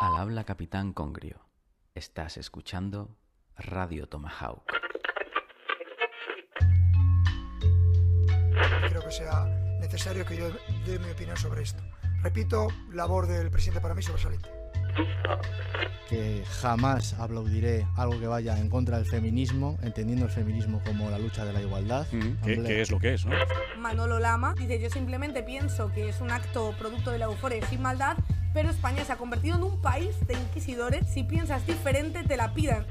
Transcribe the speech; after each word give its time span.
Al 0.00 0.16
habla 0.16 0.44
Capitán 0.44 0.94
Congrio. 0.94 1.40
Estás 1.94 2.38
escuchando 2.38 3.18
Radio 3.56 4.08
Tomahawk. 4.08 4.62
Creo 8.88 9.04
que 9.04 9.10
sea 9.10 9.44
necesario 9.78 10.24
que 10.24 10.36
yo 10.38 10.50
dé 10.86 10.98
mi 10.98 11.10
opinión 11.10 11.36
sobre 11.36 11.62
esto. 11.62 11.82
Repito, 12.22 12.68
labor 12.92 13.26
del 13.26 13.50
presidente 13.50 13.82
para 13.82 13.94
mí 13.94 14.02
sobresaliente. 14.02 14.48
que 16.08 16.44
jamás 16.60 17.14
aplaudiré 17.20 17.86
algo 17.96 18.18
que 18.18 18.26
vaya 18.26 18.58
en 18.58 18.68
contra 18.68 18.96
del 18.96 19.06
feminismo, 19.06 19.78
entendiendo 19.82 20.24
el 20.24 20.32
feminismo 20.32 20.82
como 20.84 21.08
la 21.08 21.18
lucha 21.18 21.44
de 21.44 21.52
la 21.52 21.60
igualdad. 21.60 22.06
¿Qué, 22.10 22.16
Hombre, 22.18 22.62
qué 22.64 22.80
es 22.80 22.90
lo 22.90 22.98
que 22.98 23.14
es, 23.14 23.24
no? 23.26 23.36
Manolo 23.78 24.18
Lama 24.18 24.54
dice, 24.58 24.80
yo 24.80 24.90
simplemente 24.90 25.42
pienso 25.44 25.92
que 25.92 26.08
es 26.08 26.20
un 26.20 26.32
acto 26.32 26.74
producto 26.78 27.12
de 27.12 27.18
la 27.18 27.26
euforia 27.26 27.58
y 27.58 27.62
sin 27.62 27.82
maldad, 27.82 28.16
pero 28.52 28.70
España 28.70 29.04
se 29.04 29.12
ha 29.12 29.16
convertido 29.16 29.56
en 29.56 29.62
un 29.62 29.80
país 29.80 30.26
de 30.26 30.34
inquisidores. 30.34 31.06
Si 31.08 31.22
piensas 31.22 31.66
diferente, 31.66 32.24
te 32.24 32.36
la 32.36 32.52
pidan. 32.54 32.86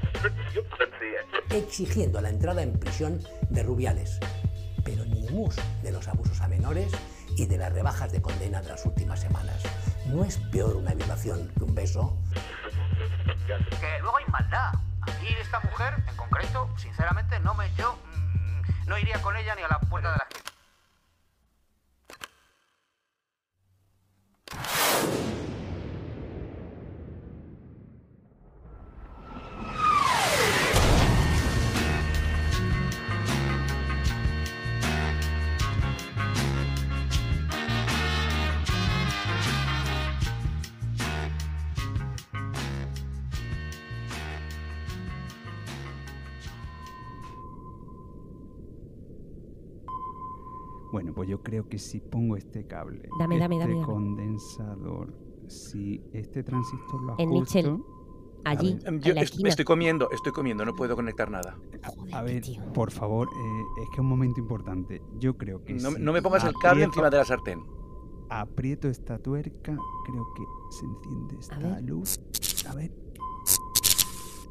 exigiendo 1.50 2.20
la 2.20 2.30
entrada 2.30 2.62
en 2.62 2.78
prisión 2.78 3.20
de 3.50 3.62
Rubiales, 3.62 4.18
pero 4.84 5.04
ni 5.04 5.28
mus 5.30 5.56
de 5.82 5.92
los 5.92 6.08
abusos 6.08 6.40
a 6.40 6.48
menores 6.48 6.92
y 7.36 7.46
de 7.46 7.58
las 7.58 7.72
rebajas 7.72 8.12
de 8.12 8.22
condena 8.22 8.60
de 8.62 8.68
las 8.68 8.84
últimas 8.86 9.20
semanas. 9.20 9.62
¿No 10.06 10.24
es 10.24 10.36
peor 10.36 10.76
una 10.76 10.94
violación 10.94 11.50
que 11.56 11.64
un 11.64 11.74
beso? 11.74 12.16
Que 13.46 13.98
luego 14.00 14.16
hay 14.18 14.24
maldad. 14.26 14.74
A 15.02 15.06
mí 15.20 15.28
esta 15.40 15.60
mujer, 15.60 15.94
en 16.08 16.16
concreto, 16.16 16.68
sinceramente, 16.76 17.38
no 17.40 17.54
me 17.54 17.72
yo 17.74 17.94
mm, 17.94 18.88
no 18.88 18.98
iría 18.98 19.20
con 19.22 19.36
ella 19.36 19.54
ni 19.54 19.62
a 19.62 19.68
la 19.68 19.80
puerta 19.80 20.12
de 20.12 20.18
la 20.18 20.26
esquina. 20.30 20.49
Creo 51.60 51.68
que 51.68 51.78
si 51.78 52.00
pongo 52.00 52.36
este 52.36 52.66
cable, 52.66 53.08
Dame, 53.18 53.38
dame, 53.38 53.56
este 53.56 53.68
dame, 53.68 53.80
dame. 53.80 53.86
condensador, 53.86 55.12
si 55.48 56.02
este 56.12 56.42
transistor 56.42 57.02
lo 57.02 57.14
En 57.18 57.28
ajusto... 57.28 57.40
Mitchell, 57.40 57.82
allí, 58.44 58.78
Em, 58.84 58.94
en 58.94 59.00
Yo 59.02 59.14
la 59.14 59.20
est- 59.22 59.32
esquina. 59.32 59.48
estoy 59.50 59.64
comiendo, 59.64 60.10
estoy 60.10 60.32
comiendo, 60.32 60.64
no 60.64 60.74
puedo 60.74 60.96
conectar 60.96 61.30
nada. 61.30 61.58
A 62.12 62.22
ver, 62.22 62.42
por 62.72 62.90
favor, 62.90 63.28
eh, 63.28 63.82
es 63.82 63.88
que 63.90 63.94
es 63.94 63.98
un 64.00 64.06
momento 64.08 64.40
importante. 64.40 65.02
Yo 65.18 65.36
creo 65.36 65.62
que 65.64 65.74
No, 65.74 65.90
si 65.92 66.00
no 66.00 66.12
me 66.12 66.22
pongas 66.22 66.44
el 66.44 66.54
cable 66.54 66.84
encima 66.84 67.10
de 67.10 67.16
la 67.18 67.24
sartén. 67.24 67.60
Aprieto 68.30 68.88
esta 68.88 69.18
tuerca, 69.18 69.76
creo 70.04 70.32
que 70.34 70.42
se 70.70 70.86
enciende 70.86 71.36
esta 71.40 71.80
luz. 71.80 72.18
A 72.68 72.74
ver, 72.74 72.92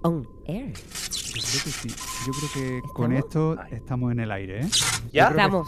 On 0.01 0.25
air. 0.45 0.73
yo 0.73 1.41
creo 1.41 1.63
que 1.63 1.71
sí. 1.71 1.89
Yo 2.25 2.31
creo 2.33 2.49
que 2.53 2.81
con 2.93 3.11
esto 3.13 3.57
estamos 3.71 4.11
en 4.11 4.19
el 4.21 4.31
aire, 4.31 4.61
¿eh? 4.61 4.69
¿Ya? 5.11 5.29
Yo 5.29 5.35
creo 5.35 5.35
que- 5.35 5.41
Estamos. 5.41 5.67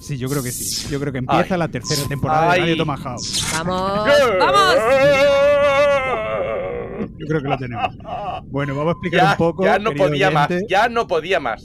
Sí, 0.00 0.16
yo 0.16 0.28
creo 0.28 0.42
que 0.42 0.50
sí. 0.52 0.88
Yo 0.90 0.98
creo 0.98 1.12
que 1.12 1.18
empieza 1.18 1.54
Ay. 1.54 1.58
la 1.58 1.68
tercera 1.68 2.08
temporada 2.08 2.50
Ay. 2.52 2.60
de 2.60 2.66
Radio 2.66 2.76
Tomahawk. 2.78 3.20
¡Vamos! 3.52 4.08
¡Vamos! 4.38 4.74
Yo 7.18 7.26
creo 7.26 7.42
que 7.42 7.48
lo 7.48 7.58
tenemos. 7.58 7.94
Bueno, 8.46 8.74
vamos 8.74 8.88
a 8.88 8.92
explicar 8.92 9.20
Ya, 9.20 9.30
un 9.32 9.36
poco. 9.36 9.64
ya 9.64 9.78
no 9.78 9.92
podía 9.92 10.30
más, 10.30 10.48
ya 10.68 10.88
no 10.88 11.06
podía 11.06 11.40
más. 11.40 11.62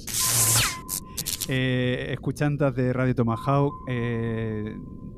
Eh, 1.54 2.14
escuchantas 2.14 2.74
de 2.74 2.94
Radio 2.94 3.14
Tomahawk, 3.14 3.74
eh, 3.90 4.74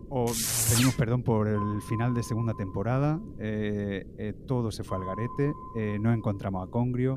os 0.10 0.68
pedimos 0.74 0.96
perdón 0.96 1.22
por 1.22 1.48
el 1.48 1.80
final 1.88 2.16
de 2.16 2.24
segunda 2.24 2.56
temporada. 2.56 3.20
Eh, 3.38 4.04
eh, 4.18 4.34
todo 4.48 4.72
se 4.72 4.84
fue 4.84 4.98
al 4.98 5.06
garete. 5.06 5.54
eh, 5.76 6.00
no 6.02 6.12
encontramos 6.12 6.68
a 6.68 6.72
Congrio. 6.72 7.16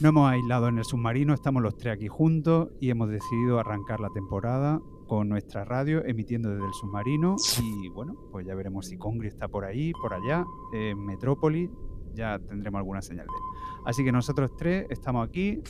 No 0.00 0.08
hemos 0.08 0.30
aislado 0.30 0.68
en 0.68 0.78
el 0.78 0.84
submarino. 0.84 1.34
Estamos 1.34 1.62
los 1.62 1.76
tres 1.76 1.92
aquí 1.92 2.08
juntos 2.08 2.70
y 2.80 2.88
hemos 2.88 3.10
decidido 3.10 3.58
arrancar 3.58 4.00
la 4.00 4.08
temporada 4.08 4.80
con 5.06 5.28
nuestra 5.28 5.66
radio 5.66 6.02
emitiendo 6.02 6.48
desde 6.48 6.64
el 6.64 6.72
submarino. 6.72 7.36
Y 7.62 7.90
bueno, 7.90 8.16
pues 8.30 8.46
ya 8.46 8.54
veremos 8.54 8.86
si 8.86 8.96
Congrio 8.96 9.28
está 9.28 9.46
por 9.48 9.66
ahí, 9.66 9.92
por 9.92 10.14
allá, 10.14 10.42
en 10.72 11.04
Metrópolis. 11.04 11.68
Ya 12.14 12.38
tendremos 12.38 12.78
alguna 12.78 13.02
señal 13.02 13.26
de 13.26 13.32
él. 13.32 13.51
Así 13.84 14.04
que 14.04 14.12
nosotros 14.12 14.54
tres 14.56 14.86
estamos 14.90 15.28
aquí. 15.28 15.60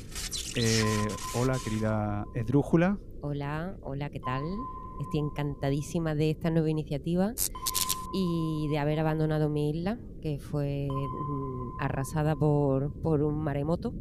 Eh, 0.56 1.08
hola, 1.34 1.56
querida 1.64 2.26
Esdrújula. 2.34 2.98
Hola, 3.22 3.76
hola, 3.82 4.10
¿qué 4.10 4.20
tal? 4.20 4.42
Estoy 5.00 5.20
encantadísima 5.20 6.14
de 6.14 6.30
esta 6.30 6.50
nueva 6.50 6.68
iniciativa 6.68 7.32
y 8.12 8.68
de 8.68 8.78
haber 8.78 9.00
abandonado 9.00 9.48
mi 9.48 9.70
isla, 9.70 9.98
que 10.20 10.38
fue 10.38 10.88
mm, 10.90 11.80
arrasada 11.80 12.36
por, 12.36 12.92
por 13.00 13.22
un 13.22 13.42
maremoto. 13.42 13.94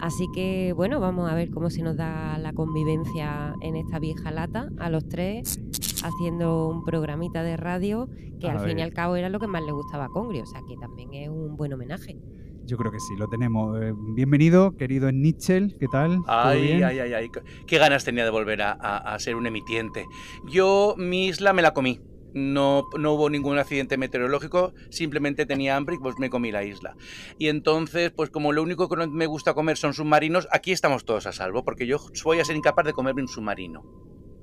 Así 0.00 0.26
que 0.34 0.74
bueno, 0.76 1.00
vamos 1.00 1.30
a 1.30 1.34
ver 1.34 1.50
cómo 1.50 1.70
se 1.70 1.82
nos 1.82 1.96
da 1.96 2.36
la 2.36 2.52
convivencia 2.52 3.54
en 3.62 3.76
esta 3.76 3.98
vieja 3.98 4.30
lata, 4.30 4.68
a 4.78 4.90
los 4.90 5.08
tres, 5.08 5.58
haciendo 6.04 6.68
un 6.68 6.84
programita 6.84 7.42
de 7.42 7.56
radio 7.56 8.08
que 8.40 8.48
A 8.48 8.52
al 8.52 8.68
fin 8.68 8.80
y 8.80 8.82
al 8.82 8.92
cabo 8.92 9.16
era 9.16 9.28
lo 9.28 9.38
que 9.38 9.46
más 9.46 9.62
le 9.62 9.72
gustaba 9.72 10.06
a 10.06 10.08
Congrio, 10.08 10.42
o 10.42 10.46
sea 10.46 10.60
que 10.68 10.76
también 10.76 11.14
es 11.14 11.28
un 11.28 11.56
buen 11.56 11.72
homenaje. 11.72 12.18
Yo 12.64 12.76
creo 12.76 12.92
que 12.92 13.00
sí, 13.00 13.16
lo 13.16 13.28
tenemos. 13.28 13.80
Eh, 13.82 13.92
bienvenido, 14.14 14.72
querido 14.76 15.10
Nichel. 15.10 15.74
¿Qué 15.78 15.88
tal? 15.88 16.22
¿Todo 16.24 16.48
Ay, 16.50 16.80
ay, 16.82 16.98
ay, 17.00 17.12
ay. 17.14 17.30
Qué 17.66 17.78
ganas 17.78 18.04
tenía 18.04 18.24
de 18.24 18.30
volver 18.30 18.62
a, 18.62 18.70
a- 18.78 19.14
a 19.14 19.18
ser 19.18 19.34
un 19.34 19.46
emitiente. 19.46 20.06
Yo 20.48 20.94
mi 20.96 21.26
isla 21.26 21.52
me 21.52 21.62
la 21.62 21.72
comí. 21.72 22.00
No, 22.34 22.84
no 22.98 23.12
hubo 23.12 23.28
ningún 23.28 23.58
accidente 23.58 23.98
meteorológico, 23.98 24.72
simplemente 24.90 25.44
tenía 25.44 25.76
hambre 25.76 25.96
y 25.96 25.98
pues 25.98 26.14
me 26.18 26.30
comí 26.30 26.50
la 26.50 26.64
isla. 26.64 26.94
Y 27.36 27.48
entonces, 27.48 28.10
pues 28.16 28.30
como 28.30 28.52
lo 28.52 28.62
único 28.62 28.88
que 28.88 28.96
no 28.96 29.06
me 29.06 29.26
gusta 29.26 29.52
comer 29.52 29.76
son 29.76 29.92
submarinos, 29.92 30.48
aquí 30.50 30.72
estamos 30.72 31.04
todos 31.04 31.26
a 31.26 31.32
salvo, 31.32 31.62
porque 31.62 31.86
yo 31.86 31.98
voy 32.24 32.40
a 32.40 32.44
ser 32.46 32.56
incapaz 32.56 32.86
de 32.86 32.94
comerme 32.94 33.20
un 33.20 33.28
submarino. 33.28 33.82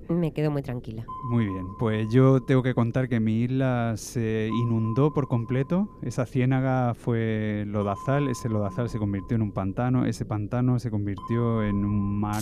Me 0.09 0.33
quedo 0.33 0.49
muy 0.49 0.63
tranquila. 0.63 1.05
Muy 1.29 1.45
bien, 1.45 1.67
pues 1.77 2.11
yo 2.11 2.41
tengo 2.41 2.63
que 2.63 2.73
contar 2.73 3.07
que 3.07 3.19
mi 3.19 3.43
isla 3.43 3.93
se 3.95 4.49
inundó 4.51 5.13
por 5.13 5.27
completo. 5.27 5.87
Esa 6.01 6.25
ciénaga 6.25 6.95
fue 6.95 7.63
lodazal, 7.67 8.27
ese 8.27 8.49
lodazal 8.49 8.89
se 8.89 8.97
convirtió 8.97 9.35
en 9.35 9.43
un 9.43 9.51
pantano, 9.51 10.05
ese 10.05 10.25
pantano 10.25 10.79
se 10.79 10.89
convirtió 10.89 11.61
en 11.63 11.85
un 11.85 12.19
mar 12.19 12.41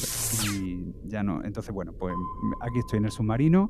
y 0.55 0.94
ya 1.03 1.23
no. 1.23 1.44
Entonces, 1.44 1.73
bueno, 1.73 1.91
pues 1.91 2.16
aquí 2.61 2.79
estoy 2.79 3.00
en 3.00 3.05
el 3.05 3.11
submarino 3.11 3.69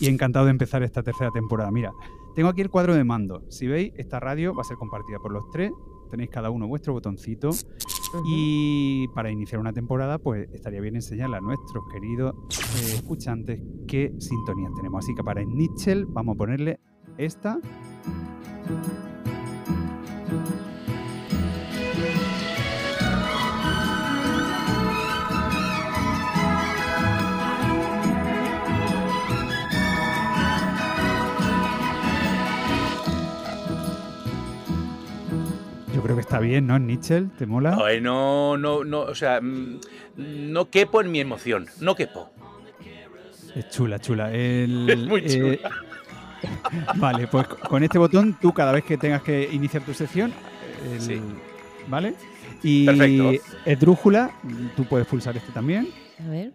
y 0.00 0.08
encantado 0.08 0.46
de 0.46 0.50
empezar 0.50 0.82
esta 0.82 1.04
tercera 1.04 1.30
temporada. 1.30 1.70
Mira, 1.70 1.92
tengo 2.34 2.48
aquí 2.48 2.62
el 2.62 2.70
cuadro 2.70 2.96
de 2.96 3.04
mando. 3.04 3.44
Si 3.48 3.68
veis, 3.68 3.92
esta 3.96 4.18
radio 4.18 4.54
va 4.54 4.62
a 4.62 4.64
ser 4.64 4.76
compartida 4.76 5.20
por 5.20 5.30
los 5.30 5.48
tres. 5.50 5.70
Tenéis 6.10 6.30
cada 6.30 6.50
uno 6.50 6.66
vuestro 6.66 6.92
botoncito. 6.92 7.50
Y 8.24 9.08
para 9.08 9.30
iniciar 9.30 9.60
una 9.60 9.72
temporada, 9.72 10.18
pues 10.18 10.48
estaría 10.52 10.80
bien 10.80 10.96
enseñarle 10.96 11.36
a 11.36 11.40
nuestros 11.40 11.84
queridos 11.92 12.34
eh, 12.78 12.94
escuchantes 12.94 13.60
qué 13.86 14.14
sintonías 14.18 14.72
tenemos. 14.74 15.04
Así 15.04 15.14
que 15.14 15.22
para 15.22 15.44
Nichel 15.44 16.06
vamos 16.06 16.34
a 16.34 16.38
ponerle 16.38 16.80
esta. 17.18 17.60
creo 36.06 36.16
que 36.16 36.22
está 36.22 36.38
bien, 36.38 36.68
¿no? 36.68 36.78
Nietzsche, 36.78 37.22
¿te 37.36 37.46
mola? 37.46 37.76
Ay, 37.84 38.00
no, 38.00 38.56
no, 38.56 38.84
no, 38.84 39.00
o 39.00 39.14
sea, 39.14 39.40
mm, 39.40 39.80
no 40.16 40.70
quepo 40.70 41.00
en 41.00 41.10
mi 41.10 41.18
emoción, 41.18 41.66
no 41.80 41.96
quepo. 41.96 42.30
Es 43.56 43.68
chula, 43.70 43.98
chula. 43.98 44.32
El, 44.32 44.88
es 44.88 44.98
muy 44.98 45.22
eh, 45.24 45.58
chula. 45.58 45.70
Vale, 46.96 47.26
pues 47.26 47.48
con 47.48 47.82
este 47.82 47.98
botón 47.98 48.38
tú 48.40 48.52
cada 48.52 48.70
vez 48.70 48.84
que 48.84 48.96
tengas 48.96 49.22
que 49.22 49.48
iniciar 49.50 49.82
tu 49.82 49.94
sección, 49.94 50.32
¿vale? 51.88 52.14
Y 52.62 52.86
Perfecto. 52.86 53.32
esdrújula, 53.64 54.30
tú 54.76 54.84
puedes 54.84 55.08
pulsar 55.08 55.36
este 55.36 55.50
también. 55.50 55.88
A 56.24 56.30
ver. 56.30 56.52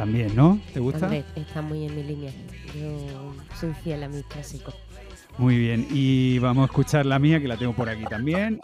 También, 0.00 0.34
¿no? 0.34 0.58
¿Te 0.72 0.80
gusta? 0.80 1.04
Hombre, 1.04 1.24
está 1.36 1.60
muy 1.60 1.84
en 1.84 1.94
mi 1.94 2.02
línea. 2.02 2.32
Yo 2.74 3.34
soy 3.60 3.74
fiel 3.84 4.02
a 4.02 4.08
mis 4.08 4.24
clásicos. 4.24 4.74
Muy 5.36 5.58
bien, 5.58 5.86
y 5.90 6.38
vamos 6.38 6.62
a 6.62 6.64
escuchar 6.64 7.04
la 7.04 7.18
mía, 7.18 7.38
que 7.38 7.46
la 7.46 7.58
tengo 7.58 7.74
por 7.74 7.90
aquí 7.90 8.04
también. 8.04 8.62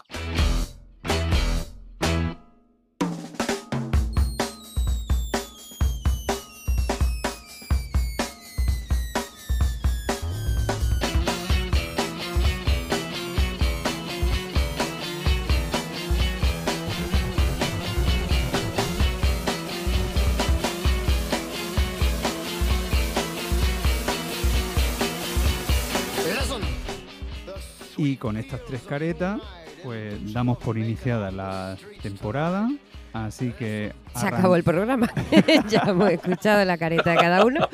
Tres 28.67 28.81
caretas, 28.81 29.41
pues 29.83 30.33
damos 30.33 30.57
por 30.57 30.77
iniciada 30.77 31.31
la 31.31 31.77
temporada. 32.01 32.69
Así 33.13 33.51
que. 33.51 33.93
Se 34.15 34.27
acabó 34.27 34.55
el 34.55 34.63
programa. 34.63 35.11
ya 35.69 35.83
hemos 35.87 36.11
escuchado 36.11 36.63
la 36.65 36.77
careta 36.77 37.11
de 37.11 37.17
cada 37.17 37.45
uno. 37.45 37.67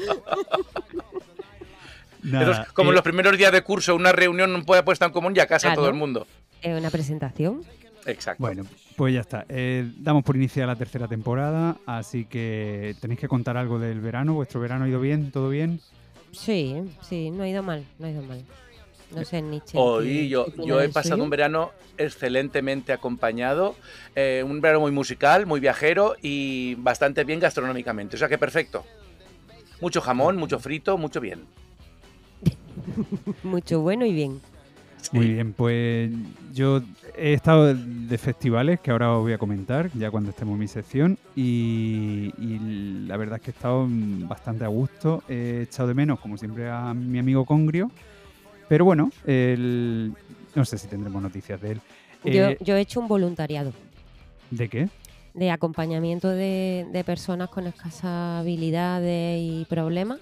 Nada, 2.21 2.67
como 2.73 2.89
eh, 2.89 2.91
en 2.91 2.95
los 2.95 3.03
primeros 3.03 3.37
días 3.37 3.51
de 3.51 3.61
curso, 3.63 3.95
una 3.95 4.13
reunión 4.13 4.53
no 4.53 4.63
puede 4.63 4.83
puesta 4.83 5.05
en 5.05 5.11
común 5.11 5.33
ya 5.33 5.45
casa 5.45 5.67
Claro. 5.67 5.81
todo 5.81 5.89
el 5.89 5.95
mundo. 5.95 6.25
Es 6.61 6.77
una 6.79 6.89
presentación. 6.89 7.63
Exacto. 8.05 8.41
Bueno, 8.41 8.65
pues 8.95 9.13
ya 9.13 9.21
está. 9.21 9.45
Eh, 9.49 9.89
damos 9.97 10.23
por 10.23 10.35
iniciada 10.35 10.67
la 10.67 10.75
tercera 10.75 11.07
temporada, 11.07 11.77
así 11.85 12.25
que 12.25 12.95
tenéis 13.01 13.19
que 13.19 13.27
contar 13.27 13.57
algo 13.57 13.79
del 13.79 13.99
verano. 13.99 14.33
¿Vuestro 14.33 14.61
verano 14.61 14.85
ha 14.85 14.87
ido 14.87 15.01
bien? 15.01 15.31
¿Todo 15.31 15.49
bien? 15.49 15.81
Sí, 16.31 16.75
sí, 17.01 17.29
no 17.29 17.43
ha 17.43 17.49
ido 17.49 17.63
mal, 17.63 17.85
no 17.99 18.07
ha 18.07 18.09
ido 18.09 18.23
mal. 18.23 18.43
No 19.15 19.23
sé, 19.25 19.41
Nietzsche. 19.41 19.77
Hoy 19.79 20.05
¿qué- 20.07 20.29
yo, 20.29 20.47
yo 20.65 20.81
he 20.81 20.89
pasado 20.89 21.15
suyo? 21.15 21.23
un 21.23 21.29
verano 21.29 21.71
excelentemente 21.97 22.91
acompañado, 22.93 23.75
eh, 24.15 24.43
un 24.45 24.59
verano 24.61 24.81
muy 24.81 24.91
musical, 24.91 25.45
muy 25.45 25.59
viajero 25.59 26.15
y 26.21 26.75
bastante 26.75 27.23
bien 27.23 27.39
gastronómicamente. 27.39 28.15
O 28.15 28.19
sea 28.19 28.27
que 28.27 28.37
perfecto. 28.37 28.83
Mucho 29.81 30.01
jamón, 30.01 30.37
mucho 30.37 30.59
frito, 30.59 30.97
mucho 30.97 31.19
bien. 31.21 31.41
Mucho 33.43 33.81
bueno 33.81 34.05
y 34.05 34.13
bien. 34.13 34.41
Muy 35.11 35.27
bien, 35.33 35.53
pues 35.53 36.09
yo 36.53 36.81
he 37.17 37.33
estado 37.33 37.73
de 37.75 38.17
festivales 38.17 38.79
que 38.79 38.89
ahora 38.89 39.11
os 39.15 39.21
voy 39.21 39.33
a 39.33 39.37
comentar, 39.37 39.89
ya 39.93 40.09
cuando 40.09 40.29
estemos 40.29 40.53
en 40.53 40.59
mi 40.59 40.67
sección, 40.67 41.17
y, 41.35 42.31
y 42.37 43.05
la 43.07 43.17
verdad 43.17 43.35
es 43.35 43.41
que 43.43 43.51
he 43.51 43.53
estado 43.53 43.85
bastante 43.89 44.63
a 44.63 44.69
gusto. 44.69 45.21
He 45.27 45.63
echado 45.63 45.89
de 45.89 45.93
menos, 45.93 46.19
como 46.19 46.37
siempre, 46.37 46.69
a 46.69 46.93
mi 46.93 47.19
amigo 47.19 47.45
Congrio, 47.45 47.91
pero 48.67 48.85
bueno, 48.85 49.11
el- 49.25 50.13
no 50.55 50.65
sé 50.65 50.77
si 50.77 50.87
tendremos 50.87 51.21
noticias 51.21 51.61
de 51.61 51.71
él. 51.73 51.81
Yo, 52.23 52.49
Eh, 52.49 52.57
yo 52.61 52.75
he 52.75 52.81
hecho 52.81 52.99
un 52.99 53.07
voluntariado 53.07 53.73
¿De 54.51 54.69
qué? 54.69 54.87
de 55.33 55.49
acompañamiento 55.51 56.29
de, 56.29 56.85
de 56.91 57.03
personas 57.03 57.49
con 57.49 57.65
escasas 57.65 58.41
habilidades 58.41 59.39
y 59.41 59.65
problemas 59.67 60.19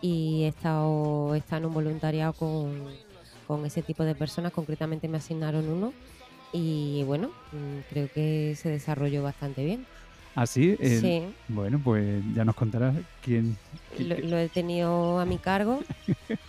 y 0.00 0.42
he 0.44 0.48
estado, 0.48 1.34
he 1.34 1.38
estado 1.38 1.60
en 1.62 1.66
un 1.66 1.74
voluntariado 1.74 2.32
con, 2.34 2.72
con 3.48 3.66
ese 3.66 3.82
tipo 3.82 4.04
de 4.04 4.14
personas, 4.14 4.52
concretamente 4.52 5.08
me 5.08 5.16
asignaron 5.18 5.68
uno 5.68 5.92
y 6.52 7.02
bueno, 7.04 7.30
mm, 7.52 7.80
creo 7.90 8.08
que 8.14 8.54
se 8.56 8.68
desarrolló 8.68 9.22
bastante 9.24 9.64
bien. 9.64 9.86
¿Ah, 10.36 10.46
sí? 10.46 10.76
Sí. 10.80 11.22
Bueno, 11.48 11.80
pues 11.82 12.22
ya 12.34 12.44
nos 12.44 12.54
contarás 12.56 12.94
quién... 13.22 13.56
Lo, 13.98 14.16
lo 14.18 14.36
he 14.38 14.48
tenido 14.48 15.20
a 15.20 15.24
mi 15.24 15.38
cargo 15.38 15.82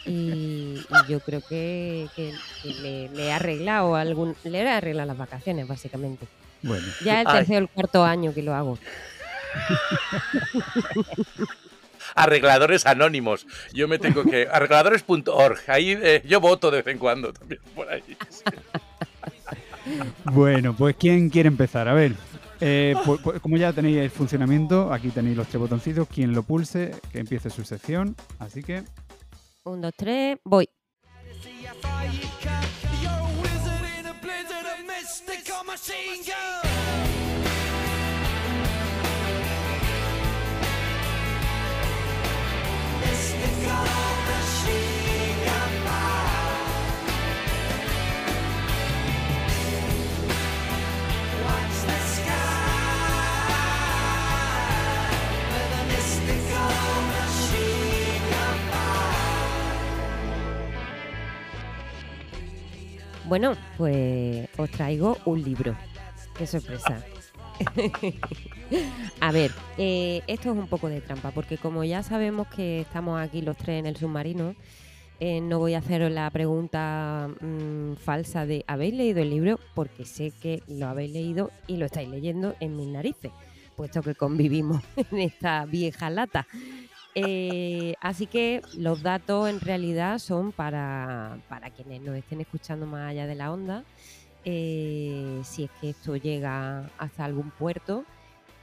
y, 0.05 0.83
y 0.89 1.07
yo 1.07 1.19
creo 1.19 1.41
que, 1.47 2.07
que- 2.15 2.33
que 2.63 2.69
le, 2.81 3.09
le 3.09 3.27
he 3.27 3.31
arreglado 3.31 3.95
algún, 3.95 4.35
le 4.43 4.59
he 4.61 4.67
arreglado 4.67 5.07
las 5.07 5.17
vacaciones 5.17 5.67
básicamente. 5.67 6.25
Bueno, 6.63 6.87
Ya 7.03 7.21
es 7.21 7.27
el 7.27 7.33
tercer 7.33 7.55
o 7.57 7.59
el 7.59 7.69
cuarto 7.69 8.03
año 8.03 8.33
que 8.33 8.41
lo 8.41 8.55
hago. 8.55 8.79
Arregladores 12.15 12.85
anónimos. 12.85 13.45
Yo 13.73 13.87
me 13.87 13.99
tengo 13.99 14.23
que. 14.23 14.47
Arregladores.org. 14.51 15.59
Ahí 15.67 15.97
eh, 16.01 16.21
yo 16.25 16.39
voto 16.39 16.71
de 16.71 16.77
vez 16.81 16.87
en 16.87 16.97
cuando 16.99 17.33
también 17.33 17.59
por 17.75 17.89
ahí. 17.89 18.03
Bueno, 20.25 20.75
pues 20.75 20.95
¿quién 20.97 21.29
quiere 21.29 21.47
empezar? 21.47 21.87
A 21.87 21.93
ver, 21.93 22.13
eh, 22.61 22.95
pu- 23.03 23.17
pu- 23.19 23.39
como 23.41 23.57
ya 23.57 23.73
tenéis 23.73 23.97
el 23.97 24.09
funcionamiento, 24.09 24.91
aquí 24.93 25.09
tenéis 25.09 25.37
los 25.37 25.47
tres 25.47 25.59
botoncitos, 25.59 26.07
quien 26.07 26.33
lo 26.33 26.43
pulse, 26.43 26.91
que 27.11 27.19
empiece 27.19 27.49
su 27.49 27.63
sección, 27.63 28.15
así 28.39 28.63
que 28.63 28.83
Un, 29.63 29.81
dos, 29.81 29.93
tres, 29.97 30.37
voy. 30.43 30.69
Bueno, 63.35 63.57
pues 63.77 64.47
os 64.55 64.71
traigo 64.71 65.17
un 65.25 65.43
libro. 65.43 65.75
Qué 66.37 66.47
sorpresa. 66.47 67.03
A 69.19 69.33
ver, 69.33 69.51
eh, 69.77 70.21
esto 70.25 70.53
es 70.53 70.57
un 70.57 70.69
poco 70.69 70.87
de 70.87 71.01
trampa, 71.01 71.31
porque 71.31 71.57
como 71.57 71.83
ya 71.83 72.01
sabemos 72.01 72.47
que 72.47 72.79
estamos 72.79 73.19
aquí 73.19 73.41
los 73.41 73.57
tres 73.57 73.81
en 73.81 73.87
el 73.87 73.97
submarino, 73.97 74.55
eh, 75.19 75.41
no 75.41 75.59
voy 75.59 75.73
a 75.73 75.79
haceros 75.79 76.13
la 76.13 76.29
pregunta 76.29 77.27
mm, 77.41 77.95
falsa 77.95 78.45
de 78.45 78.63
¿habéis 78.67 78.93
leído 78.93 79.21
el 79.21 79.31
libro? 79.31 79.59
Porque 79.73 80.05
sé 80.05 80.31
que 80.31 80.63
lo 80.69 80.87
habéis 80.87 81.11
leído 81.11 81.51
y 81.67 81.75
lo 81.75 81.87
estáis 81.87 82.07
leyendo 82.07 82.55
en 82.61 82.77
mis 82.77 82.87
narices, 82.87 83.33
puesto 83.75 84.01
que 84.01 84.15
convivimos 84.15 84.81
en 85.11 85.19
esta 85.19 85.65
vieja 85.65 86.09
lata. 86.09 86.47
Eh, 87.15 87.95
así 88.01 88.27
que 88.27 88.61
los 88.77 89.01
datos 89.01 89.49
en 89.49 89.61
realidad 89.61 90.19
son 90.19 90.51
para, 90.51 91.37
para 91.47 91.69
quienes 91.69 92.01
nos 92.01 92.15
estén 92.15 92.41
escuchando 92.41 92.85
más 92.85 93.09
allá 93.09 93.25
de 93.25 93.35
la 93.35 93.51
onda. 93.51 93.83
eh, 94.47 95.41
si 95.43 95.63
es 95.63 95.71
que 95.81 95.89
esto 95.91 96.15
llega 96.17 96.89
hasta 96.99 97.25
algún 97.25 97.49
puerto. 97.51 98.03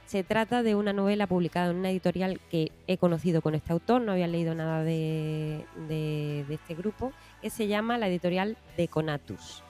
Se 0.05 0.23
trata 0.23 0.63
de 0.63 0.75
una 0.75 0.93
novela 0.93 1.27
publicada 1.27 1.71
en 1.71 1.77
una 1.77 1.89
editorial 1.89 2.39
que 2.51 2.71
he 2.87 2.97
conocido 2.97 3.41
con 3.41 3.55
este 3.55 3.73
autor, 3.73 4.01
no 4.01 4.11
había 4.11 4.27
leído 4.27 4.53
nada 4.53 4.83
de, 4.83 5.65
de- 5.87 6.45
este 6.49 6.75
grupo, 6.75 7.11
que 7.41 7.49
se 7.49 7.67
llama 7.67 7.97
la 7.97 8.07
editorial 8.07 8.55
de 8.77 8.87
Conatus. 8.87 9.63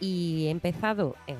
Y 0.00 0.46
he 0.46 0.50
empezado 0.50 1.16
en 1.26 1.36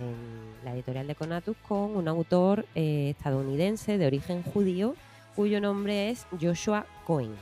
la 0.64 0.74
editorial 0.74 1.06
de 1.06 1.14
Conatus 1.14 1.56
con 1.66 1.96
un 1.96 2.08
autor 2.08 2.66
eh, 2.74 3.10
estadounidense 3.16 3.96
de 3.98 4.06
origen 4.06 4.42
judío 4.42 4.94
cuyo 5.36 5.60
nombre 5.60 6.10
es 6.10 6.26
Joshua 6.40 6.86
Cohen. 7.06 7.32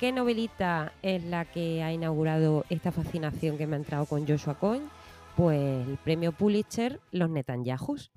¿Qué 0.00 0.10
novelita 0.10 0.92
es 1.02 1.22
la 1.24 1.44
que 1.44 1.82
ha 1.82 1.92
inaugurado 1.92 2.64
esta 2.70 2.90
fascinación 2.90 3.56
que 3.58 3.66
me 3.66 3.76
ha 3.76 3.78
entrado 3.78 4.06
con 4.06 4.26
Joshua 4.26 4.54
Cohen? 4.58 4.82
Pues 5.36 5.86
el 5.86 5.96
premio 5.98 6.32
Pulitzer, 6.32 7.00
Los 7.12 7.30
Netanyahus. 7.30 8.10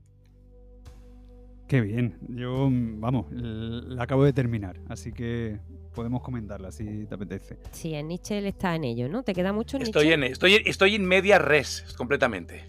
qué 1.67 1.82
bien. 1.82 2.17
Yo, 2.29 2.70
vamos, 2.72 3.25
la 3.32 4.03
acabo 4.03 4.24
de 4.24 4.32
terminar, 4.34 4.79
así 4.88 5.12
que 5.12 5.60
podemos 5.94 6.22
comentarla 6.22 6.72
si 6.72 7.06
te 7.06 7.15
apetece. 7.15 7.58
Sí, 7.72 7.94
en 7.94 8.08
Nietzsche 8.08 8.48
está 8.48 8.75
en 8.75 8.86
ello, 8.86 9.10
¿no? 9.10 9.24
¿Te 9.24 9.34
queda 9.34 9.51
mucho 9.51 9.77
Estoy 9.77 10.06
Nietzsche? 10.08 10.13
en, 10.13 10.32
estoy, 10.32 10.53
estoy 10.65 10.96
en 10.96 11.06
media 11.06 11.39
res, 11.39 11.94
completamente. 11.98 12.65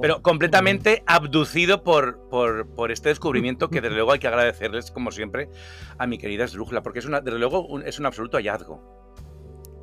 Pero 0.00 0.22
completamente 0.22 1.02
abducido 1.06 1.82
por, 1.82 2.28
por, 2.28 2.66
por 2.74 2.90
este 2.92 3.08
descubrimiento 3.10 3.68
que 3.68 3.80
desde 3.80 3.94
luego 3.96 4.12
hay 4.12 4.18
que 4.18 4.28
agradecerles, 4.28 4.90
como 4.90 5.10
siempre, 5.10 5.48
a 5.98 6.06
mi 6.06 6.18
querida 6.18 6.44
Esdrújula, 6.44 6.82
porque 6.82 6.98
es 7.00 7.06
una, 7.06 7.20
desde 7.20 7.38
luego 7.38 7.66
un- 7.66 7.86
es 7.86 7.98
un 7.98 8.06
absoluto 8.06 8.36
hallazgo. 8.36 8.80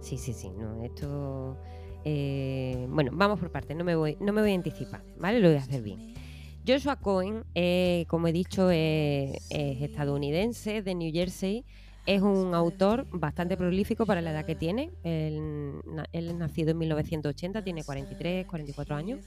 Sí, 0.02 0.18
sí, 0.18 0.34
sí, 0.34 0.50
no, 0.50 0.84
esto... 0.84 1.58
eh, 2.04 2.86
bueno, 2.90 3.12
vamos 3.14 3.40
por 3.40 3.52
partes, 3.52 3.78
no 3.78 3.84
me, 3.84 3.96
voy, 3.96 4.18
no 4.20 4.34
me 4.34 4.42
voy 4.42 4.52
a 4.52 4.56
anticipar, 4.56 5.04
¿vale? 5.20 5.40
Lo 5.40 5.48
voy 5.50 5.58
a 5.58 5.62
hacer 5.62 5.82
bien. 5.82 6.14
Joshua 6.68 6.96
Cohen, 6.98 7.44
eh, 7.56 8.06
como 8.08 8.28
he 8.28 8.32
dicho, 8.32 8.70
eh, 8.72 9.40
es 9.50 9.82
estadounidense, 9.82 10.82
de 10.82 10.94
New 10.96 11.12
Jersey. 11.12 11.66
Es 12.08 12.22
un 12.24 12.54
autor 12.56 13.06
bastante 13.12 13.58
prolífico 13.58 14.06
para 14.08 14.22
la 14.22 14.32
edad 14.32 14.46
que 14.46 14.56
tiene. 14.56 14.92
Él, 15.04 15.82
él 16.12 16.28
es 16.30 16.36
nacido 16.36 16.72
en 16.72 16.80
1980, 16.80 17.64
tiene 17.64 17.84
43, 17.84 18.46
44 18.48 18.96
años. 18.96 19.20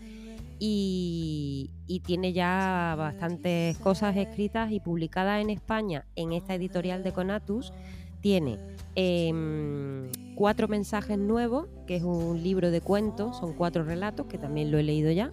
Y, 0.59 1.71
tiene 2.05 2.33
ya 2.33 2.95
bastantes 2.99 3.79
cosas 3.79 4.17
escritas 4.17 4.71
y 4.73 4.81
publicadas 4.81 5.41
en 5.41 5.51
España 5.51 6.05
en 6.17 6.33
esta 6.33 6.55
editorial 6.55 7.03
de 7.03 7.13
Conatus. 7.13 7.73
Tiene 8.21 8.59
em, 8.95 10.11
cuatro 10.35 10.69
mensajes 10.69 11.19
nuevos, 11.19 11.69
que 11.87 11.97
es 11.97 12.03
un 12.03 12.43
libro 12.43 12.71
de 12.71 12.81
cuentos, 12.81 13.39
son 13.39 13.55
cuatro 13.55 13.85
relatos, 13.85 14.27
que 14.27 14.39
también 14.39 14.71
lo 14.71 14.79
he 14.79 14.83
leído 14.83 15.11
ya. 15.11 15.33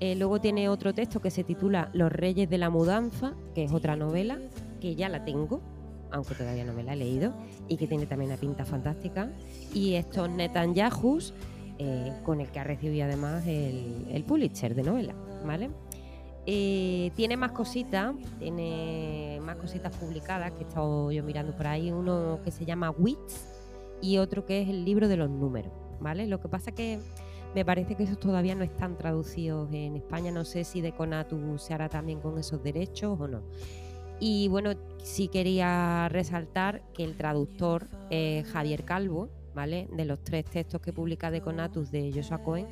Eh, 0.00 0.16
luego 0.16 0.40
tiene 0.40 0.68
otro 0.68 0.92
texto 0.92 1.20
que 1.20 1.30
se 1.30 1.44
titula 1.44 1.90
Los 1.92 2.12
Reyes 2.12 2.50
de 2.50 2.58
la 2.58 2.70
Mudanza, 2.70 3.34
que 3.54 3.64
es 3.64 3.72
otra 3.72 3.96
novela, 3.96 4.38
que 4.80 4.94
ya 4.94 5.08
la 5.08 5.24
tengo, 5.24 5.60
aunque 6.10 6.34
todavía 6.34 6.64
no 6.64 6.72
me 6.72 6.82
la 6.82 6.92
he 6.92 6.96
leído, 6.96 7.32
y 7.68 7.76
que 7.76 7.86
tiene 7.86 8.06
también 8.06 8.30
una 8.30 8.40
pinta 8.40 8.64
fantástica. 8.64 9.30
Y 9.72 9.94
estos 9.94 10.28
Netanyahus, 10.28 11.32
eh, 11.78 12.12
con 12.24 12.40
el 12.40 12.50
que 12.50 12.60
ha 12.60 12.64
recibido 12.64 13.04
además 13.04 13.44
el, 13.46 14.24
Pulitzer 14.26 14.74
de 14.74 14.82
novela, 14.82 15.14
¿vale? 15.44 15.70
Eh, 16.46 17.10
tiene 17.16 17.36
más 17.36 17.52
cositas, 17.52 18.14
tiene 18.38 19.40
más 19.42 19.56
cositas 19.56 19.96
publicadas 19.96 20.52
que 20.52 20.64
he 20.64 20.68
estado 20.68 21.10
yo 21.10 21.24
mirando 21.24 21.56
por 21.56 21.66
ahí, 21.66 21.90
uno 21.90 22.40
que 22.44 22.50
se 22.50 22.64
llama 22.64 22.90
Wits 22.90 23.46
y 24.00 24.18
otro 24.18 24.44
que 24.44 24.62
es 24.62 24.68
el 24.68 24.84
libro 24.84 25.08
de 25.08 25.16
los 25.16 25.30
números, 25.30 25.72
¿vale? 26.00 26.26
Lo 26.26 26.40
que 26.40 26.48
pasa 26.48 26.72
que 26.72 26.98
me 27.54 27.64
parece 27.64 27.94
que 27.94 28.02
esos 28.02 28.20
todavía 28.20 28.54
no 28.54 28.64
están 28.64 28.96
traducidos 28.96 29.72
en 29.72 29.96
España, 29.96 30.30
no 30.30 30.44
sé 30.44 30.64
si 30.64 30.80
de 30.80 30.92
Conatu 30.92 31.58
se 31.58 31.72
hará 31.74 31.88
también 31.88 32.20
con 32.20 32.38
esos 32.38 32.62
derechos 32.62 33.18
o 33.20 33.26
no. 33.28 33.42
Y 34.20 34.48
bueno, 34.48 34.72
sí 35.02 35.28
quería 35.28 36.08
resaltar 36.08 36.82
que 36.92 37.04
el 37.04 37.16
traductor 37.16 37.86
es 38.10 38.46
Javier 38.46 38.84
Calvo, 38.84 39.28
de 39.54 40.04
los 40.04 40.22
tres 40.22 40.44
textos 40.46 40.80
que 40.80 40.92
publica 40.92 41.30
de 41.30 41.40
Conatus 41.40 41.90
de 41.90 42.12
Joshua 42.12 42.42
Cohen, 42.42 42.66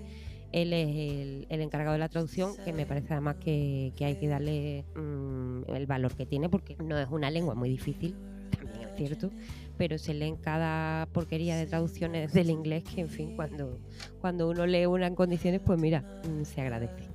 él 0.52 0.72
es 0.72 1.46
el, 1.48 1.60
encargado 1.60 1.92
de 1.92 1.98
la 1.98 2.08
traducción, 2.08 2.52
que 2.64 2.72
me 2.72 2.84
parece 2.84 3.12
además 3.14 3.36
que, 3.36 3.92
hay 4.00 4.16
que 4.16 4.28
darle 4.28 4.84
mm, 4.94 5.74
el 5.74 5.86
valor 5.86 6.14
que 6.14 6.26
tiene, 6.26 6.48
porque 6.48 6.76
no 6.76 6.98
es 6.98 7.08
una 7.10 7.30
lengua 7.30 7.54
muy 7.54 7.70
difícil, 7.70 8.14
también 8.50 8.88
es 8.88 8.96
cierto, 8.96 9.30
pero 9.78 9.96
se 9.96 10.12
leen 10.12 10.36
cada 10.36 11.06
porquería 11.06 11.56
de 11.56 11.66
traducciones 11.66 12.32
del 12.32 12.50
inglés 12.50 12.84
que, 12.84 13.00
en 13.00 13.08
fin, 13.08 13.34
cuando, 13.34 13.78
cuando 14.20 14.50
uno 14.50 14.66
lee 14.66 14.86
una 14.86 15.06
en 15.06 15.14
condiciones, 15.14 15.60
pues 15.64 15.80
mira, 15.80 16.02
mm, 16.28 16.44
se 16.44 16.60
agradece. 16.60 17.08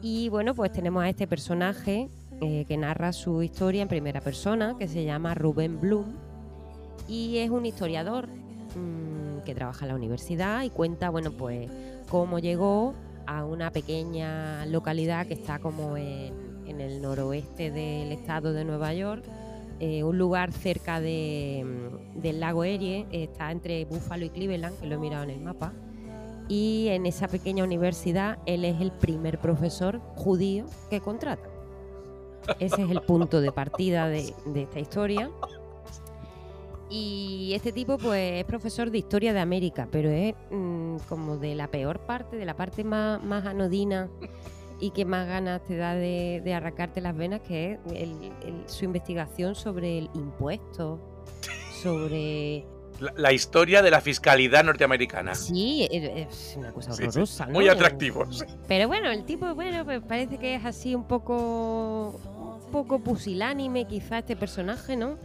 Y 0.00 0.28
bueno, 0.30 0.54
pues 0.54 0.72
tenemos 0.72 1.02
a 1.02 1.08
este 1.08 1.26
personaje 1.26 2.08
eh, 2.40 2.64
que 2.66 2.76
narra 2.76 3.12
su 3.12 3.42
historia 3.42 3.82
en 3.82 3.88
primera 3.88 4.20
persona, 4.20 4.76
que 4.78 4.88
se 4.88 5.04
llama 5.04 5.34
Rubén 5.34 5.80
Bloom, 5.80 6.16
y 7.06 7.38
es 7.38 7.50
un 7.50 7.66
historiador 7.66 8.28
Mm, 8.74 9.42
que 9.44 9.54
trabaja 9.54 9.84
en 9.84 9.88
la 9.88 9.96
universidad 9.96 10.62
y 10.62 10.70
cuenta, 10.70 11.10
bueno, 11.10 11.32
pues 11.32 11.68
cómo 12.08 12.38
llegó 12.38 12.94
a 13.26 13.44
una 13.44 13.70
pequeña 13.70 14.64
localidad 14.66 15.26
que 15.26 15.34
está 15.34 15.58
como 15.58 15.96
en, 15.96 16.52
el 16.66 17.02
noroeste 17.02 17.70
del 17.70 18.12
estado 18.12 18.54
de 18.54 18.64
Nueva 18.64 18.94
York, 18.94 19.24
eh, 19.78 20.02
un 20.04 20.16
lugar 20.16 20.52
cerca 20.52 21.00
de, 21.00 21.62
mm, 21.64 22.20
del 22.20 22.40
lago 22.40 22.64
Erie, 22.64 23.06
está 23.12 23.52
entre 23.52 23.84
Buffalo 23.84 24.24
y 24.24 24.30
Cleveland, 24.30 24.78
que 24.80 24.86
lo 24.86 24.94
he 24.94 24.98
mirado 24.98 25.24
en 25.24 25.30
el 25.30 25.40
mapa. 25.40 25.72
Y 26.48 26.88
en 26.88 27.04
esa 27.04 27.28
pequeña 27.28 27.62
universidad 27.62 28.38
él 28.46 28.64
es 28.64 28.80
el 28.80 28.90
primer 28.90 29.38
profesor 29.38 30.00
judío 30.16 30.64
que 30.88 31.00
contrata. 31.00 31.48
Ese 32.58 32.82
es 32.82 32.90
el 32.90 33.02
punto 33.02 33.40
de 33.40 33.52
partida 33.52 34.08
de, 34.08 34.34
de 34.46 34.62
esta 34.62 34.80
historia. 34.80 35.30
Y 36.94 37.54
este 37.54 37.72
tipo, 37.72 37.96
pues, 37.96 38.40
es 38.40 38.44
profesor 38.44 38.90
de 38.90 38.98
historia 38.98 39.32
de 39.32 39.40
América, 39.40 39.88
pero 39.90 40.10
es 40.10 40.34
mm, 40.50 40.98
como 41.08 41.38
de 41.38 41.54
la 41.54 41.68
peor 41.68 42.00
parte, 42.00 42.36
de 42.36 42.44
la 42.44 42.54
parte 42.54 42.84
más, 42.84 43.46
anodina 43.46 44.10
y 44.78 44.90
que 44.90 45.06
más 45.06 45.26
ganas 45.26 45.64
te 45.64 45.76
da 45.76 45.94
de, 45.94 46.52
arrancarte 46.54 47.00
las 47.00 47.16
venas, 47.16 47.40
que 47.40 47.78
es 47.94 48.10
su 48.66 48.84
investigación 48.84 49.54
sobre 49.54 49.96
el 49.96 50.10
impuesto, 50.12 51.00
sobre 51.82 52.66
la, 53.16 53.32
historia 53.32 53.80
de 53.80 53.90
la 53.90 54.02
fiscalidad 54.02 54.62
norteamericana. 54.62 55.34
Sí, 55.34 55.88
es 55.90 56.56
una 56.58 56.72
cosa 56.72 56.92
horrorosa. 56.92 57.46
Muy 57.46 57.68
atractivo. 57.68 58.26
Pero 58.68 58.86
bueno, 58.86 59.10
el 59.10 59.24
tipo, 59.24 59.54
bueno, 59.54 59.86
pues 59.86 60.02
parece 60.02 60.36
que 60.36 60.56
es 60.56 60.64
así 60.66 60.94
un 60.94 61.04
poco, 61.04 62.20
un 62.66 62.70
poco 62.70 62.98
pusilánime, 62.98 63.86
quizá 63.86 64.18
este 64.18 64.36
personaje, 64.36 64.94
¿no? 64.94 65.16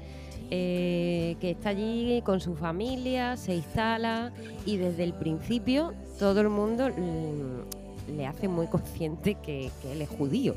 Eh, 0.50 1.36
que 1.42 1.52
está 1.52 1.70
allí 1.70 2.22
con 2.24 2.40
su 2.40 2.56
familia, 2.56 3.36
se 3.36 3.56
instala 3.56 4.32
y 4.66 4.78
desde 4.78 5.04
el 5.04 5.14
principio 5.14 5.94
todo 6.18 6.40
el 6.40 6.48
mundo 6.50 6.90
le 8.08 8.26
hace 8.26 8.48
muy 8.48 8.68
consciente 8.68 9.36
que, 9.36 9.72
él 9.92 10.02
es 10.02 10.10
judío. 10.10 10.56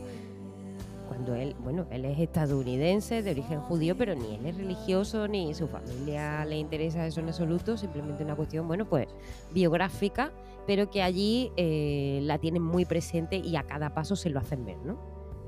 Cuando 1.09 1.35
él, 1.35 1.57
bueno, 1.59 1.87
él 1.91 2.05
es 2.05 2.21
estadounidense 2.21 3.23
de 3.23 3.33
origen 3.33 3.61
judío, 3.63 3.97
pero 3.97 4.15
ni 4.15 4.37
él 4.37 4.47
es 4.47 4.57
religioso 4.57 5.27
ni 5.27 5.53
su 5.55 5.67
familia 5.67 6.45
le 6.45 6.57
interesa 6.57 7.05
eso 7.05 7.19
en 7.19 7.27
absoluto, 7.27 7.77
simplemente 7.77 8.23
una 8.23 8.37
cuestión, 8.37 8.69
bueno, 8.69 8.89
pues 8.89 9.09
biográfica, 9.53 10.31
pero 10.69 10.89
que 10.89 11.03
allí 11.03 11.51
eh, 11.57 12.21
la 12.23 12.39
tienen 12.39 12.63
muy 12.63 12.85
presente 12.85 13.37
y 13.37 13.57
a 13.57 13.65
cada 13.65 13.93
paso 13.93 14.15
se 14.15 14.31
lo 14.31 14.39
hacen 14.39 14.65
ver, 14.65 14.79
¿no? 14.85 14.99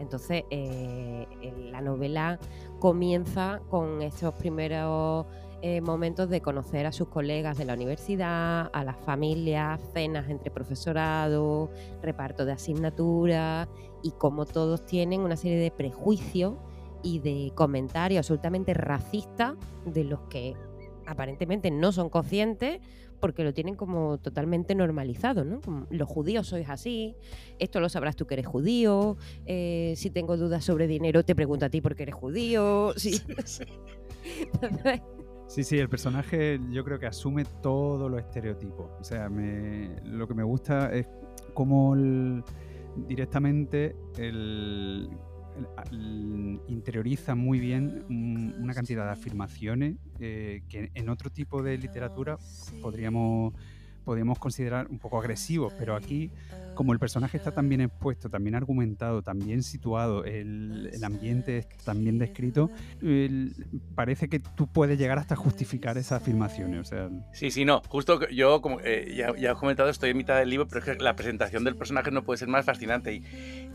Entonces, 0.00 0.42
eh, 0.50 1.26
la 1.70 1.80
novela 1.80 2.40
comienza 2.82 3.60
con 3.70 4.02
estos 4.02 4.34
primeros 4.34 5.26
eh, 5.60 5.80
momentos 5.80 6.28
de 6.28 6.40
conocer 6.40 6.84
a 6.84 6.90
sus 6.90 7.06
colegas 7.06 7.56
de 7.56 7.64
la 7.64 7.74
universidad, 7.74 8.70
a 8.72 8.82
las 8.82 8.96
familias, 8.96 9.80
cenas 9.94 10.28
entre 10.28 10.50
profesorado, 10.50 11.70
reparto 12.02 12.44
de 12.44 12.50
asignaturas 12.50 13.68
y 14.02 14.10
cómo 14.10 14.46
todos 14.46 14.84
tienen 14.84 15.20
una 15.20 15.36
serie 15.36 15.58
de 15.58 15.70
prejuicios 15.70 16.54
y 17.04 17.20
de 17.20 17.52
comentarios 17.54 18.18
absolutamente 18.18 18.74
racistas 18.74 19.54
de 19.86 20.02
los 20.02 20.18
que 20.22 20.56
aparentemente 21.06 21.70
no 21.70 21.92
son 21.92 22.08
conscientes 22.08 22.80
porque 23.22 23.44
lo 23.44 23.54
tienen 23.54 23.76
como 23.76 24.18
totalmente 24.18 24.74
normalizado, 24.74 25.44
¿no? 25.44 25.60
los 25.90 26.08
judíos 26.08 26.48
sois 26.48 26.68
así, 26.68 27.14
esto 27.60 27.78
lo 27.78 27.88
sabrás 27.88 28.16
tú 28.16 28.26
que 28.26 28.34
eres 28.34 28.48
judío, 28.48 29.16
eh, 29.46 29.94
si 29.96 30.10
tengo 30.10 30.36
dudas 30.36 30.64
sobre 30.64 30.88
dinero 30.88 31.22
te 31.24 31.36
pregunto 31.36 31.64
a 31.64 31.68
ti 31.68 31.80
porque 31.80 32.02
eres 32.02 32.16
judío. 32.16 32.92
Sí, 33.02 33.12
sí. 35.46 35.64
sí, 35.64 35.78
el 35.78 35.88
personaje 35.88 36.58
yo 36.70 36.82
creo 36.84 36.98
que 36.98 37.06
asume 37.06 37.44
todo 37.62 38.08
lo 38.08 38.18
estereotipo. 38.18 38.90
O 39.00 39.04
sea, 39.04 39.28
lo 39.28 40.26
que 40.26 40.34
me 40.34 40.42
gusta 40.42 40.92
es 40.92 41.06
cómo 41.54 41.94
directamente 43.08 43.94
el, 44.18 45.08
interioriza 46.68 47.34
muy 47.34 47.58
bien 47.58 48.04
una 48.58 48.74
cantidad 48.74 49.04
de 49.04 49.12
afirmaciones 49.12 49.96
eh, 50.18 50.62
que 50.68 50.90
en 50.94 51.08
otro 51.08 51.30
tipo 51.30 51.62
de 51.62 51.78
literatura 51.78 52.38
podríamos, 52.80 53.54
podríamos 54.02 54.38
considerar 54.38 54.86
un 54.88 54.98
poco 54.98 55.18
agresivos, 55.18 55.72
pero 55.78 55.94
aquí 55.96 56.30
como 56.74 56.92
el 56.92 56.98
personaje 56.98 57.36
está 57.36 57.52
tan 57.52 57.68
bien 57.68 57.80
expuesto, 57.82 58.28
también 58.28 58.54
argumentado, 58.54 59.22
también 59.22 59.62
situado, 59.62 60.24
el, 60.24 60.90
ambiente 61.02 61.66
también 61.84 62.18
descrito, 62.18 62.70
parece 63.94 64.28
que 64.28 64.38
tú 64.38 64.66
puedes 64.66 64.98
llegar 64.98 65.18
hasta 65.18 65.36
justificar 65.36 65.98
esas 65.98 66.22
afirmaciones. 66.22 66.80
O 66.80 66.84
sea... 66.84 67.10
Sí, 67.32 67.50
sí, 67.50 67.64
no. 67.64 67.82
Justo 67.88 68.28
yo, 68.28 68.62
como 68.62 68.80
eh, 68.80 69.14
ya, 69.16 69.34
ya, 69.36 69.52
he 69.52 69.54
comentado, 69.54 69.88
estoy 69.88 70.10
en 70.10 70.16
mitad 70.16 70.38
del 70.38 70.50
libro, 70.50 70.66
pero 70.66 70.80
es 70.80 70.84
que 70.84 71.02
la 71.02 71.16
presentación 71.16 71.64
del 71.64 71.76
personaje 71.76 72.10
no 72.10 72.22
puede 72.22 72.38
ser 72.38 72.48
más 72.48 72.64
fascinante. 72.64 73.14
Y, 73.14 73.22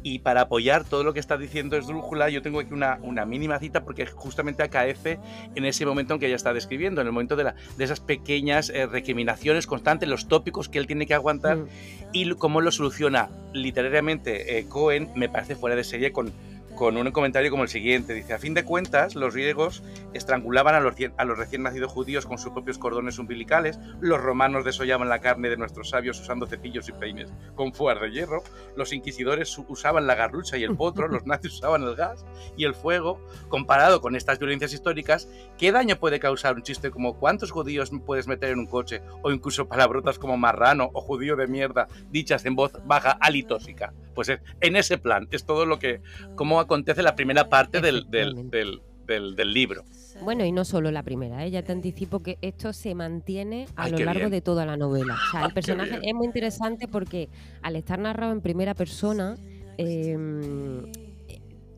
y 0.04 0.20
para 0.20 0.42
apoyar 0.42 0.84
todo 0.84 1.04
lo 1.04 1.14
que 1.14 1.20
está 1.20 1.38
diciendo 1.38 1.78
Esdrújula, 1.78 2.30
yo 2.30 2.42
tengo 2.42 2.60
aquí 2.60 2.74
una, 2.74 3.00
una 3.02 3.26
mínima 3.26 3.60
cita 3.60 3.84
porque 3.84 4.06
justamente 4.06 4.64
acaece 4.64 5.20
en 5.56 5.66
ese 5.66 5.86
momento 5.86 6.14
en 6.14 6.20
que 6.20 6.28
ella 6.28 6.36
está 6.36 6.54
describiendo, 6.54 7.02
en 7.02 7.08
el 7.08 7.14
momento 7.14 7.36
de, 7.36 7.44
la, 7.46 7.56
de 7.78 7.84
esas 7.84 8.00
pequeñas 8.00 8.70
eh, 8.70 8.86
recriminaciones 8.86 9.68
constantes, 9.68 10.08
los 10.18 10.28
tópicos 10.28 10.68
que 10.68 10.80
él 10.80 10.88
tiene 10.88 11.06
que 11.06 11.14
aguantar 11.14 11.58
mm. 11.58 11.68
y 12.12 12.34
cómo 12.34 12.60
lo 12.60 12.72
soluciona 12.72 13.30
literariamente 13.54 14.58
eh, 14.58 14.66
Cohen, 14.68 15.10
me 15.16 15.30
parece 15.30 15.56
fuera 15.56 15.76
de 15.76 15.84
serie 15.84 16.12
con 16.12 16.34
con 16.78 16.96
un 16.96 17.12
comentario 17.12 17.50
como 17.50 17.64
el 17.64 17.70
siguiente. 17.70 18.14
Dice, 18.14 18.34
a 18.34 18.40
fin 18.40 18.54
de 18.54 18.64
cuentas, 18.64 19.16
los 19.16 19.34
griegos 19.34 19.84
estrangulaban 20.14 20.76
a 20.76 20.80
los, 20.80 20.96
a 21.18 21.26
los 21.26 21.38
recién 21.38 21.64
nacidos 21.64 21.92
judíos 21.92 22.26
con 22.26 22.38
sus 22.38 22.54
propios 22.54 22.78
cordones 22.78 23.18
umbilicales, 23.18 23.80
los 24.00 24.22
romanos 24.22 24.64
desollaban 24.64 25.10
la 25.10 25.20
carne 25.20 25.50
de 25.50 25.58
nuestros 25.58 25.90
sabios 25.90 26.22
usando 26.22 26.46
cepillos 26.46 26.88
y 26.88 26.92
peines 26.94 27.34
con 27.56 27.74
fuas 27.74 28.00
de 28.00 28.12
hierro, 28.12 28.44
los 28.76 28.94
inquisidores 28.94 29.58
usaban 29.68 30.06
la 30.08 30.16
garrucha 30.16 30.58
y 30.58 30.64
el 30.64 30.78
potro, 30.78 31.08
los 31.10 31.26
nazis 31.26 31.56
usaban 31.56 31.82
el 31.82 31.96
gas 31.96 32.26
y 32.56 32.64
el 32.66 32.76
fuego. 32.76 33.20
Comparado 33.50 34.00
con 34.00 34.16
estas 34.16 34.38
violencias 34.38 34.72
históricas, 34.72 35.28
¿qué 35.58 35.72
daño 35.72 35.98
puede 35.98 36.20
causar 36.20 36.56
un 36.56 36.64
chiste 36.64 36.92
como 36.92 37.18
cuántos 37.18 37.52
judíos 37.52 37.92
puedes 38.06 38.28
meter 38.28 38.52
en 38.52 38.60
un 38.60 38.68
coche 38.68 39.02
o 39.24 39.32
incluso 39.32 39.68
palabrotas 39.68 40.20
como 40.20 40.38
marrano 40.38 40.92
o 40.94 41.02
judío 41.02 41.36
de 41.36 41.48
mierda 41.48 41.88
dichas 42.12 42.46
en 42.46 42.56
voz 42.56 42.74
baja 42.86 43.18
alitósica? 43.20 43.94
Pues 44.18 44.32
en 44.62 44.76
ese 44.76 44.98
plan 44.98 45.28
es 45.30 45.46
todo 45.46 45.68
lo 45.68 45.78
que, 45.78 46.02
cómo 46.34 46.60
acontece 46.60 47.04
la 47.04 47.14
primera 47.14 47.50
parte 47.50 47.82
del, 47.82 48.10
del, 48.10 48.82
del 49.06 49.54
libro. 49.54 49.84
Bueno, 50.24 50.44
y 50.44 50.52
no 50.52 50.66
solo 50.66 50.90
la 50.90 51.04
primera, 51.04 51.46
¿eh? 51.46 51.52
ya 51.52 51.62
te 51.62 51.72
anticipo 51.72 52.24
que 52.24 52.40
esto 52.42 52.74
se 52.74 52.96
mantiene 52.96 53.68
a 53.76 53.84
Ay, 53.84 53.92
lo 53.92 54.00
largo 54.00 54.22
bien. 54.22 54.32
de 54.32 54.42
toda 54.42 54.66
la 54.66 54.76
novela. 54.76 55.14
O 55.14 55.32
sea, 55.32 55.42
el 55.44 55.48
Qué 55.50 55.54
personaje 55.54 56.00
es 56.02 56.14
muy 56.16 56.26
interesante 56.26 56.88
porque 56.88 57.30
al 57.62 57.76
estar 57.76 58.00
narrado 58.00 58.32
en 58.32 58.42
primera 58.42 58.74
persona, 58.74 59.38
eh, 59.78 60.18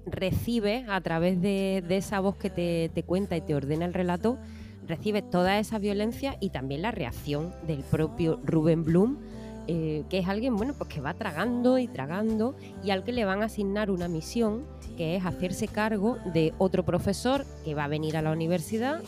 recibes 0.06 0.88
a 0.88 1.02
través 1.02 1.42
de, 1.42 1.84
de 1.86 1.98
esa 1.98 2.22
voz 2.22 2.38
que 2.38 2.50
te, 2.50 2.90
te 2.94 3.04
cuenta 3.04 3.36
y 3.36 3.42
te 3.42 3.54
ordena 3.54 3.84
el 3.84 3.94
relato, 3.94 4.38
recibes 4.88 5.30
toda 5.30 5.60
esa 5.60 5.78
violencia 5.78 6.38
y 6.40 6.52
también 6.52 6.84
la 6.84 6.92
reacción 6.92 7.54
del 7.68 7.84
propio 7.84 8.40
Rubén 8.46 8.86
Bloom, 8.86 9.18
eh, 9.72 10.04
que 10.10 10.18
es 10.18 10.28
alguien 10.28 10.56
bueno, 10.56 10.74
pues 10.74 10.90
que 10.90 11.00
va 11.00 11.14
tragando 11.14 11.78
y 11.78 11.88
tragando 11.88 12.56
y 12.84 12.90
al 12.90 13.04
que 13.04 13.12
le 13.12 13.24
van 13.24 13.44
a 13.44 13.46
asignar 13.46 13.92
una 13.92 14.08
misión 14.08 14.64
que 14.98 15.16
es 15.16 15.24
hacerse 15.26 15.68
cargo 15.68 16.18
de 16.34 16.54
otro 16.58 16.84
profesor 16.84 17.46
que 17.64 17.76
va 17.76 17.84
a 17.84 17.88
venir 17.88 18.18
a 18.18 18.24
la 18.24 18.32
universidad 18.32 19.02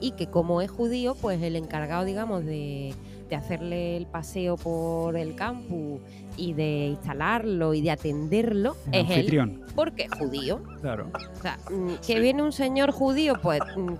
y 0.00 0.12
que 0.12 0.28
como 0.28 0.62
es 0.62 0.70
judío, 0.70 1.16
pues 1.20 1.42
el 1.42 1.54
encargado, 1.54 2.04
digamos, 2.06 2.46
de, 2.46 2.94
de 3.28 3.36
hacerle 3.36 3.98
el 3.98 4.06
paseo 4.06 4.56
por 4.56 5.16
el 5.18 5.34
campus 5.34 6.00
y 6.38 6.54
de 6.54 6.86
instalarlo 6.86 7.74
y 7.74 7.82
de 7.82 7.90
atenderlo 7.90 8.74
El 8.92 9.00
es 9.00 9.10
él, 9.10 9.16
anfitrión. 9.16 9.64
porque 9.74 10.04
es 10.04 10.18
judío. 10.18 10.62
Claro. 10.80 11.10
O 11.14 11.42
sea, 11.42 11.58
mm, 11.70 12.06
que 12.06 12.20
viene 12.20 12.42
un 12.42 12.52
señor 12.52 12.90
judío, 12.90 13.34
pues 13.42 13.60
mm, 13.76 13.92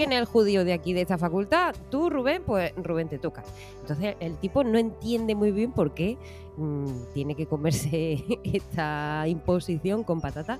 ¿quién 0.00 0.12
es 0.12 0.20
el 0.20 0.24
judío 0.24 0.64
de 0.64 0.72
aquí, 0.72 0.94
de 0.94 1.02
esta 1.02 1.18
facultad? 1.18 1.74
Tú, 1.90 2.08
Rubén, 2.08 2.42
pues 2.46 2.72
Rubén 2.74 3.10
te 3.10 3.18
toca. 3.18 3.44
Entonces 3.82 4.16
el 4.20 4.38
tipo 4.38 4.64
no 4.64 4.78
entiende 4.78 5.34
muy 5.34 5.52
bien 5.52 5.72
por 5.72 5.92
qué 5.92 6.16
mm, 6.56 7.12
tiene 7.12 7.34
que 7.34 7.44
comerse 7.44 8.24
esta 8.44 9.24
imposición 9.28 10.02
con 10.02 10.22
patata. 10.22 10.58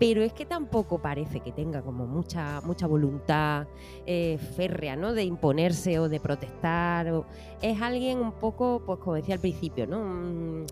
Pero 0.00 0.24
es 0.24 0.32
que 0.32 0.44
tampoco 0.44 0.98
parece 0.98 1.38
que 1.38 1.52
tenga 1.52 1.82
como 1.82 2.04
mucha, 2.04 2.60
mucha 2.62 2.88
voluntad 2.88 3.68
eh, 4.06 4.38
férrea, 4.56 4.96
¿no? 4.96 5.12
De 5.12 5.22
imponerse 5.22 6.00
o 6.00 6.08
de 6.08 6.18
protestar. 6.18 7.24
Es 7.62 7.80
alguien 7.80 8.18
un 8.18 8.32
poco, 8.32 8.82
pues 8.84 8.98
como 8.98 9.14
decía 9.14 9.36
al 9.36 9.40
principio, 9.40 9.86
¿no? 9.86 10.00
Mm, 10.04 10.66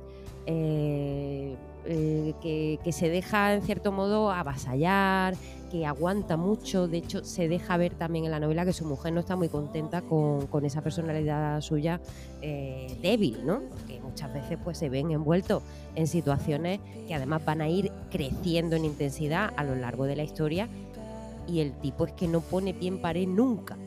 eh, 0.47 1.57
eh, 1.85 2.35
que, 2.43 2.81
que 2.83 2.91
se 2.91 3.09
deja 3.11 3.55
en 3.55 3.63
cierto 3.63 3.93
modo 3.93 4.33
avasallar, 4.33 5.35
que 5.73 5.87
aguanta 5.87 6.37
mucho, 6.37 6.87
de 6.87 6.99
hecho 6.99 7.25
se 7.25 7.49
deja 7.49 7.79
ver 7.79 7.95
también 7.95 8.27
en 8.27 8.31
la 8.31 8.39
novela 8.39 8.67
que 8.67 8.75
su 8.75 8.85
mujer 8.85 9.15
no 9.15 9.21
está 9.21 9.37
muy 9.37 9.49
contenta 9.49 10.03
con, 10.03 10.47
esa 10.67 10.83
personalidad 10.83 11.63
suya 11.63 11.99
eh, 12.43 12.99
débil, 13.01 13.47
¿no? 13.47 13.63
Porque 13.71 13.99
muchas 14.01 14.35
veces 14.35 14.59
pues 14.63 14.77
se 14.77 14.91
ven 14.91 15.11
envueltos 15.11 15.63
en 15.95 16.07
situaciones 16.07 16.81
que 17.09 17.15
además 17.15 17.43
van 17.47 17.63
a 17.63 17.71
ir 17.71 17.91
creciendo 18.11 18.77
en 18.77 18.85
intensidad 18.85 19.51
a 19.57 19.65
lo 19.65 19.75
largo 19.75 20.05
de 20.05 20.15
la 20.15 20.25
historia 20.25 20.69
y 21.49 21.61
el 21.61 21.73
tipo 21.81 22.05
es 22.05 22.13
que 22.13 22.29
no 22.29 22.43
pone 22.43 22.75
pie 22.75 22.89
en 22.89 23.01
pared 23.01 23.27
nunca. 23.27 23.79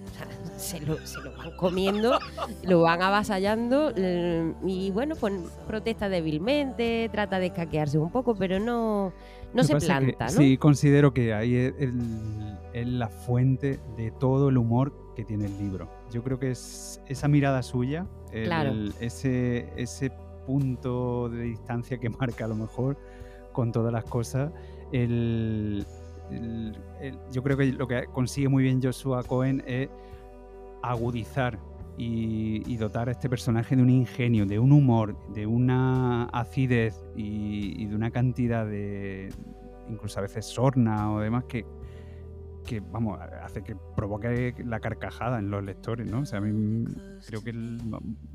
Se 0.57 0.79
lo, 0.81 0.97
se 1.05 1.21
lo 1.21 1.31
van 1.35 1.55
comiendo, 1.57 2.19
lo 2.63 2.81
van 2.81 3.01
avasallando 3.01 3.91
eh, 3.95 4.53
y 4.65 4.91
bueno, 4.91 5.15
pues 5.15 5.33
protesta 5.67 6.09
débilmente, 6.09 7.09
trata 7.11 7.39
de 7.39 7.47
escaquearse 7.47 7.97
un 7.97 8.11
poco, 8.11 8.35
pero 8.35 8.59
no, 8.59 9.11
no 9.53 9.63
se 9.63 9.73
que 9.73 9.85
planta, 9.85 10.25
¿no? 10.25 10.31
Sí, 10.31 10.57
considero 10.57 11.13
que 11.13 11.33
ahí 11.33 11.55
es, 11.55 11.73
el- 11.79 12.57
es 12.73 12.87
la 12.87 13.07
fuente 13.09 13.79
de 13.97 14.11
todo 14.11 14.49
el 14.49 14.57
humor 14.57 14.93
que 15.15 15.23
tiene 15.23 15.45
el 15.45 15.57
libro. 15.57 15.89
Yo 16.11 16.23
creo 16.23 16.39
que 16.39 16.51
es 16.51 17.01
esa 17.07 17.27
mirada 17.27 17.61
suya, 17.63 18.05
el- 18.31 18.45
Claro. 18.45 18.73
ese, 18.99 19.69
ese 19.77 20.11
punto 20.45 21.29
de 21.29 21.43
distancia 21.43 21.97
que 21.97 22.09
marca 22.19 22.45
a 22.45 22.47
lo 22.47 22.55
mejor 22.55 22.97
con 23.51 23.71
todas 23.71 23.91
las 23.93 24.03
cosas, 24.05 24.51
el- 24.91 25.85
el- 26.31 26.77
el- 27.01 27.17
yo 27.31 27.43
creo 27.43 27.55
que 27.57 27.65
lo 27.67 27.87
que 27.87 28.05
consigue 28.11 28.49
muy 28.49 28.63
bien 28.63 28.81
Joshua 28.81 29.23
Cohen 29.23 29.63
es 29.67 29.89
agudizar 30.91 31.59
y, 31.97 32.61
y 32.71 32.77
dotar 32.77 33.07
a 33.07 33.11
este 33.11 33.29
personaje 33.29 33.75
de 33.75 33.81
un 33.81 33.89
ingenio, 33.89 34.45
de 34.45 34.59
un 34.59 34.71
humor, 34.71 35.17
de 35.33 35.45
una 35.47 36.25
acidez 36.25 36.95
y, 37.15 37.81
y 37.81 37.85
de 37.85 37.95
una 37.95 38.11
cantidad 38.11 38.65
de, 38.65 39.29
incluso 39.89 40.19
a 40.19 40.23
veces 40.23 40.45
sorna 40.45 41.13
o 41.13 41.19
demás, 41.19 41.45
que, 41.45 41.65
que 42.65 42.79
vamos, 42.81 43.19
hace 43.43 43.61
que 43.63 43.75
provoque 43.95 44.53
la 44.65 44.79
carcajada 44.79 45.39
en 45.39 45.49
los 45.51 45.63
lectores, 45.63 46.09
¿no? 46.11 46.21
O 46.21 46.25
sea, 46.25 46.39
a 46.39 46.41
mí 46.41 46.83
creo 47.27 47.41
que 47.41 47.51
él 47.51 47.77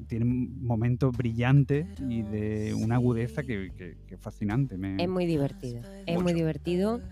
tiene 0.06 0.24
momentos 0.24 1.14
brillantes 1.16 1.86
y 2.08 2.22
de 2.22 2.72
una 2.74 2.94
agudeza 2.94 3.42
que, 3.42 3.72
que- 3.76 3.96
que 4.06 4.14
es 4.14 4.20
fascinante. 4.20 4.78
me- 4.78 5.02
Es 5.02 5.08
muy 5.08 5.26
divertido. 5.26 5.82
Es 6.06 6.20
muy 6.22 6.32
divertido. 6.32 7.02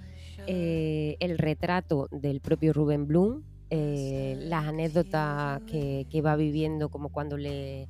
Eh, 0.46 1.16
el 1.20 1.36
retrato 1.38 2.08
del 2.10 2.40
propio 2.40 2.72
Rubén 2.72 3.06
Bloom, 3.06 3.42
eh, 3.70 4.36
las 4.40 4.66
anécdotas 4.66 5.60
que, 5.62 6.06
que 6.10 6.22
va 6.22 6.36
viviendo, 6.36 6.88
como 6.88 7.10
cuando 7.10 7.36
le, 7.36 7.88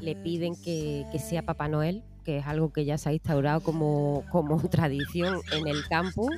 le 0.00 0.16
piden 0.16 0.54
que, 0.56 1.06
que 1.12 1.18
sea 1.18 1.42
Papá 1.42 1.68
Noel, 1.68 2.02
que 2.24 2.38
es 2.38 2.46
algo 2.46 2.72
que 2.72 2.84
ya 2.84 2.98
se 2.98 3.08
ha 3.08 3.12
instaurado 3.12 3.60
como, 3.60 4.24
como 4.30 4.58
tradición 4.70 5.40
en 5.52 5.68
el 5.68 5.86
campus, 5.88 6.30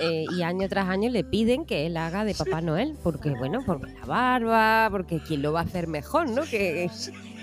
eh, 0.00 0.24
y 0.36 0.42
año 0.42 0.68
tras 0.68 0.88
año 0.88 1.10
le 1.10 1.24
piden 1.24 1.64
que 1.64 1.86
él 1.86 1.96
haga 1.96 2.24
de 2.24 2.34
Papá 2.34 2.60
Noel, 2.60 2.96
porque 3.02 3.30
bueno, 3.30 3.64
por 3.64 3.80
la 3.88 4.06
barba, 4.06 4.88
porque 4.90 5.20
quién 5.20 5.42
lo 5.42 5.52
va 5.52 5.60
a 5.60 5.64
hacer 5.64 5.88
mejor, 5.88 6.28
¿no? 6.30 6.42
Que, 6.42 6.90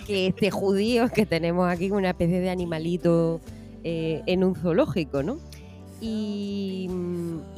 que 0.05 0.27
este 0.27 0.51
judío 0.51 1.09
que 1.09 1.25
tenemos 1.25 1.67
aquí, 1.69 1.91
una 1.91 2.09
especie 2.11 2.39
de 2.39 2.49
animalito 2.49 3.41
eh, 3.83 4.21
en 4.25 4.43
un 4.43 4.55
zoológico, 4.55 5.23
¿no? 5.23 5.39
Y, 6.01 6.87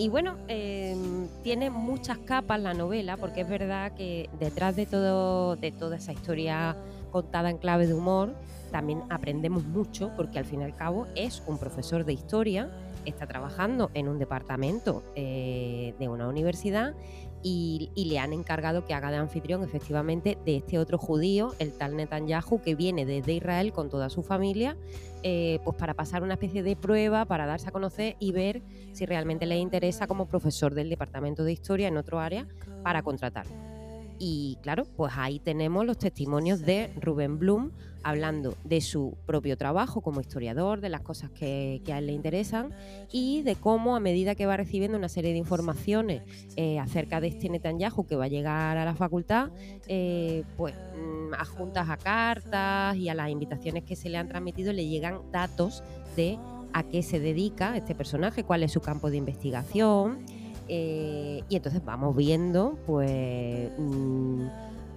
bueno, 0.10 0.38
eh, 0.48 0.96
tiene 1.44 1.70
muchas 1.70 2.18
capas 2.20 2.62
la 2.62 2.74
novela, 2.74 3.18
porque 3.18 3.42
es 3.42 3.50
verdad 3.50 3.94
que 3.94 4.30
detrás 4.40 4.76
de, 4.76 4.86
todo, 4.86 5.56
de 5.56 5.72
toda 5.72 5.98
esa 5.98 6.14
historia 6.14 6.76
contada 7.12 7.50
en 7.50 7.58
clave 7.58 7.88
de 7.88 7.94
humor, 7.94 8.36
también 8.72 9.02
aprendemos 9.10 9.64
mucho, 9.64 10.12
porque 10.16 10.40
al 10.40 10.46
fin 10.46 10.62
y 10.62 10.66
al 10.66 10.76
cabo 10.76 11.08
es 11.16 11.42
un 11.48 11.58
profesor 11.58 12.06
de 12.06 12.14
historia, 12.14 12.70
está 13.06 13.26
trabajando 13.26 13.90
en 13.94 14.08
un 14.08 14.20
departamento 14.20 15.04
eh, 15.16 15.94
de 15.98 16.08
una 16.10 16.28
universidad 16.28 16.94
y, 17.42 17.92
y 17.96 18.06
le 18.06 18.20
han 18.20 18.34
encargado 18.34 18.86
que 18.86 18.94
haga 18.94 19.12
de 19.12 19.18
anfitrión 19.18 19.64
efectivamente 19.64 20.38
de 20.46 20.58
este 20.58 20.80
otro 20.80 20.98
judío, 20.98 21.54
el 21.60 21.72
tal 21.72 21.96
Netanyahu, 21.96 22.62
que 22.62 22.76
viene 22.76 23.06
desde 23.06 23.34
Israel 23.34 23.72
con 23.72 23.90
toda 23.90 24.10
su 24.10 24.24
familia, 24.24 24.76
eh, 25.24 25.60
pues 25.64 25.76
para 25.78 25.94
pasar 25.94 26.24
una 26.24 26.34
especie 26.34 26.64
de 26.64 26.76
prueba, 26.76 27.26
para 27.26 27.46
darse 27.46 27.70
a 27.70 27.72
conocer 27.72 28.16
y 28.20 28.32
ver 28.32 28.62
si 28.94 29.06
realmente 29.06 29.46
le 29.46 29.58
interesa 29.58 30.08
como 30.08 30.28
profesor 30.28 30.74
del 30.74 30.90
departamento 30.90 31.44
de 31.44 31.52
historia 31.52 31.88
en 31.88 31.98
otro 31.98 32.20
área 32.20 32.48
para 32.84 33.02
contratarlo. 33.02 33.77
Y 34.20 34.58
claro, 34.62 34.86
pues 34.96 35.14
ahí 35.16 35.40
tenemos 35.40 35.86
los 35.86 35.98
testimonios 35.98 36.62
de 36.62 36.92
Rubén 37.00 37.38
Bloom 37.38 37.72
hablando 38.04 38.56
de 38.64 38.80
su 38.80 39.18
propio 39.26 39.58
trabajo 39.58 40.02
como 40.02 40.22
historiador, 40.22 40.80
de 40.80 40.88
las 40.88 41.02
cosas 41.02 41.30
que, 41.32 41.82
que 41.84 41.92
a 41.92 41.98
él 41.98 42.08
le 42.08 42.14
interesan 42.14 42.72
y 43.12 43.42
de 43.42 43.56
cómo 43.56 43.96
a 43.96 44.00
medida 44.00 44.34
que 44.34 44.46
va 44.46 44.56
recibiendo 44.56 44.98
una 44.98 45.10
serie 45.10 45.32
de 45.34 45.38
informaciones 45.38 46.22
eh, 46.56 46.80
acerca 46.80 47.20
de 47.20 47.28
este 47.28 47.50
Netanyahu 47.50 48.06
que 48.06 48.16
va 48.16 48.26
a 48.26 48.30
llegar 48.30 48.78
a 48.78 48.86
la 48.86 48.96
facultad, 48.96 49.50
eh, 49.88 50.44
pues 50.56 50.74
mm, 50.74 51.34
adjuntas 51.34 51.90
a 51.90 51.98
cartas 51.98 52.96
y 52.96 53.10
a 53.10 53.14
las 53.14 53.30
invitaciones 53.30 53.84
que 53.84 53.98
se 53.98 54.08
le 54.10 54.18
han 54.18 54.30
transmitido 54.30 54.72
le 54.72 54.88
llegan 54.88 55.20
datos 55.32 55.84
de 56.16 56.40
a 56.74 56.84
qué 56.84 57.04
se 57.04 57.20
dedica 57.20 57.76
este 57.76 57.94
personaje, 57.94 58.44
cuál 58.44 58.64
es 58.64 58.72
su 58.72 58.82
campo 58.82 59.10
de 59.10 59.18
investigación. 59.18 60.20
Eh, 60.68 61.44
y 61.50 61.56
entonces 61.56 61.84
vamos 61.84 62.16
viendo 62.16 62.78
pues 62.86 63.72
mm, 63.78 64.48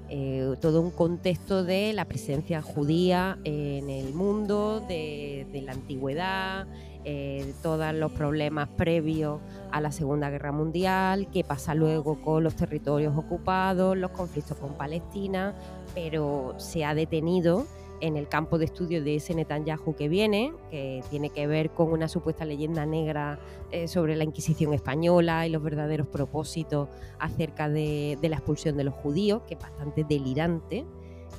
eh, 0.09 0.57
todo 0.61 0.81
un 0.81 0.91
contexto 0.91 1.63
de 1.63 1.93
la 1.93 2.05
presencia 2.05 2.63
judía 2.63 3.39
en 3.45 3.89
el 3.89 4.13
mundo, 4.13 4.85
de, 4.89 5.47
la 5.65 5.71
antigüedad, 5.71 6.67
eh, 7.05 7.55
todos 7.63 7.95
los 7.95 8.11
problemas 8.11 8.69
previos 8.71 9.41
a 9.71 9.81
la 9.81 9.93
Segunda 9.93 10.29
Guerra 10.29 10.51
Mundial, 10.51 11.29
qué 11.33 11.45
pasa 11.45 11.77
luego 11.77 12.21
con 12.21 12.43
los 12.43 12.57
territorios 12.57 13.17
ocupados, 13.17 13.97
los 13.97 14.11
conflictos 14.11 14.59
con 14.59 14.75
Palestina, 14.75 15.55
pero 15.95 16.55
se 16.57 16.85
ha 16.85 16.95
detenido 16.95 17.67
en 18.01 18.17
el 18.17 18.29
campo 18.29 18.59
de 18.59 18.65
estudio 18.67 19.03
de 19.03 19.17
ese 19.17 19.35
Netanyahu 19.35 19.95
que 19.95 20.09
viene, 20.09 20.53
que 20.71 21.03
tiene 21.11 21.31
que 21.31 21.47
ver 21.47 21.71
con 21.71 21.93
una 21.93 22.09
supuesta 22.09 22.45
leyenda 22.45 22.87
negra 22.87 23.39
eh, 23.73 23.87
sobre 23.87 24.17
la 24.17 24.25
Inquisición 24.25 24.75
española 24.75 25.47
y 25.47 25.51
los 25.51 25.63
verdaderos 25.63 26.09
propósitos 26.09 26.89
acerca 27.21 27.69
de, 27.69 28.19
la 28.21 28.37
expulsión 28.37 28.77
de 28.77 28.83
los 28.83 28.95
judíos, 28.95 29.43
que 29.47 29.55
es 29.55 29.61
bastante 29.61 30.03
delirante. 30.03 30.85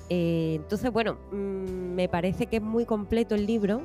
Eh, 0.08 0.54
entonces, 0.56 0.92
bueno, 0.94 1.18
mm, 1.32 1.36
me 1.94 2.08
parece 2.08 2.46
que 2.46 2.58
es 2.58 2.62
muy 2.62 2.86
completo 2.86 3.36
el 3.36 3.46
libro 3.46 3.82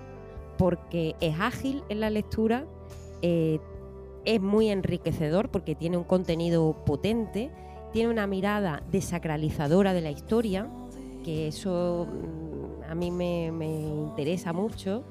porque 0.59 1.17
es 1.21 1.41
ágil 1.41 1.83
en 1.89 1.99
la 1.99 2.09
lectura, 2.09 2.67
eh, 3.21 3.59
es 4.25 4.41
muy 4.41 4.69
enriquecedor 4.69 5.49
porque 5.49 5.75
tiene 5.75 5.97
un 5.97 6.05
contenido 6.05 6.77
potente, 6.87 7.51
tiene 7.93 8.11
una 8.11 8.29
mirada 8.29 8.85
desacralizadora 8.93 9.93
de 9.93 10.03
la 10.03 10.13
historia, 10.13 10.71
que 11.25 11.49
eso 11.49 12.07
mm, 12.07 12.46
a 12.89 12.95
mí 12.95 13.11
me, 13.11 13.53
me 13.53 13.67
interesa 13.67 14.53
mucho. 14.53 15.05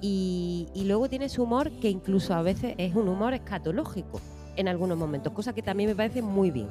Y, 0.00 0.68
y 0.74 0.84
luego 0.84 1.08
tiene 1.08 1.28
su 1.28 1.42
humor 1.42 1.70
que 1.80 1.88
incluso 1.88 2.34
a 2.34 2.42
veces 2.42 2.74
es 2.78 2.94
un 2.94 3.08
humor 3.08 3.32
escatológico. 3.34 4.20
en 4.56 4.68
algunos 4.68 4.96
momentos, 4.96 5.32
cosa 5.32 5.52
que 5.52 5.62
también 5.62 5.90
me 5.90 5.94
parece 5.96 6.22
muy 6.22 6.50
bien. 6.50 6.68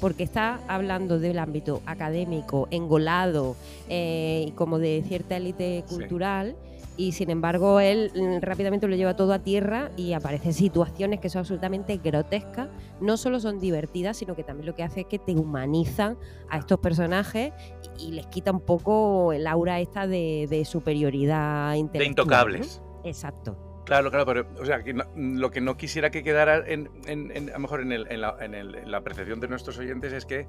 Porque 0.00 0.24
está 0.24 0.60
hablando 0.68 1.18
del 1.18 1.38
ámbito 1.38 1.80
académico, 1.86 2.66
engolado, 2.70 3.56
eh, 3.88 4.46
y 4.48 4.50
como 4.52 4.78
de 4.78 5.02
cierta 5.06 5.36
élite 5.36 5.84
cultural, 5.88 6.56
y 6.96 7.12
sin 7.12 7.30
embargo 7.30 7.80
él 7.80 8.10
mm, 8.14 8.40
rápidamente 8.42 8.86
lo 8.86 8.94
lleva 8.96 9.14
todo 9.16 9.32
a 9.32 9.40
tierra 9.40 9.90
y 9.96 10.12
aparecen 10.12 10.52
situaciones 10.54 11.20
que 11.20 11.28
son 11.28 11.40
absolutamente 11.40 11.96
grotescas. 12.02 12.68
No 13.00 13.16
solo 13.16 13.40
son 13.40 13.58
divertidas, 13.60 14.16
sino 14.16 14.34
que 14.36 14.44
también 14.44 14.66
lo 14.66 14.74
que 14.74 14.82
hace 14.82 15.00
es 15.00 15.06
que 15.06 15.18
te 15.18 15.32
humanizan 15.32 16.16
a 16.48 16.58
estos 16.58 16.78
personajes 16.78 17.52
y, 17.98 18.08
y 18.08 18.12
les 18.12 18.26
quita 18.26 18.52
un 18.52 18.60
poco 18.60 19.32
el 19.32 19.46
aura 19.46 19.80
esta 19.80 20.06
de, 20.06 20.46
de 20.48 20.64
superioridad 20.64 21.74
intelectual. 21.74 21.98
De 22.00 22.06
intocables. 22.06 22.80
¿no? 23.02 23.08
Exacto. 23.08 23.58
Claro, 23.84 24.10
claro, 24.10 24.24
pero 24.24 24.46
o 24.62 24.64
sea, 24.64 24.82
que 24.82 24.94
no- 24.94 25.04
lo 25.14 25.50
que 25.50 25.60
no 25.60 25.76
quisiera 25.76 26.10
que 26.10 26.22
quedara 26.22 26.64
en, 26.66 26.88
en- 27.06 27.30
en- 27.36 27.50
a 27.50 27.54
lo 27.54 27.58
mejor 27.58 27.80
en, 27.82 27.92
el- 27.92 28.06
en 28.10 28.20
la, 28.22 28.34
en 28.40 28.54
el- 28.54 28.74
en 28.76 28.90
la 28.90 29.02
percepción 29.02 29.40
de 29.40 29.48
nuestros 29.48 29.76
oyentes 29.78 30.12
es 30.14 30.24
que, 30.24 30.46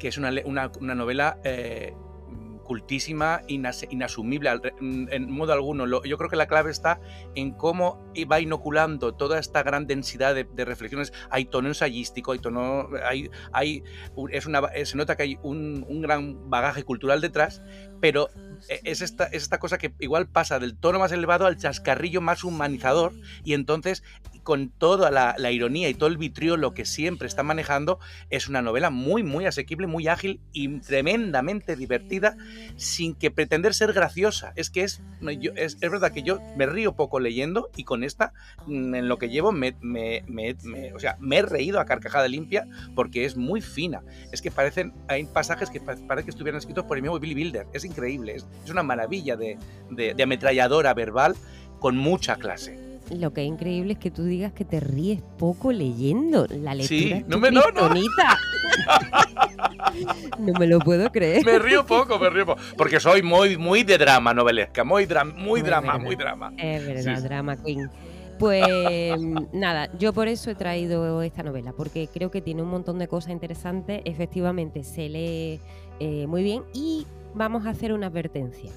que 0.00 0.08
es 0.08 0.18
una, 0.18 0.32
una, 0.44 0.72
una 0.80 0.94
novela 0.96 1.38
eh, 1.44 1.94
cultísima, 2.64 3.42
inas- 3.46 3.86
inasumible 3.90 4.54
re- 4.56 4.74
en 4.80 5.30
modo 5.30 5.52
alguno. 5.52 5.86
Yo 6.04 6.18
creo 6.18 6.30
que 6.30 6.36
la 6.36 6.46
clave 6.46 6.70
está 6.70 7.00
en 7.34 7.52
cómo 7.52 8.12
va 8.30 8.40
inoculando 8.40 9.14
toda 9.14 9.38
esta 9.38 9.62
gran 9.62 9.86
densidad 9.86 10.34
de, 10.34 10.64
reflexiones. 10.64 11.12
Hay 11.30 11.44
tono 11.46 11.68
ensayístico, 11.68 12.32
hay 12.32 12.38
tono, 12.38 12.88
hay, 13.06 13.30
hay, 13.52 13.84
es 14.30 14.46
una, 14.46 14.62
se 14.84 14.96
nota 14.96 15.16
que 15.16 15.22
hay 15.24 15.38
un, 15.42 15.84
gran 16.02 16.50
bagaje 16.50 16.82
cultural 16.84 17.20
detrás, 17.20 17.62
pero 18.00 18.28
es 18.68 19.02
esta, 19.02 19.24
es 19.26 19.42
esta 19.42 19.58
cosa 19.58 19.78
que 19.78 19.92
igual 20.00 20.26
pasa 20.28 20.58
del 20.58 20.76
tono 20.76 20.98
más 20.98 21.12
elevado 21.12 21.46
al 21.46 21.56
chascarrillo 21.56 22.20
más 22.20 22.44
humanizador 22.44 23.12
y 23.44 23.54
entonces 23.54 24.02
con 24.42 24.68
toda 24.68 25.10
la, 25.10 25.34
la 25.38 25.50
ironía 25.52 25.88
y 25.88 25.94
todo 25.94 26.08
el 26.10 26.18
vitriolo 26.18 26.74
que 26.74 26.84
siempre 26.84 27.26
está 27.26 27.42
manejando 27.42 27.98
es 28.28 28.46
una 28.46 28.60
novela 28.60 28.90
muy 28.90 29.22
muy 29.22 29.46
asequible, 29.46 29.86
muy 29.86 30.06
ágil 30.06 30.40
y 30.52 30.80
tremendamente 30.80 31.76
divertida 31.76 32.36
sin 32.76 33.14
que 33.14 33.30
pretender 33.30 33.72
ser 33.74 33.92
graciosa. 33.92 34.52
Es 34.56 34.68
que 34.70 34.82
es, 34.82 35.00
yo- 35.40 35.52
es, 35.56 35.78
es 35.80 35.90
verdad 35.90 36.12
que 36.12 36.22
yo 36.22 36.40
me 36.56 36.66
río 36.66 36.94
poco 36.94 37.20
leyendo 37.20 37.70
y 37.76 37.84
con 37.84 38.04
esta 38.04 38.32
mm, 38.66 38.94
en 38.94 39.08
lo 39.08 39.18
que 39.18 39.28
llevo 39.30 39.52
me, 39.52 39.76
me- 39.80 40.24
me- 40.28 40.56
me- 40.62 40.92
o 40.92 40.98
sea, 40.98 41.16
me 41.20 41.38
he 41.38 41.42
reído 41.42 41.80
a 41.80 41.86
carcajada 41.86 42.28
limpia 42.28 42.66
porque 42.94 43.24
es 43.24 43.36
muy 43.36 43.60
fina. 43.60 44.02
Es 44.32 44.42
que 44.42 44.50
parecen, 44.50 44.92
hay 45.08 45.24
pasajes 45.24 45.70
que 45.70 45.80
pa- 45.80 45.96
parece 46.06 46.26
que 46.26 46.30
estuvieran 46.30 46.58
escritos 46.58 46.84
por 46.84 46.96
el 46.98 47.02
mismo 47.02 47.18
Billy 47.18 47.34
Wilder. 47.34 47.66
Es 47.72 47.84
increíble, 47.84 48.34
es, 48.36 48.46
es 48.64 48.70
una 48.70 48.82
maravilla 48.82 49.36
de, 49.36 49.58
de- 49.90 50.14
de 50.14 50.22
ametralladora 50.22 50.92
verbal 50.94 51.34
con 51.80 51.96
mucha 51.96 52.36
clase. 52.36 52.78
Lo 53.10 53.34
que 53.34 53.42
es 53.42 53.48
increíble 53.48 53.92
es 53.94 53.98
que 53.98 54.10
tú 54.10 54.24
digas 54.24 54.52
que 54.54 54.64
te 54.64 54.80
ríes 54.80 55.20
poco 55.38 55.72
leyendo. 55.72 56.46
La 56.48 56.74
lectura 56.74 56.88
Sí, 56.88 57.12
es 57.12 57.26
no 57.28 57.36
tu 57.36 57.40
me- 57.42 57.50
no, 57.50 57.60
no. 57.60 57.90
kriptonita. 57.90 58.38
no 60.38 60.52
me 60.58 60.66
lo 60.66 60.78
puedo 60.78 61.10
creer. 61.12 61.44
Me 61.44 61.58
río 61.58 61.84
poco, 61.86 62.18
me 62.18 62.30
río 62.30 62.46
poco. 62.46 62.60
Porque 62.76 63.00
soy 63.00 63.22
muy, 63.22 63.56
muy 63.58 63.82
de 63.82 63.98
drama 63.98 64.32
novelesca, 64.34 64.84
muy, 64.84 65.04
dra- 65.06 65.24
muy 65.24 65.60
Muy 65.60 65.62
drama, 65.62 65.92
verdad. 65.92 66.04
muy 66.06 66.16
drama. 66.16 66.52
Es 66.56 66.86
verdad, 66.86 67.16
sí. 67.18 67.22
Drama 67.24 67.56
Queen. 67.62 67.90
Pues 68.38 69.20
nada, 69.52 69.90
yo 69.98 70.12
por 70.12 70.28
eso 70.28 70.50
he 70.50 70.54
traído 70.54 71.22
esta 71.22 71.42
novela, 71.42 71.72
porque 71.72 72.08
creo 72.08 72.30
que 72.30 72.40
tiene 72.40 72.62
un 72.62 72.68
montón 72.70 72.98
de 72.98 73.08
cosas 73.08 73.32
interesantes, 73.32 74.02
efectivamente 74.04 74.84
se 74.84 75.08
lee 75.08 75.60
eh, 76.00 76.26
muy 76.26 76.42
bien 76.42 76.62
y 76.72 77.06
vamos 77.34 77.66
a 77.66 77.70
hacer 77.70 77.92
una 77.92 78.06
advertencia. 78.08 78.70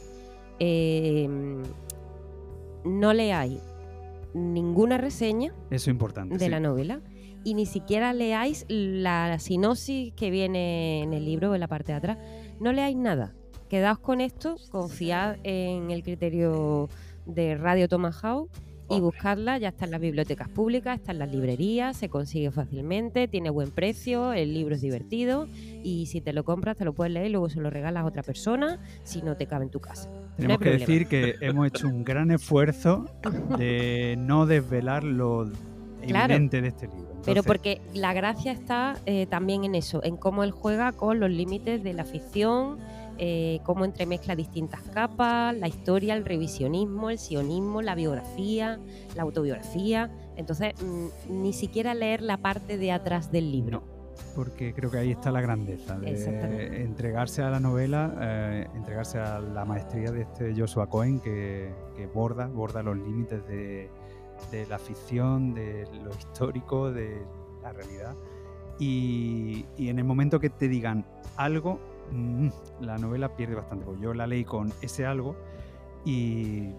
Eh, 0.60 1.28
no 2.84 3.14
leáis 3.14 3.60
ninguna 4.34 4.98
reseña 4.98 5.54
Eso 5.70 5.90
es 5.90 5.94
importante. 5.94 6.38
de 6.38 6.46
sí. 6.46 6.50
la 6.50 6.60
novela 6.60 7.02
y 7.44 7.54
ni 7.54 7.66
siquiera 7.66 8.14
leáis 8.14 8.66
la 8.68 9.38
sinopsis 9.40 10.14
que 10.14 10.30
viene 10.32 11.04
en 11.04 11.14
el 11.14 11.26
libro 11.26 11.54
en 11.54 11.62
la 11.62 11.68
parte 11.68 11.92
de 11.92 11.98
atrás. 11.98 12.18
No 12.60 12.74
leáis 12.74 12.98
nada. 12.98 13.34
Quedaos 13.70 14.00
con 14.00 14.22
esto, 14.22 14.58
confiad 14.70 15.38
en 15.44 15.92
el 15.92 16.04
criterio 16.04 16.90
de 17.26 17.56
Radio 17.56 17.88
Tomahawk 17.88 18.50
y 18.90 19.00
buscarla. 19.00 19.58
Ya 19.58 19.70
está 19.70 19.86
en 19.86 19.92
las 19.92 20.02
bibliotecas 20.02 20.50
públicas, 20.50 21.00
está 21.00 21.12
en 21.12 21.20
las 21.20 21.32
librerías, 21.32 21.98
se 21.98 22.10
consigue 22.10 22.52
fácilmente, 22.52 23.28
tiene 23.28 23.50
buen 23.50 23.72
precio, 23.72 24.34
el 24.34 24.54
libro 24.54 24.76
es 24.76 24.82
divertido 24.82 25.48
y 25.84 26.06
si 26.08 26.22
te 26.22 26.34
lo 26.34 26.44
compras 26.44 26.78
te 26.78 26.86
lo 26.86 26.94
puedes 26.94 27.14
leer 27.14 27.28
y 27.28 27.30
luego 27.30 27.50
se 27.50 27.60
lo 27.62 27.70
regalas 27.70 28.04
a 28.04 28.06
otra 28.06 28.24
persona 28.24 28.80
si 29.04 29.22
no 29.22 29.36
te 29.38 29.46
cabe 29.46 29.66
en 29.66 29.72
tu 29.72 29.80
casa. 29.80 30.10
No 30.10 30.36
Tenemos 30.38 30.58
que 30.60 30.70
problema. 30.70 30.86
decir 30.88 31.08
que 31.08 31.36
hemos 31.42 31.68
hecho 31.68 31.88
un 31.88 32.04
gran 32.04 32.32
esfuerzo 32.32 33.06
de 33.58 34.16
no 34.20 34.46
desvelar 34.46 35.04
lo 35.04 35.50
Claro. 36.06 36.34
evidente 36.34 36.62
de 36.62 36.68
este 36.70 36.88
libro. 36.88 37.08
Pero 37.26 37.44
porque 37.44 37.82
la 37.94 38.14
gracia 38.14 38.52
está 38.54 38.96
eh, 39.06 39.26
también 39.26 39.66
en 39.66 39.76
eso, 39.76 40.02
en 40.04 40.16
cómo 40.16 40.44
él 40.44 40.52
juega 40.52 40.94
con 40.94 41.20
los 41.20 41.30
límites 41.30 41.84
de 41.84 41.92
la 41.94 42.06
ficción, 42.06 42.78
eh, 43.18 43.60
cómo 43.64 43.86
entremezcla 43.86 44.36
distintas 44.36 44.82
capas, 44.94 45.56
la 45.56 45.68
historia, 45.68 46.14
el 46.16 46.26
revisionismo, 46.26 47.10
el 47.10 47.18
sionismo, 47.18 47.82
la 47.82 47.96
biografía, 47.96 48.80
la 49.16 49.24
autobiografía. 49.24 50.12
Entonces, 50.36 50.74
mm, 50.82 51.42
ni 51.42 51.54
siquiera 51.54 51.94
leer 51.94 52.22
la 52.22 52.38
parte 52.38 52.78
de 52.78 52.92
atrás 52.92 53.32
del 53.32 53.52
libro. 53.52 53.84
porque 54.36 54.74
creo 54.74 54.90
que 54.92 54.98
ahí 54.98 55.12
está 55.12 55.32
la 55.32 55.42
grandeza 55.42 55.98
de 55.98 56.84
entregarse 56.84 57.42
a 57.42 57.50
la 57.50 57.60
novela, 57.60 58.16
eh, 58.20 58.68
entregarse 58.76 59.20
a 59.20 59.40
la 59.40 59.66
maestría 59.66 60.12
de 60.12 60.22
este 60.22 60.54
Joshua 60.56 60.88
Cohen 60.88 61.20
que, 61.20 61.72
que 61.96 62.08
borda, 62.08 62.48
borda 62.48 62.84
los 62.84 62.98
límites 62.98 63.48
de, 63.48 63.90
de 64.52 64.66
la 64.68 64.78
ficción, 64.80 65.54
de 65.54 65.88
lo 66.04 66.12
histórico, 66.12 66.92
de 66.92 67.22
la 67.62 67.74
realidad. 67.74 68.16
Y, 68.80 69.66
y 69.76 69.90
en 69.90 69.98
el 70.00 70.06
momento 70.06 70.40
que 70.40 70.50
te 70.50 70.68
digan 70.68 71.06
algo, 71.36 71.80
mm, 72.12 72.50
la 72.82 72.98
novela 72.98 73.36
pierde 73.36 73.56
bastante. 73.56 73.86
Yo 74.02 74.14
la 74.14 74.28
leí 74.28 74.44
con 74.46 74.72
ese 74.82 75.06
algo 75.06 75.36
y 76.06 76.70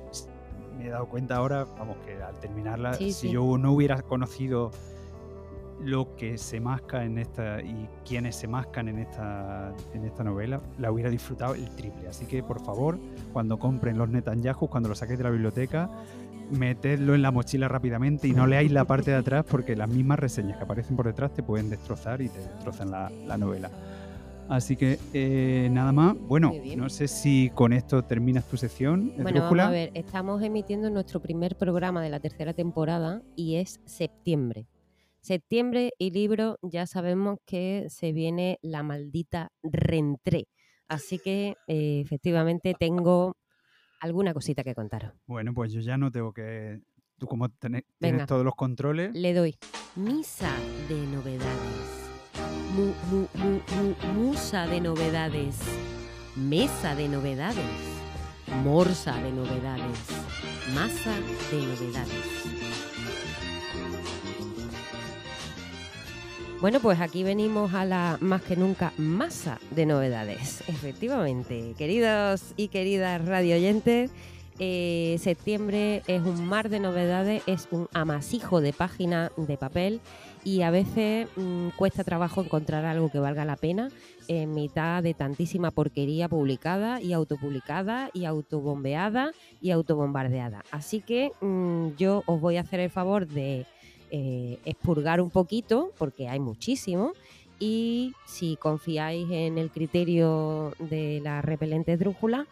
me 0.77 0.87
he 0.87 0.91
dado 0.91 1.07
cuenta 1.09 1.37
ahora, 1.37 1.65
vamos, 1.79 1.97
que 2.07 2.23
al 2.23 2.39
terminarla, 2.41 2.95
Sí, 2.95 3.13
si 3.13 3.29
sí. 3.29 3.31
yo 3.31 3.59
no 3.59 3.73
hubiera 3.73 4.01
conocido 4.03 4.71
lo 5.81 6.17
que 6.17 6.39
se 6.39 6.59
masca 6.61 7.05
en 7.05 7.19
esta 7.19 7.61
y 7.63 7.89
quienes 8.05 8.35
se 8.37 8.49
mascan 8.49 8.89
en 8.89 8.99
esta, 8.99 9.73
en 9.95 10.05
esta 10.05 10.25
novela, 10.25 10.61
la 10.79 10.91
hubiera 10.91 11.09
disfrutado 11.11 11.55
el 11.55 11.69
triple. 11.71 12.09
Así 12.09 12.27
que 12.27 12.43
por 12.43 12.61
favor, 12.65 12.99
cuando 13.33 13.59
compren 13.59 13.97
los 13.97 14.09
Netanyahu, 14.09 14.69
cuando 14.69 14.89
lo 14.89 14.95
saquéis 14.97 15.19
de 15.19 15.25
la 15.25 15.31
biblioteca, 15.31 15.89
metedlo 16.51 17.15
en 17.15 17.23
la 17.23 17.31
mochila 17.31 17.69
rápidamente 17.69 18.27
y 18.27 18.33
no 18.33 18.47
leáis 18.47 18.73
la 18.73 18.87
parte 18.87 19.11
de 19.11 19.19
atrás 19.19 19.45
porque 19.49 19.77
las 19.77 19.89
mismas 19.89 20.19
reseñas 20.19 20.57
que 20.57 20.65
aparecen 20.65 20.97
por 20.97 21.07
detrás 21.07 21.33
te 21.33 21.43
pueden 21.43 21.69
destrozar 21.71 22.23
y 22.23 22.29
te 22.29 22.39
destrozan 22.39 22.91
la, 22.91 23.11
la 23.27 23.37
novela. 23.39 23.71
Así 24.49 24.77
que 24.77 24.99
eh, 25.13 25.69
nada 25.71 25.93
más. 25.93 26.17
Bueno, 26.19 26.53
no 26.77 26.89
sé 26.89 27.07
si 27.09 27.51
con 27.55 27.73
esto 27.73 28.03
terminas 28.05 28.47
tu 28.49 28.57
sección. 28.57 29.13
Bueno, 29.19 29.41
vamos 29.43 29.61
a 29.61 29.71
ver, 29.71 29.91
estamos 29.95 30.43
emitiendo 30.43 30.89
nuestro 30.91 31.21
primer 31.21 31.57
programa 31.57 32.03
de 32.03 32.09
la 32.11 32.19
tercera 32.21 32.55
temporada 32.55 33.23
y 33.37 33.57
es 33.57 33.81
septiembre. 33.85 34.67
Septiembre 35.21 35.93
y 35.99 36.11
libro, 36.13 36.59
ya 36.63 36.87
sabemos 36.87 37.39
que 37.45 37.87
se 37.91 38.13
viene 38.13 38.59
la 38.63 38.83
maldita 38.83 39.51
rentré. 39.63 40.47
Así 40.89 41.19
que 41.19 41.55
eh, 41.67 42.01
efectivamente 42.01 42.75
tengo 42.79 43.37
alguna 44.01 44.33
cosita 44.33 44.65
que 44.65 44.75
contaros. 44.75 45.13
Bueno, 45.27 45.53
pues 45.53 45.73
yo 45.73 45.81
ya 45.81 45.99
no 45.99 46.11
tengo 46.11 46.33
que. 46.33 46.81
Tú, 47.19 47.27
como 47.27 47.49
tené- 47.51 47.85
tienes 47.99 48.27
todos 48.27 48.45
los 48.45 48.55
controles. 48.55 49.13
Le 49.13 49.35
doy 49.35 49.57
misa 49.97 50.55
de 50.89 50.95
novedades. 51.09 52.08
Mu- 52.75 52.95
mu- 53.11 53.29
mu- 53.35 53.63
mu- 53.77 54.13
musa 54.15 54.67
de 54.67 54.81
novedades. 54.81 55.57
Mesa 56.37 56.95
de 56.95 57.09
novedades. 57.09 57.65
Morsa 58.65 59.15
de 59.17 59.33
novedades. 59.33 59.99
Masa 60.75 61.15
de 61.51 61.59
novedades. 61.63 62.25
Bueno, 66.61 66.81
pues 66.81 67.01
aquí 67.01 67.23
venimos 67.23 67.73
a 67.73 67.85
la 67.85 68.19
más 68.21 68.43
que 68.43 68.57
nunca 68.57 68.93
masa 68.99 69.59
de 69.71 69.87
novedades. 69.87 70.63
Efectivamente, 70.69 71.75
queridos 71.79 72.43
y 72.57 72.69
queridas 72.69 73.25
radio 73.25 73.55
oyentes, 73.55 74.11
eh, 74.59 75.17
septiembre 75.21 76.03
es 76.09 76.21
un 76.23 76.45
mar 76.47 76.69
de 76.69 76.81
novedades, 76.81 77.43
es 77.47 77.69
un 77.71 77.89
amasijo 77.95 78.61
de 78.61 78.73
páginas 78.73 79.31
de 79.37 79.57
papel 79.57 80.01
y 80.49 80.63
a 80.63 80.71
veces 80.71 81.29
mm, 81.37 81.69
cuesta 81.77 82.05
trabajo 82.05 82.43
encontrar 82.43 82.87
algo 82.87 83.11
que 83.11 83.19
valga 83.19 83.45
la 83.45 83.57
pena 83.57 83.91
en 84.29 84.55
mitad 84.55 85.03
de 85.03 85.13
tantísima 85.13 85.71
porquería 85.71 86.27
publicada 86.27 87.03
y 87.03 87.13
autopublicada 87.13 88.09
y 88.15 88.25
autobombeada 88.25 89.33
y 89.61 89.73
autobombardeada. 89.73 90.65
Así 90.71 91.03
que 91.03 91.33
mm, 91.43 91.97
yo 91.99 92.23
os 92.25 92.41
voy 92.41 92.57
a 92.57 92.63
hacer 92.63 92.81
el 92.81 92.89
favor 92.89 93.27
de 93.27 93.67
eh, 94.11 94.59
expurgar 94.65 95.21
un 95.21 95.29
poquito, 95.29 95.93
porque 95.99 96.29
hay 96.29 96.41
muchísimo, 96.41 97.13
y 97.61 98.15
si 98.25 98.57
confiáis 98.57 99.31
en 99.31 99.59
el 99.59 99.71
criterio 99.71 100.73
de 100.79 101.21
la 101.23 101.43
repelente 101.43 101.99
drújula, 101.99 102.47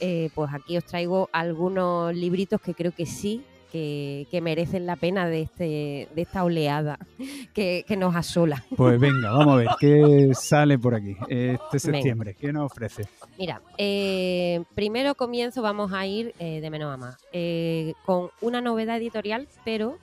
eh, 0.00 0.30
pues 0.34 0.54
aquí 0.54 0.78
os 0.78 0.84
traigo 0.84 1.28
algunos 1.32 2.14
libritos 2.14 2.62
que 2.62 2.72
creo 2.72 2.92
que 2.92 3.04
sí 3.04 3.42
que, 3.72 4.26
que 4.30 4.40
merecen 4.42 4.84
la 4.86 4.96
pena 4.96 5.26
de, 5.26 5.40
este, 5.42 6.08
de 6.14 6.22
esta 6.22 6.44
oleada 6.44 6.98
que, 7.54 7.84
que 7.88 7.96
nos 7.96 8.14
asola. 8.14 8.62
Pues 8.76 9.00
venga, 9.00 9.30
vamos 9.32 9.54
a 9.54 9.56
ver 9.56 9.68
qué 9.80 10.30
sale 10.34 10.78
por 10.78 10.94
aquí 10.94 11.16
este 11.28 11.78
septiembre. 11.80 12.34
¿Qué 12.38 12.52
nos 12.52 12.70
ofrece? 12.70 13.04
Mira, 13.38 13.62
eh, 13.78 14.62
primero 14.74 15.14
comienzo, 15.14 15.62
vamos 15.62 15.92
a 15.92 16.06
ir 16.06 16.34
eh, 16.38 16.60
de 16.60 16.70
menos 16.70 16.92
a 16.92 16.96
más, 16.98 17.16
eh, 17.32 17.94
con 18.04 18.28
una 18.42 18.60
novedad 18.60 18.98
editorial, 18.98 19.48
pero 19.64 19.98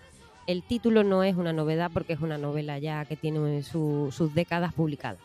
el 0.48 0.64
título 0.64 1.04
no 1.04 1.24
es 1.24 1.36
una 1.36 1.54
novedad 1.54 1.92
porque 1.94 2.14
es 2.14 2.22
una 2.22 2.40
novela 2.40 2.80
ya 2.80 3.06
que 3.06 3.16
tiene 3.16 3.62
su- 3.62 4.10
sus 4.12 4.34
décadas 4.34 4.74
publicadas. 4.74 5.20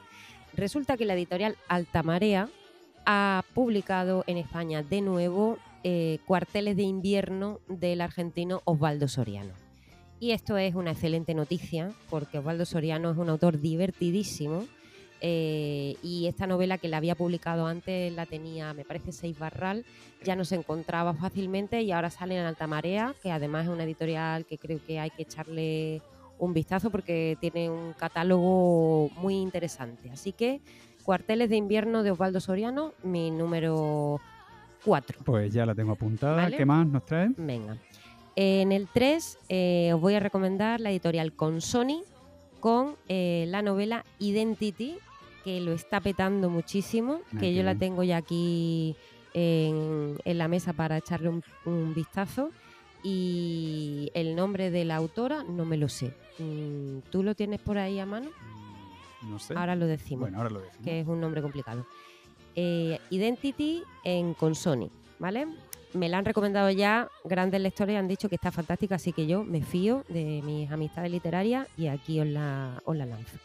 Resulta 0.54 0.96
que 0.98 1.06
la 1.06 1.14
editorial 1.14 1.56
Altamarea 1.66 2.48
ha 3.06 3.42
publicado 3.54 4.22
en 4.26 4.36
España 4.36 4.82
de 4.82 5.00
nuevo 5.00 5.58
eh, 5.84 6.18
Cuarteles 6.26 6.76
de 6.76 6.82
invierno 6.82 7.60
del 7.68 8.00
argentino 8.00 8.62
Osvaldo 8.64 9.06
Soriano. 9.06 9.52
Y 10.18 10.32
esto 10.32 10.56
es 10.56 10.74
una 10.74 10.92
excelente 10.92 11.34
noticia 11.34 11.92
porque 12.08 12.38
Osvaldo 12.38 12.64
Soriano 12.64 13.10
es 13.10 13.18
un 13.18 13.28
autor 13.28 13.60
divertidísimo 13.60 14.64
eh, 15.20 15.96
y 16.02 16.26
esta 16.26 16.46
novela 16.46 16.78
que 16.78 16.88
la 16.88 16.96
había 16.96 17.14
publicado 17.14 17.66
antes 17.66 18.12
la 18.12 18.26
tenía, 18.26 18.74
me 18.74 18.84
parece, 18.84 19.12
Seis 19.12 19.38
Barral, 19.38 19.84
ya 20.22 20.36
no 20.36 20.44
se 20.44 20.54
encontraba 20.54 21.14
fácilmente 21.14 21.82
y 21.82 21.92
ahora 21.92 22.10
sale 22.10 22.38
en 22.38 22.44
Alta 22.44 22.66
Marea, 22.66 23.14
que 23.22 23.30
además 23.30 23.64
es 23.64 23.70
una 23.70 23.84
editorial 23.84 24.46
que 24.46 24.58
creo 24.58 24.80
que 24.86 24.98
hay 24.98 25.10
que 25.10 25.22
echarle 25.22 26.02
un 26.38 26.52
vistazo 26.52 26.90
porque 26.90 27.36
tiene 27.40 27.70
un 27.70 27.92
catálogo 27.92 29.10
muy 29.16 29.36
interesante. 29.36 30.10
Así 30.10 30.32
que 30.32 30.60
Cuarteles 31.04 31.50
de 31.50 31.56
invierno 31.56 32.02
de 32.02 32.12
Osvaldo 32.12 32.40
Soriano, 32.40 32.94
mi 33.02 33.30
número 33.30 34.22
4. 34.84 35.20
Pues 35.24 35.52
ya 35.52 35.64
la 35.66 35.74
tengo 35.74 35.92
apuntada. 35.92 36.36
Vale. 36.36 36.56
¿Qué 36.56 36.64
más 36.66 36.86
nos 36.86 37.04
trae? 37.06 37.30
Venga. 37.36 37.76
En 38.36 38.72
el 38.72 38.88
3 38.88 39.38
eh, 39.48 39.92
os 39.94 40.00
voy 40.00 40.14
a 40.14 40.20
recomendar 40.20 40.80
la 40.80 40.90
editorial 40.90 41.32
Consoni 41.32 42.02
con 42.60 42.96
eh, 43.08 43.44
la 43.48 43.62
novela 43.62 44.04
Identity, 44.18 44.96
que 45.44 45.60
lo 45.60 45.72
está 45.72 46.00
petando 46.00 46.50
muchísimo, 46.50 47.20
Ah, 47.34 47.38
que 47.38 47.54
yo 47.54 47.62
la 47.62 47.74
tengo 47.74 48.02
ya 48.02 48.16
aquí 48.16 48.96
en, 49.34 50.16
en 50.24 50.38
la 50.38 50.48
mesa 50.48 50.72
para 50.72 50.96
echarle 50.96 51.28
un, 51.28 51.42
un 51.64 51.94
vistazo. 51.94 52.50
Y 53.06 54.10
el 54.14 54.34
nombre 54.34 54.70
de 54.70 54.84
la 54.86 54.96
autora 54.96 55.44
no 55.44 55.64
me 55.66 55.76
lo 55.76 55.88
sé. 55.90 56.12
Mm, 56.38 57.00
¿Tú 57.10 57.22
lo 57.22 57.34
tienes 57.34 57.60
por 57.60 57.76
ahí 57.76 57.98
a 58.00 58.06
mano? 58.06 58.30
No 59.28 59.38
sé. 59.38 59.54
Ahora 59.54 59.76
lo 59.76 59.86
decimos 59.86 60.22
Bueno, 60.22 60.38
ahora 60.38 60.50
lo 60.50 60.60
decimos. 60.60 60.84
que 60.84 61.00
es 61.00 61.06
un 61.06 61.20
nombre 61.20 61.42
complicado. 61.42 61.86
Eh, 62.56 62.98
Identity 63.10 63.82
en 64.04 64.34
Consoni, 64.34 64.90
¿vale? 65.18 65.46
Me 65.92 66.08
la 66.08 66.18
han 66.18 66.24
recomendado 66.24 66.70
ya 66.70 67.08
grandes 67.24 67.60
lectores, 67.60 67.96
han 67.96 68.08
dicho 68.08 68.28
que 68.28 68.34
está 68.34 68.50
fantástica, 68.50 68.96
así 68.96 69.12
que 69.12 69.26
yo 69.26 69.44
me 69.44 69.62
fío 69.62 70.04
de 70.08 70.42
mis 70.44 70.70
amistades 70.70 71.10
literarias 71.10 71.68
y 71.76 71.86
aquí 71.86 72.20
os 72.20 72.26
la, 72.26 72.80
lanzo. 72.86 73.38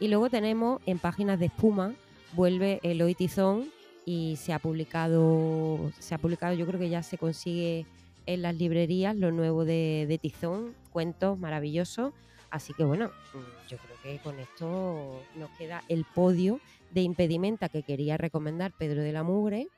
Y 0.00 0.08
luego 0.08 0.30
tenemos 0.30 0.80
en 0.86 0.98
páginas 0.98 1.38
de 1.38 1.46
espuma, 1.46 1.94
vuelve 2.34 2.80
Eloy 2.82 3.14
Tizón 3.14 3.70
y 4.04 4.36
se 4.36 4.52
ha 4.52 4.58
publicado, 4.58 5.92
se 5.98 6.14
ha 6.14 6.18
publicado, 6.18 6.54
yo 6.54 6.66
creo 6.66 6.80
que 6.80 6.88
ya 6.88 7.02
se 7.02 7.18
consigue 7.18 7.86
en 8.26 8.42
las 8.42 8.54
librerías 8.54 9.16
lo 9.16 9.32
nuevo 9.32 9.64
de, 9.64 10.06
de 10.08 10.18
Tizón, 10.18 10.74
cuentos 10.92 11.38
maravillosos. 11.38 12.12
Así 12.50 12.72
que 12.74 12.84
bueno, 12.84 13.08
mm, 13.34 13.68
yo 13.68 13.76
creo 13.78 13.96
que 14.02 14.22
con 14.22 14.38
esto 14.38 15.22
nos 15.36 15.50
queda 15.58 15.82
el 15.88 16.04
podio 16.14 16.60
de 16.90 17.02
impedimenta 17.02 17.68
que 17.68 17.82
quería 17.82 18.16
recomendar 18.16 18.72
Pedro 18.78 19.02
de 19.02 19.12
la 19.12 19.22
Mugre. 19.22 19.68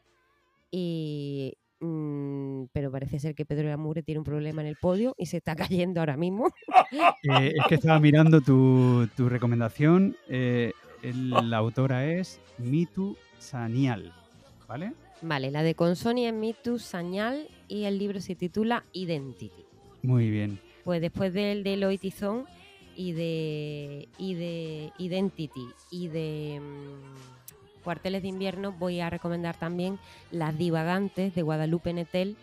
Y, 0.71 1.55
mm, 1.81 2.65
pero 2.73 2.91
parece 2.93 3.19
ser 3.19 3.35
que 3.35 3.45
Pedro 3.45 3.65
de 3.65 3.71
la 3.71 3.77
Mugre 3.77 4.03
tiene 4.03 4.19
un 4.21 4.25
problema 4.25 4.61
en 4.63 4.69
el 4.69 4.77
podio 4.77 5.15
y 5.19 5.27
se 5.27 5.39
está 5.39 5.57
cayendo 5.75 6.01
ahora 6.01 6.17
mismo. 6.17 6.51
Eh, 7.23 7.53
es 7.57 7.67
que 7.69 7.75
estaba 7.77 7.99
mirando 8.01 8.41
tu, 8.41 9.07
tu 9.17 9.29
recomendación. 9.29 10.17
eh, 10.29 10.73
el- 11.03 11.49
la 11.51 11.57
autora 11.59 12.07
es 12.07 12.41
Mitu 12.59 13.17
Sanial, 13.39 14.13
¿vale? 14.69 14.93
Vale, 15.23 15.51
la 15.51 15.63
de 15.63 15.75
Consoni 15.75 16.27
es 16.27 16.35
Mitu 16.35 16.79
Sañal 16.79 17.47
y 17.69 17.85
el 17.85 17.99
libro 17.99 18.21
se 18.21 18.35
titula 18.35 18.85
Identity. 18.93 19.65
Muy 20.03 20.31
bien. 20.31 20.59
Pues 20.85 21.01
después 21.01 21.33
del 21.33 21.63
de 21.63 21.75
Eloy 21.75 21.97
Tizón 21.99 22.47
y 23.01 23.13
de, 23.13 24.09
y 24.19 24.35
de 24.35 24.93
Identity 24.99 25.67
y 25.91 26.09
de 26.09 26.61
mm, 26.61 27.83
Cuarteles 27.83 28.21
de 28.21 28.29
Invierno 28.29 28.73
voy 28.73 29.01
a 29.01 29.09
recomendar 29.09 29.57
también 29.57 29.99
Las 30.31 30.59
Divagantes 30.59 31.35
de 31.35 31.41
Guadalupe 31.41 31.95
Netel 31.95 32.37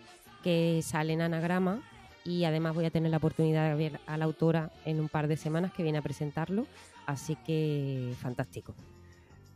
que 0.43 0.82
sale 0.82 1.13
en 1.13 1.22
anagrama 1.22 1.84
y 2.26 2.46
además 2.46 2.74
voy 2.74 2.86
a 2.86 2.89
tener 2.89 3.12
la 3.12 3.17
oportunidad 3.17 3.70
de 3.70 3.76
ver 3.76 4.00
a 4.08 4.17
la 4.17 4.26
autora 4.26 4.72
en 4.84 5.00
un 5.00 5.10
par 5.10 5.28
de 5.28 5.38
semanas 5.38 5.74
que 5.74 5.84
viene 5.84 6.00
a 6.00 6.02
presentarlo, 6.02 6.65
así 7.06 7.36
que 7.46 8.15
fantástico. 8.20 8.74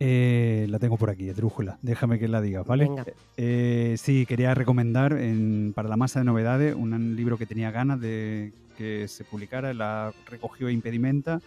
Eh, 0.04 0.66
la 0.70 0.80
tengo 0.80 0.98
por 0.98 1.12
aquí, 1.12 1.30
Esdrújula. 1.30 1.78
Déjame 1.84 2.18
que 2.18 2.28
la 2.28 2.42
digas, 2.42 2.66
¿vale? 2.66 2.86
Venga. 2.88 3.06
Eh, 3.38 3.96
sí, 4.00 4.26
quería 4.26 4.56
recomendar 4.56 5.14
en- 5.14 5.74
para 5.76 5.90
la 5.90 5.96
masa 5.96 6.20
de 6.20 6.26
novedades 6.26 6.74
un 6.74 7.16
libro 7.16 7.38
que 7.38 7.46
tenía 7.46 7.70
ganas 7.70 8.02
de 8.02 8.52
que 8.78 9.08
se 9.08 9.24
publicara, 9.24 9.76
la 9.76 10.12
recogió 10.28 10.72
Impedimenta, 10.72 11.40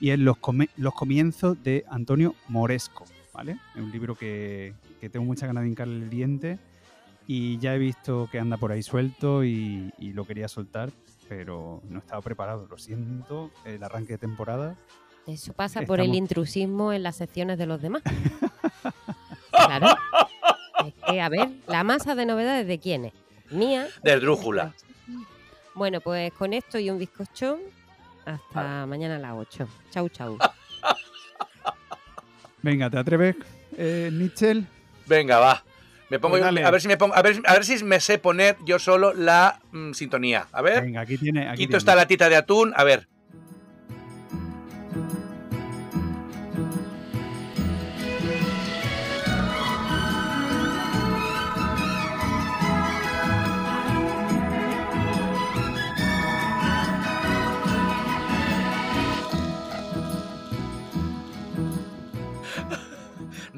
y 0.00 0.10
es 0.10 0.18
Los, 0.18 0.36
come- 0.38 0.68
los 0.76 0.94
comienzos 0.94 1.62
de 1.62 1.84
Antonio 1.88 2.34
Moresco, 2.48 3.04
¿vale? 3.32 3.52
Es 3.76 3.80
un 3.80 3.92
libro 3.92 4.16
que, 4.16 4.74
que 5.00 5.08
tengo 5.08 5.24
mucha 5.24 5.46
ganas 5.46 5.62
de 5.62 5.68
hincarle 5.68 6.02
el 6.02 6.10
diente 6.10 6.58
y 7.28 7.58
ya 7.58 7.72
he 7.76 7.78
visto 7.78 8.28
que 8.32 8.40
anda 8.40 8.56
por 8.56 8.72
ahí 8.72 8.82
suelto 8.82 9.44
y, 9.44 9.92
y 10.00 10.12
lo 10.12 10.24
quería 10.26 10.48
soltar, 10.48 10.90
pero 11.28 11.80
no 11.88 12.00
estaba 12.00 12.20
preparado, 12.20 12.66
lo 12.68 12.78
siento, 12.78 13.52
el 13.64 13.80
arranque 13.84 14.14
de 14.14 14.18
temporada. 14.18 14.74
Eso 15.26 15.52
pasa 15.52 15.82
por 15.82 16.00
el 16.00 16.14
intrusismo 16.14 16.92
en 16.92 17.02
las 17.02 17.16
secciones 17.16 17.58
de 17.58 17.66
los 17.66 17.80
demás. 17.80 18.02
claro. 19.50 19.86
Es 20.86 20.94
que, 21.06 21.20
a 21.20 21.28
ver, 21.28 21.48
la 21.68 21.84
masa 21.84 22.14
de 22.14 22.26
novedades 22.26 22.66
de 22.66 22.78
quién 22.80 23.04
es? 23.06 23.12
Mía. 23.50 23.86
De 24.02 24.18
Drújula. 24.18 24.74
Bueno, 25.74 26.00
pues 26.00 26.32
con 26.32 26.52
esto 26.52 26.78
y 26.78 26.90
un 26.90 26.98
bizcochón, 26.98 27.58
hasta 28.24 28.86
mañana 28.86 29.16
a 29.16 29.18
las 29.18 29.32
8. 29.32 29.68
Chau, 29.90 30.08
chau. 30.08 30.38
Venga, 32.62 32.90
¿te 32.90 32.98
atreves, 32.98 33.36
eh, 33.76 34.10
Mitchell? 34.12 34.66
Venga, 35.06 35.38
va. 35.38 35.64
Me 36.10 36.18
pongo 36.18 36.38
Pues 36.38 36.42
yo- 36.54 36.66
a 36.66 36.70
ver 36.70 36.80
si 36.80 36.88
me 36.88 36.96
pongo, 36.96 37.14
a 37.14 37.22
ver, 37.22 37.40
a 37.46 37.54
ver 37.54 37.64
si 37.64 37.82
me 37.84 37.98
sé 37.98 38.18
poner 38.18 38.56
yo 38.66 38.78
solo 38.78 39.14
la 39.14 39.60
mm, 39.72 39.92
sintonía. 39.92 40.46
A 40.52 40.60
ver. 40.62 40.82
Venga, 40.82 41.00
aquí 41.00 41.16
tiene. 41.16 41.48
Aquí 41.48 41.58
Quito 41.58 41.68
tiene. 41.70 41.78
esta 41.78 41.94
latita 41.94 42.28
de 42.28 42.36
atún. 42.36 42.72
A 42.76 42.84
ver. 42.84 43.08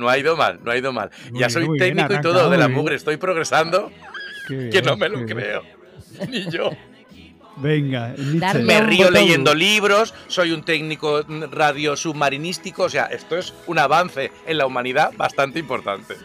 No 0.05 0.11
ha 0.11 0.19
ido 0.19 0.37
mal, 0.37 0.61
no 0.63 0.71
ha 0.71 0.77
ido 0.77 0.93
mal. 0.93 1.11
Muy 1.31 1.41
ya 1.41 1.47
bien, 1.47 1.51
soy 1.51 1.63
bien, 1.63 1.79
técnico 1.79 2.13
y 2.13 2.21
todo 2.21 2.51
de 2.51 2.59
la 2.59 2.69
mugre, 2.69 2.95
estoy 2.95 3.17
progresando, 3.17 3.91
que 4.47 4.83
no 4.85 4.99
me 4.99 5.09
lo 5.09 5.25
bien. 5.25 5.29
creo. 5.29 5.63
Ni 6.29 6.51
yo. 6.51 6.71
Venga, 7.57 8.15
Me 8.63 8.81
río 8.83 9.07
botón. 9.07 9.15
leyendo 9.15 9.55
libros, 9.55 10.13
soy 10.27 10.53
un 10.53 10.63
técnico 10.63 11.23
radio 11.51 11.97
submarinístico, 11.97 12.83
o 12.85 12.89
sea, 12.91 13.07
esto 13.07 13.39
es 13.39 13.55
un 13.67 13.79
avance 13.79 14.31
en 14.47 14.59
la 14.59 14.67
humanidad 14.67 15.13
bastante 15.17 15.59
importante. 15.59 16.17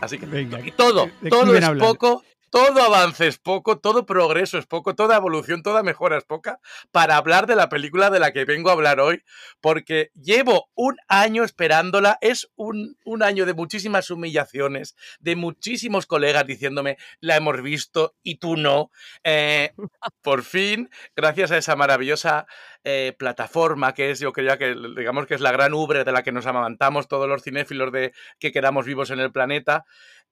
Así 0.00 0.18
que 0.18 0.24
Venga, 0.26 0.60
y 0.64 0.70
todo, 0.70 1.06
¿de 1.06 1.12
qué 1.22 1.28
todo 1.28 1.54
es 1.54 1.68
poco, 1.78 2.24
todo 2.54 2.84
avance 2.84 3.26
es 3.26 3.38
poco, 3.38 3.80
todo 3.80 4.06
progreso 4.06 4.58
es 4.58 4.66
poco, 4.66 4.94
toda 4.94 5.16
evolución, 5.16 5.64
toda 5.64 5.82
mejora 5.82 6.18
es 6.18 6.22
poca 6.22 6.60
para 6.92 7.16
hablar 7.16 7.48
de 7.48 7.56
la 7.56 7.68
película 7.68 8.10
de 8.10 8.20
la 8.20 8.32
que 8.32 8.44
vengo 8.44 8.70
a 8.70 8.74
hablar 8.74 9.00
hoy, 9.00 9.24
porque 9.60 10.12
llevo 10.14 10.70
un 10.76 10.96
año 11.08 11.42
esperándola, 11.42 12.16
es 12.20 12.48
un, 12.54 12.96
un 13.04 13.24
año 13.24 13.44
de 13.44 13.54
muchísimas 13.54 14.08
humillaciones, 14.08 14.94
de 15.18 15.34
muchísimos 15.34 16.06
colegas 16.06 16.46
diciéndome, 16.46 16.96
la 17.18 17.34
hemos 17.34 17.60
visto 17.60 18.14
y 18.22 18.36
tú 18.36 18.56
no. 18.56 18.92
Eh, 19.24 19.72
por 20.22 20.44
fin, 20.44 20.90
gracias 21.16 21.50
a 21.50 21.58
esa 21.58 21.74
maravillosa 21.74 22.46
eh, 22.84 23.16
plataforma 23.18 23.94
que 23.94 24.12
es, 24.12 24.20
yo 24.20 24.32
creo 24.32 24.58
que 24.58 24.76
digamos 24.96 25.26
que 25.26 25.34
es 25.34 25.40
la 25.40 25.50
gran 25.50 25.74
ubre 25.74 26.04
de 26.04 26.12
la 26.12 26.22
que 26.22 26.30
nos 26.30 26.46
amamantamos 26.46 27.08
todos 27.08 27.26
los 27.28 27.42
cinéfilos 27.42 27.90
de 27.90 28.12
que 28.38 28.52
quedamos 28.52 28.86
vivos 28.86 29.10
en 29.10 29.18
el 29.18 29.32
planeta, 29.32 29.86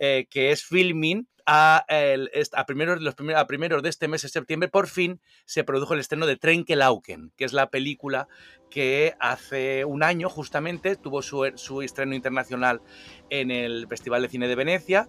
eh, 0.04 0.26
que 0.28 0.50
es 0.50 0.64
Filmin. 0.64 1.28
A, 1.44 1.84
el- 1.88 2.30
a, 2.52 2.66
primeros, 2.66 3.00
los 3.02 3.14
primer- 3.16 3.34
a 3.36 3.46
primeros 3.48 3.82
de 3.82 3.88
este 3.88 4.06
mes 4.06 4.22
de 4.22 4.28
septiembre, 4.28 4.68
por 4.68 4.86
fin 4.86 5.20
se 5.44 5.64
produjo 5.64 5.92
el 5.94 5.98
estreno 6.00 6.26
de 6.26 6.36
Trenkelauken, 6.36 7.32
que 7.36 7.44
es 7.44 7.52
la 7.52 7.68
película 7.68 8.28
que 8.70 9.14
hace 9.18 9.84
un 9.84 10.04
año 10.04 10.28
justamente 10.28 10.94
tuvo 10.94 11.20
su, 11.20 11.50
su 11.56 11.82
estreno 11.82 12.14
internacional 12.14 12.80
en 13.28 13.50
el 13.50 13.86
Festival 13.88 14.22
de 14.22 14.28
Cine 14.28 14.46
de 14.46 14.54
Venecia 14.54 15.08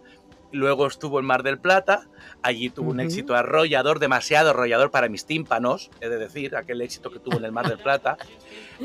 luego 0.51 0.86
estuvo 0.86 1.19
en 1.19 1.25
Mar 1.25 1.41
del 1.41 1.58
Plata, 1.60 2.08
allí 2.43 2.69
tuvo 2.69 2.91
un 2.91 2.97
Ujú. 2.99 3.08
éxito 3.08 3.34
arrollador, 3.36 3.97
demasiado 3.97 4.51
arrollador 4.51 4.91
para 4.91 5.10
mis 5.10 5.25
tímpanos, 5.25 5.89
he 5.99 6.10
de 6.10 6.17
decir, 6.17 6.56
aquel 6.56 6.79
éxito 6.82 7.10
que 7.10 7.17
tuvo 7.17 7.38
en 7.39 7.45
el 7.45 7.51
Mar 7.51 7.67
del 7.67 7.79
Plata. 7.79 8.17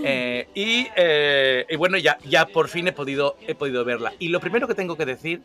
Eh, 0.05 0.49
y, 0.55 0.87
eh, 0.97 1.67
y 1.69 1.77
bueno, 1.77 1.99
ya, 1.99 2.17
ya 2.25 2.47
por 2.47 2.69
fin 2.69 2.87
he 2.89 2.93
podido, 2.93 3.37
he 3.47 3.55
podido 3.55 3.85
verla. 3.85 4.13
Y 4.19 4.29
lo 4.29 4.39
primero 4.41 4.67
que 4.69 4.75
tengo 4.75 4.97
que 4.97 5.05
decir 5.07 5.43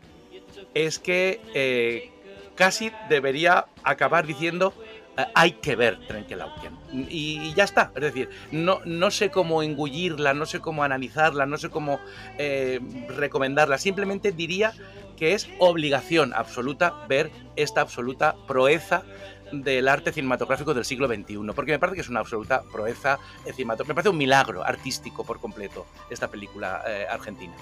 es 0.74 0.98
que 0.98 1.40
eh, 1.54 2.10
casi 2.56 2.92
debería 3.08 3.66
acabar 3.82 4.26
diciendo 4.26 4.74
eh, 5.16 5.24
hay 5.34 5.52
que 5.52 5.76
ver 5.76 6.06
Trenkelauken. 6.06 6.76
Y, 7.08 7.54
ya 7.54 7.64
está. 7.64 7.92
Es 7.94 8.02
decir, 8.02 8.28
no, 8.50 8.80
no 8.84 9.10
sé 9.10 9.30
cómo 9.30 9.62
engullirla, 9.62 10.34
no 10.34 10.46
sé 10.46 10.60
cómo 10.60 10.84
analizarla, 10.84 11.46
no 11.46 11.56
sé 11.56 11.70
cómo 11.70 12.00
eh, 12.38 12.80
recomendarla. 13.16 13.78
Simplemente 13.78 14.32
diría 14.32 14.72
que 15.16 15.34
es 15.34 15.48
obligación 15.58 16.34
absoluta 16.34 17.06
ver 17.08 17.30
esta 17.54 17.80
absoluta 17.80 18.34
proeza 18.48 19.04
del 19.52 19.86
arte 19.86 20.12
cinematográfico 20.12 20.74
del 20.74 20.84
siglo 20.84 21.06
XXI, 21.06 21.38
porque 21.54 21.70
me 21.70 21.78
parece 21.78 21.94
que 21.94 22.00
es 22.00 22.08
una 22.08 22.20
absoluta 22.20 22.62
proeza 22.72 23.20
cinematográfica, 23.44 23.92
me 23.92 23.94
parece 23.94 24.08
un 24.08 24.16
milagro 24.16 24.64
artístico 24.64 25.22
por 25.22 25.38
completo 25.38 25.86
esta 26.10 26.28
película 26.28 26.82
argentina. 27.08 27.54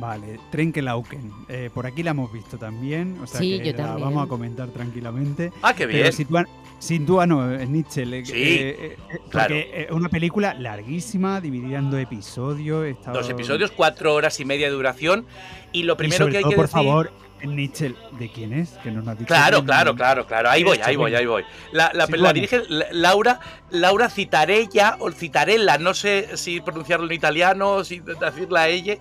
Vale, 0.00 0.40
Trenkelauken. 0.50 1.32
Eh, 1.48 1.70
por 1.72 1.86
aquí 1.86 2.02
la 2.02 2.10
hemos 2.10 2.32
visto 2.32 2.58
también, 2.58 3.16
o 3.22 3.26
sea 3.26 3.40
Sí, 3.40 3.58
que 3.60 3.66
yo 3.66 3.70
la 3.72 3.76
también. 3.86 4.04
vamos 4.08 4.24
a 4.24 4.28
comentar 4.28 4.68
tranquilamente. 4.70 5.52
Ah, 5.62 5.72
qué 5.74 5.86
bien. 5.86 6.00
Pero 6.02 6.12
sitúa- 6.12 6.46
Situano, 6.80 7.50
eh, 7.54 7.64
Nietzsche. 7.66 8.04
le- 8.04 8.24
Sí, 8.26 8.32
eh, 8.34 8.68
eh, 8.78 8.96
eh, 9.12 9.18
claro. 9.30 9.54
Porque 9.54 9.86
es 9.88 9.90
una 9.92 10.08
película 10.10 10.52
larguísima, 10.54 11.40
dividida 11.40 11.78
en 11.78 11.90
dos 11.90 12.00
episodios. 12.00 12.96
Dos 13.12 13.30
episodios, 13.30 13.70
cuatro 13.70 14.12
horas 14.14 14.38
y 14.40 14.44
media 14.44 14.66
de 14.66 14.72
duración. 14.74 15.24
Y 15.72 15.84
lo 15.84 15.94
Y 15.94 15.96
primero 15.96 16.18
sobre 16.24 16.32
que 16.32 16.36
hay 16.38 16.42
todo, 16.42 16.50
que 16.50 16.56
por 16.56 16.66
decir. 16.66 16.74
favor, 16.76 17.12
Nietzsche, 17.46 17.94
¿de 18.18 18.30
quién 18.30 18.52
es? 18.52 18.70
Que 18.82 18.90
nos 18.90 19.06
has 19.08 19.18
dicho 19.18 19.28
Claro, 19.28 19.64
claro, 19.64 19.94
claro, 19.94 20.26
claro. 20.26 20.50
Ahí 20.50 20.62
voy, 20.64 20.78
ahí 20.82 20.96
voy, 20.96 21.14
ahí 21.14 21.26
voy. 21.26 21.44
La, 21.72 21.90
la- 21.94 22.06
Sí, 22.06 22.12
la 22.12 22.18
bueno. 22.18 22.32
dirige 22.32 22.62
La- 22.68 22.86
Laura, 22.92 23.40
Laura 23.70 24.08
Citarella 24.10 24.96
o 25.00 25.10
Citarella, 25.12 25.78
no 25.78 25.94
sé 25.94 26.36
si 26.36 26.60
pronunciarlo 26.60 27.06
en 27.06 27.12
italiano 27.12 27.72
o 27.72 27.84
si 27.84 28.00
decirla 28.00 28.62
a 28.62 28.68
ella. 28.68 28.96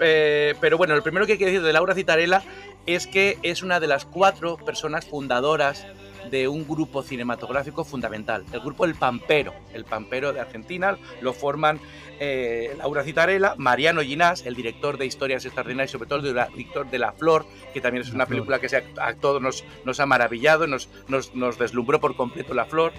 eh, 0.00 0.54
pero 0.60 0.76
bueno, 0.78 0.94
lo 0.94 1.02
primero 1.02 1.26
que 1.26 1.32
hay 1.32 1.38
que 1.38 1.46
decir 1.46 1.62
de 1.62 1.72
Laura 1.72 1.94
Citarella 1.94 2.42
es 2.86 3.06
que 3.06 3.38
es 3.42 3.62
una 3.62 3.80
de 3.80 3.86
las 3.88 4.04
cuatro 4.04 4.56
personas 4.56 5.04
fundadoras 5.06 5.86
de 6.30 6.48
un 6.48 6.66
grupo 6.66 7.02
cinematográfico 7.02 7.84
fundamental, 7.84 8.44
el 8.52 8.60
grupo 8.60 8.84
El 8.84 8.94
Pampero, 8.94 9.52
el 9.72 9.84
Pampero 9.84 10.32
de 10.32 10.40
Argentina, 10.40 10.96
lo 11.20 11.32
forman 11.32 11.80
eh, 12.20 12.74
Laura 12.78 13.04
Citarella, 13.04 13.54
Mariano 13.56 14.00
Ginás, 14.02 14.44
el 14.46 14.54
director 14.54 14.98
de 14.98 15.06
Historias 15.06 15.44
Extraordinarias, 15.44 15.90
sobre 15.92 16.08
todo 16.08 16.18
el 16.18 16.24
director 16.54 16.90
de 16.90 16.98
La 16.98 17.12
Flor, 17.12 17.46
que 17.72 17.80
también 17.80 18.02
es 18.02 18.08
La 18.10 18.14
una 18.16 18.26
Flor. 18.26 18.36
película 18.38 18.58
que 18.58 18.68
se 18.68 18.76
ha- 18.78 18.84
a 19.06 19.14
todos 19.14 19.40
nos, 19.40 19.64
nos 19.84 20.00
ha 20.00 20.06
maravillado, 20.06 20.66
nos, 20.66 20.88
nos, 21.08 21.34
nos 21.34 21.58
deslumbró 21.58 22.00
por 22.00 22.16
completo 22.16 22.54
La 22.54 22.64
Flor. 22.66 22.92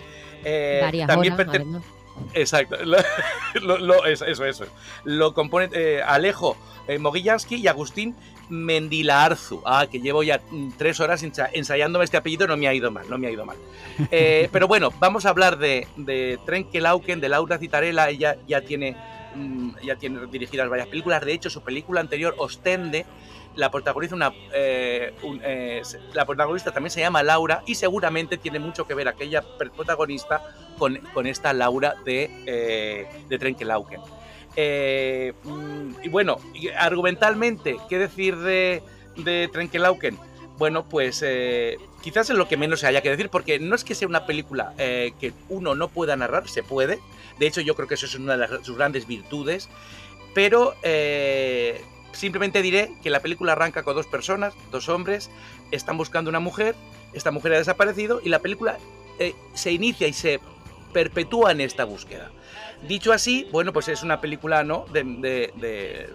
Eh, 0.43 0.79
también 1.07 1.33
horas. 1.33 1.47
Exacto, 2.33 2.75
lo, 3.61 3.77
lo- 3.77 4.05
eso, 4.05 4.25
eso, 4.25 4.45
eso. 4.45 4.65
Lo 5.03 5.33
compone 5.33 5.69
eh, 5.73 6.01
Alejo 6.05 6.57
eh, 6.87 6.97
Mogillansky 6.99 7.55
y 7.55 7.67
Agustín 7.67 8.15
Mendilarzu. 8.49 9.61
Ah, 9.65 9.87
que 9.89 9.99
llevo 9.99 10.23
ya 10.23 10.41
mm, 10.51 10.71
tres 10.77 10.99
horas 10.99 11.23
ensa- 11.23 11.49
ensayándome 11.53 12.05
este 12.05 12.17
apellido, 12.17 12.47
no 12.47 12.57
me 12.57 12.67
ha 12.67 12.73
ido 12.73 12.91
mal, 12.91 13.09
no 13.09 13.17
me 13.17 13.27
ha 13.27 13.31
ido 13.31 13.45
mal. 13.45 13.57
Eh, 14.11 14.47
pero 14.51 14.67
bueno, 14.67 14.91
vamos 14.99 15.25
a 15.25 15.29
hablar 15.29 15.57
de, 15.57 15.87
de 15.97 16.39
Trenkelauken, 16.45 17.19
de 17.19 17.29
Laura 17.29 17.57
Citarella. 17.57 18.09
Ella 18.09 18.37
ya 18.47 18.61
tiene, 18.61 18.95
mm, 19.35 19.71
ya 19.83 19.95
tiene 19.97 20.25
dirigidas 20.27 20.69
varias 20.69 20.87
películas. 20.87 21.23
De 21.25 21.33
hecho, 21.33 21.49
su 21.49 21.61
película 21.61 21.99
anterior, 22.01 22.33
Ostende, 22.37 23.05
la 23.55 23.69
protagoniza 23.71 24.15
una. 24.15 24.31
eh, 24.53 25.13
un, 25.23 25.41
eh, 25.43 25.81
la 26.13 26.25
protagonista 26.25 26.71
también 26.71 26.91
se 26.91 27.01
llama 27.01 27.23
Laura 27.23 27.61
y 27.65 27.75
seguramente 27.75 28.37
tiene 28.37 28.59
mucho 28.59 28.87
que 28.87 28.93
ver 28.93 29.07
aquella 29.09 29.41
protagonista 29.75 30.41
con, 30.77 30.95
con 31.13 31.27
esta 31.27 31.51
Laura 31.51 31.95
de, 32.05 32.29
eh, 32.45 33.07
de 33.27 33.37
Trenkelauken. 33.39 33.99
Eh, 34.61 35.31
mm, 35.45 36.03
y 36.03 36.09
bueno, 36.09 36.37
argumentalmente, 36.77 37.77
¿qué 37.87 37.97
decir 37.97 38.35
de, 38.35 38.83
de 39.15 39.47
Trenkelauken? 39.53 40.19
Bueno, 40.57 40.83
pues 40.89 41.23
eh, 41.25 41.77
quizás 42.01 42.29
es 42.29 42.35
lo 42.35 42.49
que 42.49 42.57
menos 42.57 42.83
haya 42.83 42.99
que 42.99 43.09
decir, 43.09 43.29
porque 43.29 43.57
no 43.57 43.73
es 43.73 43.85
que 43.85 43.95
sea 43.95 44.09
una 44.09 44.25
película 44.25 44.73
eh, 44.77 45.13
que 45.17 45.31
uno 45.47 45.75
no 45.75 45.87
pueda 45.87 46.17
narrar, 46.17 46.49
se 46.49 46.61
puede. 46.61 46.99
De 47.39 47.47
hecho, 47.47 47.61
yo 47.61 47.73
creo 47.73 47.87
que 47.87 47.93
eso 47.93 48.05
es 48.05 48.15
una 48.15 48.35
de 48.35 48.61
sus 48.65 48.75
grandes 48.75 49.07
virtudes. 49.07 49.69
Pero 50.33 50.75
eh, 50.83 51.81
simplemente 52.11 52.61
diré 52.61 52.91
que 53.01 53.09
la 53.09 53.21
película 53.21 53.53
arranca 53.53 53.83
con 53.83 53.95
dos 53.95 54.07
personas, 54.07 54.53
dos 54.71 54.89
hombres, 54.89 55.29
están 55.71 55.95
buscando 55.95 56.29
una 56.29 56.41
mujer, 56.41 56.75
esta 57.13 57.31
mujer 57.31 57.53
ha 57.53 57.59
desaparecido 57.59 58.19
y 58.21 58.27
la 58.27 58.39
película 58.39 58.77
se 59.53 59.71
inicia 59.71 60.07
y 60.07 60.13
se 60.13 60.41
perpetúa 60.91 61.53
en 61.53 61.61
esta 61.61 61.85
búsqueda. 61.85 62.29
Dicho 62.87 63.11
así, 63.11 63.47
bueno, 63.51 63.73
pues 63.73 63.87
es 63.89 64.03
una 64.03 64.21
película, 64.21 64.63
¿no? 64.63 64.85
De, 64.91 65.03
de, 65.03 65.53
de 65.55 66.09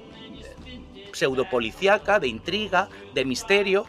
de 2.20 2.29
intriga, 2.29 2.88
de 3.14 3.24
misterio. 3.24 3.87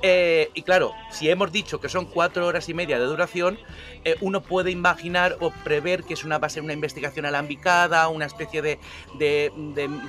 Eh, 0.00 0.50
y 0.54 0.62
claro, 0.62 0.92
si 1.10 1.28
hemos 1.28 1.50
dicho 1.50 1.80
que 1.80 1.88
son 1.88 2.06
cuatro 2.06 2.46
horas 2.46 2.68
y 2.68 2.74
media 2.74 3.00
de 3.00 3.04
duración, 3.06 3.58
eh, 4.04 4.14
uno 4.20 4.40
puede 4.42 4.70
imaginar 4.70 5.36
o 5.40 5.50
prever 5.50 6.04
que 6.04 6.14
es 6.14 6.22
una, 6.22 6.38
va 6.38 6.46
a 6.46 6.50
ser 6.50 6.62
una 6.62 6.72
investigación 6.72 7.26
alambicada, 7.26 8.06
una 8.06 8.24
especie 8.26 8.62
de, 8.62 8.78
de, 9.18 9.50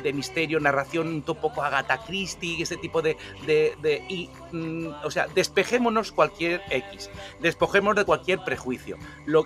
de- 0.03 0.13
misterio, 0.13 0.59
narración 0.59 1.07
un 1.07 1.21
poco 1.23 1.63
Agatha 1.63 2.03
Christie, 2.05 2.61
ese 2.61 2.77
tipo 2.77 3.01
de... 3.01 3.17
y, 4.09 4.29
mm, 4.51 4.89
o 5.03 5.09
sea, 5.09 5.25
despejémonos 5.33 6.11
cualquier 6.11 6.61
X, 6.69 7.09
despojémonos 7.39 7.95
de 7.95 8.05
cualquier 8.05 8.43
prejuicio. 8.43 8.95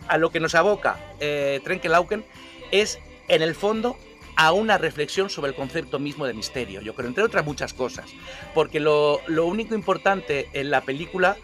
A 0.10 0.18
lo 0.18 0.30
que 0.30 0.42
nos 0.42 0.56
aboca 0.56 1.00
eh, 1.22 1.62
Trenkelauken 1.64 2.26
es, 2.74 3.00
en 3.28 3.42
el 3.42 3.56
fondo, 3.56 3.98
a 4.36 4.52
una 4.52 4.80
reflexión 4.80 5.30
sobre 5.30 5.50
el 5.50 5.56
concepto 5.56 6.00
mismo 6.00 6.26
de 6.26 6.34
misterio, 6.34 6.82
yo 6.82 6.96
creo, 6.96 7.08
entre 7.08 7.24
otras 7.24 7.46
muchas 7.46 7.74
cosas. 7.74 8.10
Porque 8.56 8.80
lo, 8.80 9.22
lo 9.28 9.46
único 9.46 9.76
importante 9.76 10.50
en 10.54 10.72
la 10.72 10.82
película 10.82 11.38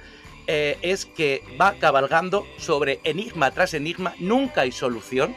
eh, 0.48 0.78
es 0.82 1.06
que 1.06 1.44
va 1.62 1.76
cabalgando 1.76 2.48
sobre 2.58 3.00
enigma 3.04 3.52
tras 3.52 3.76
enigma, 3.76 4.16
nunca 4.20 4.62
hay 4.62 4.72
solución, 4.72 5.36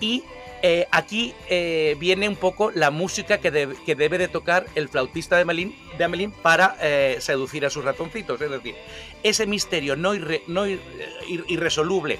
y 0.00 0.24
eh, 0.66 0.88
aquí 0.92 1.34
eh, 1.50 1.94
viene 2.00 2.26
un 2.26 2.36
poco 2.36 2.70
la 2.70 2.90
música 2.90 3.36
que, 3.36 3.76
que 3.84 3.94
debe 3.94 4.16
de 4.16 4.28
tocar 4.28 4.64
el 4.74 4.88
flautista 4.88 5.36
de 5.36 5.42
Amelín, 5.42 5.76
de 5.98 6.04
Amelín 6.04 6.30
para 6.30 6.74
eh, 6.80 7.18
seducir 7.20 7.66
a 7.66 7.70
sus 7.70 7.84
ratoncitos, 7.84 8.40
es 8.40 8.50
decir, 8.50 8.74
ese 9.22 9.46
misterio 9.46 9.94
no, 9.94 10.14
irre- 10.14 10.40
no 10.46 10.66
ir- 10.66 10.80
ir- 11.28 11.44
irresoluble, 11.48 12.18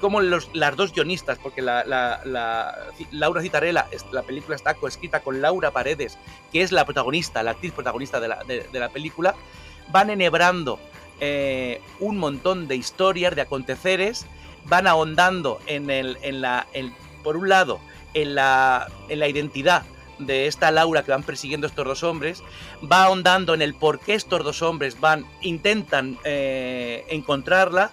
como 0.00 0.20
las 0.20 0.76
dos 0.76 0.92
guionistas, 0.92 1.38
porque 1.38 1.62
la, 1.62 1.84
la- 1.84 2.20
la- 2.24 2.74
Laura 3.12 3.42
Citarella, 3.42 3.86
la 4.10 4.22
película 4.22 4.56
está 4.56 4.74
coescrita 4.74 5.20
con 5.20 5.40
Laura 5.40 5.70
Paredes, 5.70 6.18
que 6.52 6.62
es 6.62 6.72
la 6.72 6.84
protagonista, 6.84 7.44
la 7.44 7.52
actriz 7.52 7.72
protagonista 7.72 8.18
de 8.18 8.26
la, 8.26 8.88
película, 8.88 9.36
van 9.92 10.10
enhebrando 10.10 10.80
un 12.00 12.16
montón 12.18 12.66
de 12.66 12.74
historias, 12.74 13.36
de 13.36 13.42
aconteceres, 13.42 14.26
van 14.64 14.88
ahondando 14.88 15.60
en, 15.68 15.90
el, 15.90 16.18
la, 16.40 16.66
por 17.22 17.36
un 17.36 17.48
lado, 17.48 17.80
en 18.14 18.34
la, 18.34 18.88
en 19.08 19.18
la 19.18 19.28
identidad 19.28 19.84
de 20.18 20.46
esta 20.46 20.70
Laura 20.70 21.02
que 21.02 21.12
van 21.12 21.22
persiguiendo 21.22 21.66
estos 21.66 21.84
dos 21.86 22.02
hombres, 22.02 22.42
va 22.90 23.04
ahondando 23.04 23.54
en 23.54 23.62
el 23.62 23.74
por 23.74 24.00
qué 24.00 24.14
estos 24.14 24.44
dos 24.44 24.62
hombres 24.62 25.00
van, 25.00 25.26
intentan 25.40 26.18
eh, 26.24 27.04
encontrarla, 27.08 27.90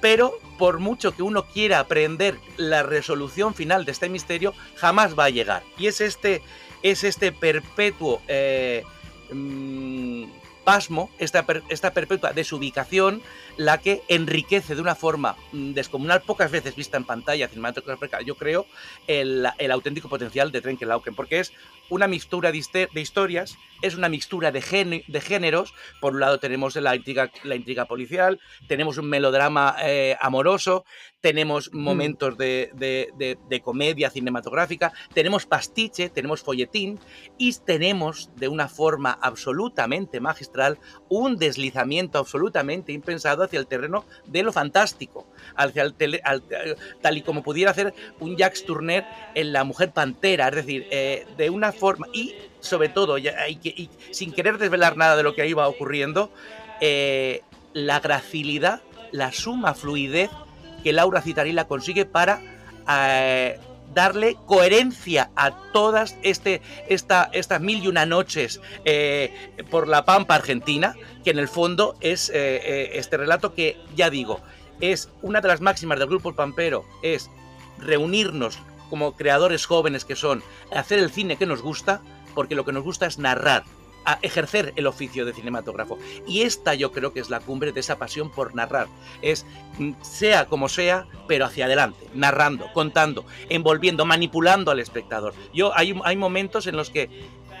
pero 0.00 0.38
por 0.58 0.78
mucho 0.78 1.14
que 1.14 1.22
uno 1.22 1.44
quiera 1.44 1.78
aprender 1.78 2.38
la 2.56 2.82
resolución 2.82 3.54
final 3.54 3.84
de 3.84 3.92
este 3.92 4.08
misterio, 4.08 4.54
jamás 4.76 5.18
va 5.18 5.24
a 5.24 5.30
llegar. 5.30 5.62
Y 5.76 5.86
es 5.86 6.00
este, 6.00 6.42
es 6.82 7.04
este 7.04 7.32
perpetuo 7.32 8.22
eh, 8.28 8.84
mm, 9.32 10.24
pasmo, 10.68 11.08
esta, 11.18 11.46
per- 11.46 11.62
esta 11.70 11.94
perpetua 11.94 12.34
desubicación, 12.34 13.22
la 13.56 13.78
que 13.78 14.02
enriquece 14.08 14.74
de 14.74 14.82
una 14.82 14.94
forma 14.94 15.34
mm, 15.52 15.72
descomunal, 15.72 16.20
pocas 16.20 16.50
veces 16.50 16.76
vista 16.76 16.98
en 16.98 17.04
pantalla 17.04 17.48
cinematográfica, 17.48 18.20
yo 18.20 18.34
creo, 18.34 18.66
el, 19.06 19.46
el 19.56 19.70
auténtico 19.70 20.10
potencial 20.10 20.52
de 20.52 20.60
Trenkelauken, 20.60 21.14
porque 21.14 21.40
es 21.40 21.54
una 21.88 22.06
mixtura 22.06 22.52
de, 22.52 22.58
historias, 23.00 23.56
es 23.82 23.94
una 23.96 24.08
mixtura 24.08 24.50
de, 24.52 24.60
géne- 24.62 25.04
de 25.06 25.20
géneros. 25.20 25.74
Por 26.00 26.14
un 26.14 26.20
lado 26.20 26.38
tenemos 26.38 26.76
la 26.76 26.96
intriga, 26.96 27.30
la 27.44 27.54
intriga 27.54 27.84
policial, 27.86 28.40
tenemos 28.66 28.98
un 28.98 29.08
melodrama 29.08 29.76
eh, 29.82 30.16
amoroso, 30.20 30.84
tenemos 31.20 31.72
momentos 31.72 32.38
de, 32.38 32.70
de- 32.74 33.10
de- 33.16 33.38
de 33.48 33.60
comedia 33.60 34.10
cinematográfica, 34.10 34.92
tenemos 35.14 35.46
pastiche, 35.46 36.08
tenemos 36.10 36.42
folletín 36.42 36.98
y 37.36 37.52
tenemos 37.64 38.30
de 38.36 38.48
una 38.48 38.68
forma 38.68 39.18
absolutamente 39.20 40.20
magistral 40.20 40.78
un 41.08 41.36
deslizamiento 41.36 42.18
absolutamente 42.18 42.92
impensado 42.92 43.42
hacia 43.42 43.58
el 43.58 43.66
terreno 43.66 44.04
de 44.26 44.42
lo 44.42 44.52
fantástico, 44.52 45.26
hacia 45.56 45.82
el 45.82 45.94
tal 47.00 47.16
y 47.16 47.22
como 47.22 47.42
pudiera 47.42 47.70
hacer 47.72 47.94
un 48.20 48.36
Jacques 48.36 48.64
Tourneur 48.64 49.04
en 49.34 49.52
La 49.52 49.64
Mujer 49.64 49.90
Pantera, 49.92 50.48
es 50.48 50.54
decir, 50.54 50.86
eh, 50.90 51.26
de 51.36 51.50
una 51.50 51.72
forma, 51.72 52.06
y 52.12 52.34
sobre 52.60 52.88
todo, 52.88 53.16
sin 54.10 54.32
querer 54.32 54.58
desvelar 54.58 54.96
nada 54.96 55.16
de 55.16 55.22
lo 55.22 55.34
que 55.34 55.46
iba 55.46 55.68
ocurriendo, 55.68 56.30
eh, 56.80 57.42
la 57.72 58.00
gracilidad, 58.00 58.82
la 59.12 59.32
suma 59.32 59.74
fluidez 59.74 60.30
que 60.82 60.92
Laura 60.92 61.22
Citarilla 61.22 61.66
consigue 61.66 62.04
para 62.04 62.40
eh, 62.88 63.58
darle 63.94 64.36
coherencia 64.46 65.30
a 65.34 65.50
todas 65.72 66.16
este, 66.22 66.62
esta, 66.88 67.30
estas 67.32 67.60
mil 67.60 67.82
y 67.82 67.88
una 67.88 68.06
noches 68.06 68.60
eh, 68.84 69.52
por 69.70 69.88
la 69.88 70.04
Pampa 70.04 70.34
Argentina, 70.34 70.94
que 71.24 71.30
en 71.30 71.38
el 71.38 71.48
fondo 71.48 71.96
es 72.00 72.30
este 72.30 73.16
relato 73.16 73.54
que, 73.54 73.76
ya 73.96 74.10
digo, 74.10 74.40
es 74.80 75.08
una 75.22 75.40
de 75.40 75.48
las 75.48 75.60
máximas 75.60 75.98
del 75.98 76.08
grupo 76.08 76.34
Pampero, 76.34 76.84
es 77.02 77.30
reunirnos 77.78 78.58
como 78.90 79.16
creadores 79.16 79.66
jóvenes 79.66 80.04
que 80.04 80.16
son, 80.16 80.42
hacer 80.74 80.98
el 80.98 81.10
cine 81.10 81.36
que 81.36 81.46
nos 81.46 81.62
gusta, 81.62 82.00
porque 82.34 82.54
lo 82.54 82.64
que 82.64 82.72
nos 82.72 82.84
gusta 82.84 83.06
es 83.06 83.18
narrar, 83.18 83.64
ejercer 84.22 84.72
el 84.76 84.86
oficio 84.86 85.24
de 85.24 85.32
cinematógrafo. 85.32 85.98
Y 86.26 86.42
esta 86.42 86.74
yo 86.74 86.92
creo 86.92 87.12
que 87.12 87.20
es 87.20 87.30
la 87.30 87.40
cumbre 87.40 87.72
de 87.72 87.80
esa 87.80 87.98
pasión 87.98 88.30
por 88.30 88.54
narrar. 88.54 88.88
Es 89.22 89.44
mm, 89.78 89.92
sea 90.02 90.46
como 90.46 90.68
sea, 90.68 91.06
pero 91.26 91.44
hacia 91.44 91.66
adelante, 91.66 92.06
narrando, 92.14 92.72
contando, 92.72 93.24
envolviendo, 93.48 94.06
manipulando 94.06 94.70
al 94.70 94.80
espectador. 94.80 95.34
Yo 95.52 95.76
hay, 95.76 95.98
hay 96.04 96.16
momentos 96.16 96.66
en 96.66 96.76
los 96.76 96.90
que 96.90 97.10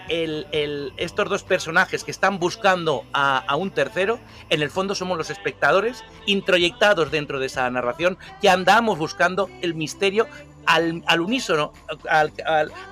estos 0.08 1.28
dos 1.28 1.42
personajes 1.42 2.02
que 2.02 2.10
están 2.10 2.38
buscando 2.38 3.04
a, 3.12 3.54
un 3.56 3.70
tercero, 3.70 4.18
en 4.48 4.62
el 4.62 4.70
fondo 4.70 4.94
somos 4.94 5.18
los 5.18 5.30
espectadores 5.30 6.02
introyectados 6.26 7.10
dentro 7.10 7.38
de 7.38 7.46
esa 7.46 7.68
narración 7.70 8.16
que 8.40 8.48
andamos 8.48 8.98
buscando 8.98 9.50
el 9.60 9.74
misterio 9.74 10.26
al, 10.68 11.20
unísono, 11.20 11.72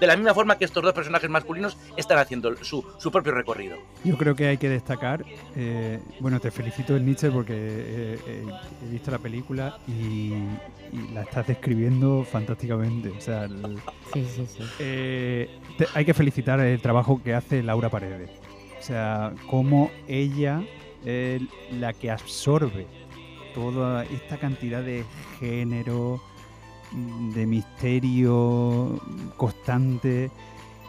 de 0.00 0.06
la 0.06 0.16
misma 0.16 0.34
forma 0.34 0.56
que 0.56 0.64
estos 0.64 0.82
dos 0.82 0.92
personajes 0.94 1.28
masculinos 1.28 1.76
están 1.96 2.18
haciendo 2.18 2.56
su, 2.64 2.82
propio 3.12 3.32
recorrido. 3.32 3.76
Yo 4.02 4.16
creo 4.16 4.34
que 4.34 4.46
hay 4.48 4.56
que 4.56 4.68
destacar, 4.68 5.24
eh, 5.54 6.00
bueno, 6.20 6.40
te 6.40 6.50
felicito 6.50 6.98
Nietzsche 6.98 7.30
porque 7.30 7.54
eh, 7.54 8.18
eh, 8.26 8.44
he 8.82 8.90
visto 8.90 9.10
la 9.10 9.18
película 9.18 9.78
y, 9.86 10.32
la 11.12 11.22
estás 11.22 11.48
describiendo 11.48 12.24
fantásticamente. 12.24 13.10
O 13.10 13.20
sea, 13.20 13.48
hay 15.94 16.04
que 16.04 16.14
felicitar 16.14 16.60
el 16.60 16.80
trabajo 16.80 17.20
que 17.22 17.34
hace 17.34 17.62
Laura 17.62 17.90
Paredes. 17.90 18.30
O 18.78 18.82
sea, 18.82 19.34
cómo 19.50 19.90
ella 20.06 20.62
es 21.04 21.42
la 21.72 21.92
que 21.92 22.10
absorbe 22.10 22.86
toda 23.52 24.04
esta 24.04 24.36
cantidad 24.38 24.82
de 24.82 25.04
género, 25.40 26.22
de 27.34 27.46
misterio 27.46 29.00
constante 29.36 30.30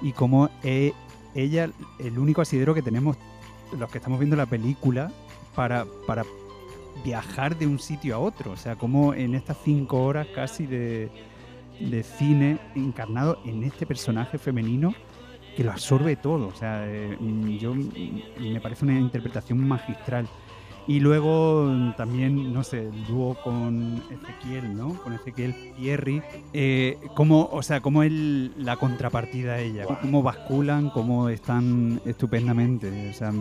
y 0.02 0.12
como 0.14 0.50
es 0.64 0.94
ella 1.36 1.70
el 2.00 2.18
único 2.18 2.42
asidero 2.42 2.74
que 2.74 2.82
tenemos 2.82 3.18
los 3.78 3.90
que 3.90 3.98
estamos 3.98 4.20
viendo 4.20 4.36
la 4.36 4.46
película 4.46 5.12
para, 5.56 5.86
para 6.06 6.24
viajar 7.04 7.58
de 7.58 7.68
un 7.68 7.80
sitio 7.80 8.16
a 8.16 8.20
otro. 8.20 8.52
O 8.52 8.58
sea, 8.58 8.76
como 8.76 9.14
en 9.14 9.36
estas 9.36 9.58
cinco 9.64 10.04
horas 10.04 10.28
casi 10.34 10.66
de, 10.66 11.10
de 11.80 12.04
cine 12.04 12.60
encarnado 12.76 13.40
en 13.46 13.64
este 13.64 13.86
personaje 13.86 14.38
femenino 14.38 14.94
que 15.56 15.64
lo 15.64 15.72
absorbe 15.72 16.16
todo. 16.16 16.48
O 16.48 16.56
sea, 16.56 16.86
eh, 16.88 17.18
yo 17.60 17.74
me 17.74 18.62
parece 18.62 18.86
una 18.86 19.00
interpretación 19.00 19.68
magistral. 19.68 20.28
Y 20.88 21.02
luego 21.02 21.94
también, 21.98 22.54
no 22.54 22.64
sé, 22.64 22.88
el 22.88 23.06
dúo 23.08 23.36
con 23.44 24.02
Ezequiel, 24.10 24.76
¿no? 24.78 24.94
Con 25.04 25.14
Ezequiel 25.14 25.54
Pierri. 25.76 26.22
Eh, 26.54 26.98
cómo, 27.14 27.50
o 27.52 27.62
sea, 27.62 27.82
cómo 27.82 28.04
es 28.04 28.12
la 28.12 28.78
contrapartida 28.78 29.54
a 29.54 29.60
ella, 29.60 29.86
cómo 30.02 30.24
basculan, 30.24 30.90
cómo 30.90 31.28
están 31.28 32.00
estupendamente. 32.06 33.10
O 33.10 33.14
sea, 33.14 33.34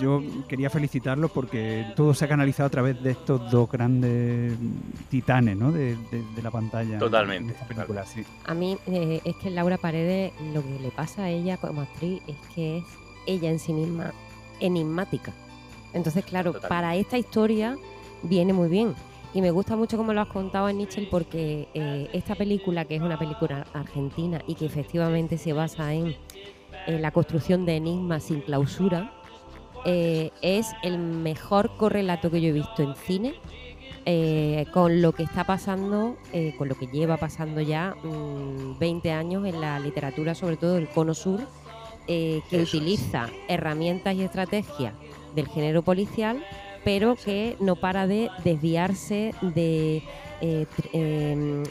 yo 0.00 0.22
quería 0.48 0.68
felicitarlos 0.68 1.30
porque 1.30 1.86
todo 1.96 2.12
se 2.12 2.26
ha 2.26 2.28
canalizado 2.28 2.66
a 2.66 2.70
través 2.70 3.02
de 3.02 3.12
estos 3.12 3.50
dos 3.50 3.70
grandes 3.70 4.52
titanes, 5.08 5.56
¿no? 5.56 5.72
De, 5.72 5.96
la 6.42 6.50
pantalla. 6.50 6.98
Totalmente. 6.98 7.54
A 8.44 8.54
mí 8.54 8.76
eh, 8.86 9.20
es 9.24 9.36
que 9.36 9.50
Laura 9.50 9.78
Paredes, 9.78 10.32
lo 10.52 10.62
que 10.62 10.78
le 10.80 10.90
pasa 10.90 11.24
a 11.24 11.30
ella 11.30 11.56
como 11.56 11.82
actriz 11.82 12.20
es 12.26 12.36
que 12.54 12.78
es 12.78 12.84
ella 13.26 13.50
en 13.50 13.58
sí 13.58 13.72
misma 13.72 14.12
enigmática. 14.60 15.32
Entonces, 15.92 16.24
claro, 16.24 16.54
para 16.68 16.96
esta 16.96 17.18
historia 17.18 17.76
viene 18.22 18.52
muy 18.52 18.68
bien. 18.68 18.94
Y 19.34 19.40
me 19.40 19.50
gusta 19.50 19.76
mucho 19.76 19.96
como 19.96 20.12
lo 20.12 20.20
has 20.20 20.28
contado 20.28 20.70
Nietzsche 20.70 21.08
porque 21.10 21.68
eh, 21.72 22.08
esta 22.12 22.34
película, 22.34 22.84
que 22.84 22.96
es 22.96 23.02
una 23.02 23.18
película 23.18 23.66
argentina 23.72 24.42
y 24.46 24.54
que 24.54 24.66
efectivamente 24.66 25.38
se 25.38 25.52
basa 25.52 25.94
en, 25.94 26.16
la 26.86 27.12
construcción 27.12 27.64
de 27.64 27.76
enigmas 27.76 28.24
sin 28.24 28.40
clausura, 28.40 29.12
eh, 29.84 30.30
es 30.42 30.66
el 30.82 30.98
mejor 30.98 31.76
correlato 31.76 32.30
que 32.30 32.40
yo 32.40 32.48
he 32.48 32.52
visto 32.52 32.82
en 32.82 32.94
cine 32.96 33.34
eh, 34.04 34.66
con 34.72 35.00
lo 35.00 35.12
que 35.12 35.22
está 35.22 35.44
pasando, 35.44 36.16
con 36.58 36.68
lo 36.68 36.74
que 36.74 36.88
lleva 36.88 37.16
pasando 37.16 37.60
ya 37.60 37.94
20 38.02 39.08
mm, 39.08 39.16
años 39.16 39.46
en 39.46 39.60
la 39.60 39.78
literatura, 39.78 40.34
sobre 40.34 40.56
todo 40.56 40.74
del 40.74 40.88
Cono 40.88 41.14
Sur, 41.14 41.40
que 42.06 42.42
utiliza 42.52 43.28
herramientas 43.48 44.16
y 44.16 44.22
estrategias 44.22 44.92
del 45.34 45.48
género 45.48 45.82
policial, 45.82 46.44
pero 46.84 47.16
que 47.16 47.56
no 47.60 47.76
para 47.76 48.06
de 48.06 48.30
desviarse, 48.44 49.34
de, 49.40 50.02
eh, 50.40 50.66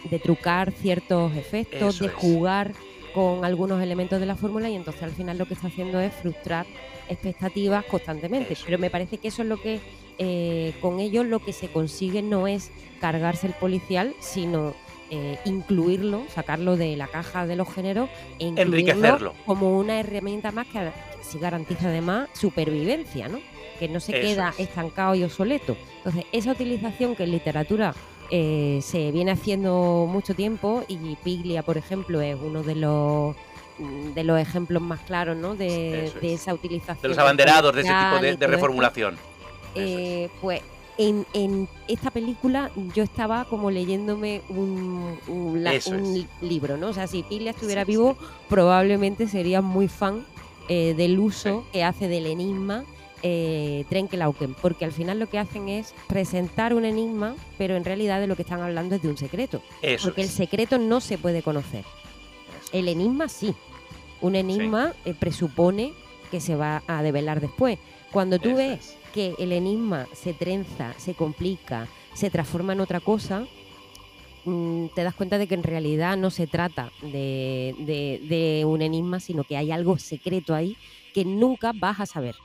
de 0.10 0.20
trucar 0.20 0.72
ciertos 0.72 1.36
efectos, 1.36 2.00
de 2.00 2.10
jugar 2.10 2.74
con 3.14 3.44
algunos 3.44 3.82
elementos 3.82 4.20
de 4.20 4.26
la 4.26 4.36
fórmula 4.36 4.70
y 4.70 4.76
entonces 4.76 5.04
al 5.04 5.12
final 5.12 5.38
lo 5.38 5.46
que 5.46 5.54
está 5.54 5.68
haciendo 5.68 6.00
es 6.00 6.14
frustrar 6.14 6.66
expectativas 7.10 7.84
constantemente. 7.86 8.56
Pero 8.66 8.78
me 8.78 8.90
parece 8.90 9.18
que 9.18 9.28
eso 9.28 9.42
es 9.42 9.50
lo 9.50 9.62
que 9.62 9.80
eh, 10.18 10.74
con 10.82 11.00
ellos 11.00 11.26
lo 11.26 11.40
que 11.40 11.54
se 11.54 11.68
consigue 11.68 12.22
no 12.22 12.48
es 12.48 12.72
cargarse 13.00 13.48
el 13.48 13.54
policial, 13.54 14.14
sino 14.20 14.74
eh, 15.10 15.38
incluirlo, 15.46 16.24
sacarlo 16.34 16.78
de 16.78 16.96
la 16.96 17.08
caja 17.08 17.46
de 17.46 17.56
los 17.56 17.68
géneros 17.74 18.10
e 18.40 18.46
incluirlo 18.46 19.34
como 19.46 19.78
una 19.78 20.00
herramienta 20.00 20.52
más 20.52 20.68
que 20.68 20.92
sí 21.22 21.38
garantiza 21.38 21.88
además 21.88 22.30
supervivencia, 22.34 23.28
¿no? 23.28 23.40
Que 23.82 23.88
no 23.88 24.00
se 24.00 24.12
queda 24.14 24.54
estancado 24.60 25.16
y 25.16 25.24
obsoleto. 25.24 25.76
Entonces, 25.98 26.26
esa 26.32 26.52
utilización 26.52 27.16
que 27.16 27.24
en 27.24 27.32
literatura 27.32 27.96
eh, 28.30 28.80
se 28.84 29.12
viene 29.12 29.32
haciendo 29.32 30.08
mucho 30.08 30.36
tiempo 30.36 30.84
y 30.88 31.16
Piglia, 31.24 31.64
por 31.64 31.78
ejemplo, 31.78 32.22
es 32.22 32.38
uno 32.40 32.62
de 32.62 32.76
los 32.76 33.36
mm, 33.80 34.14
de 34.14 34.24
los 34.24 34.40
ejemplos 34.40 34.84
más 34.84 35.00
claros 35.00 35.36
¿no? 35.36 35.56
de, 35.56 36.12
esa 36.22 36.54
utilización. 36.54 37.02
De 37.02 37.08
los 37.08 37.18
abanderados 37.18 37.74
de 37.74 37.82
ese 37.82 37.90
tipo 37.90 38.38
de, 38.38 38.48
reformulación. 38.48 39.18
Eh, 39.74 40.30
pues 40.42 40.62
en, 41.00 41.68
esta 41.88 42.12
película 42.12 42.70
yo 42.94 43.02
estaba 43.02 43.46
como 43.46 43.72
leyéndome 43.72 44.44
un, 44.50 45.18
libro, 46.42 46.78
¿no? 46.78 46.90
O 46.90 46.94
sea, 46.94 47.08
si 47.08 47.24
Piglia 47.24 47.50
estuviera 47.50 47.84
vivo, 47.84 48.16
probablemente 48.48 49.28
sería 49.28 49.64
muy 49.64 49.88
fan 49.88 50.24
eh, 50.70 50.94
del 50.96 51.18
uso 51.18 51.66
que 51.74 51.84
hace 51.84 52.08
del 52.08 52.28
enigma 52.28 52.86
eh, 53.24 53.86
Trenkelauken, 53.90 54.56
porque 54.56 54.86
al 54.86 54.92
final 54.92 55.20
lo 55.20 55.28
que 55.28 55.40
hacen 55.40 55.70
es 55.70 55.94
presentar 56.08 56.74
un 56.74 56.86
enigma, 56.86 57.36
pero 57.58 57.76
en 57.76 57.86
realidad 57.86 58.20
de 58.20 58.28
lo 58.28 58.36
que 58.36 58.42
están 58.42 58.62
hablando 58.62 58.96
es 58.96 59.02
de 59.02 59.10
un 59.10 59.18
secreto. 59.18 59.62
porque 60.04 60.22
el 60.22 60.30
secreto 60.30 60.78
no 60.78 61.02
se 61.02 61.18
puede 61.18 61.42
conocer. 61.42 61.86
El 62.72 62.88
enigma 62.88 63.28
sí. 63.28 63.54
Un 64.22 64.36
enigma 64.36 64.94
eh, 65.06 65.14
presupone 65.14 65.94
que 66.30 66.40
se 66.40 66.56
va 66.56 66.84
a 66.88 67.04
develar 67.04 67.42
después. 67.42 67.80
Cuando 68.12 68.40
tú 68.40 68.56
ves 68.56 68.98
que 69.14 69.36
el 69.40 69.52
enigma 69.52 70.08
se 70.14 70.34
trenza, 70.34 70.94
se 70.98 71.14
complica, 71.14 71.88
se 72.14 72.30
transforma 72.30 72.74
en 72.74 72.82
otra 72.82 73.00
cosa, 73.00 73.46
mm, 74.46 74.88
te 74.96 75.04
das 75.04 75.16
cuenta 75.16 75.38
de 75.38 75.48
que 75.48 75.56
en 75.56 75.64
realidad 75.64 76.18
no 76.18 76.30
se 76.30 76.48
trata 76.48 76.92
de, 77.02 77.76
de, 78.28 78.66
un 78.66 78.82
enigma, 78.82 79.20
sino 79.20 79.44
que 79.44 79.58
hay 79.58 79.72
algo 79.72 79.98
secreto 79.98 80.54
ahí 80.54 80.78
que 81.14 81.26
nunca 81.26 81.74
vas 81.74 82.00
a 82.00 82.06
saber 82.06 82.36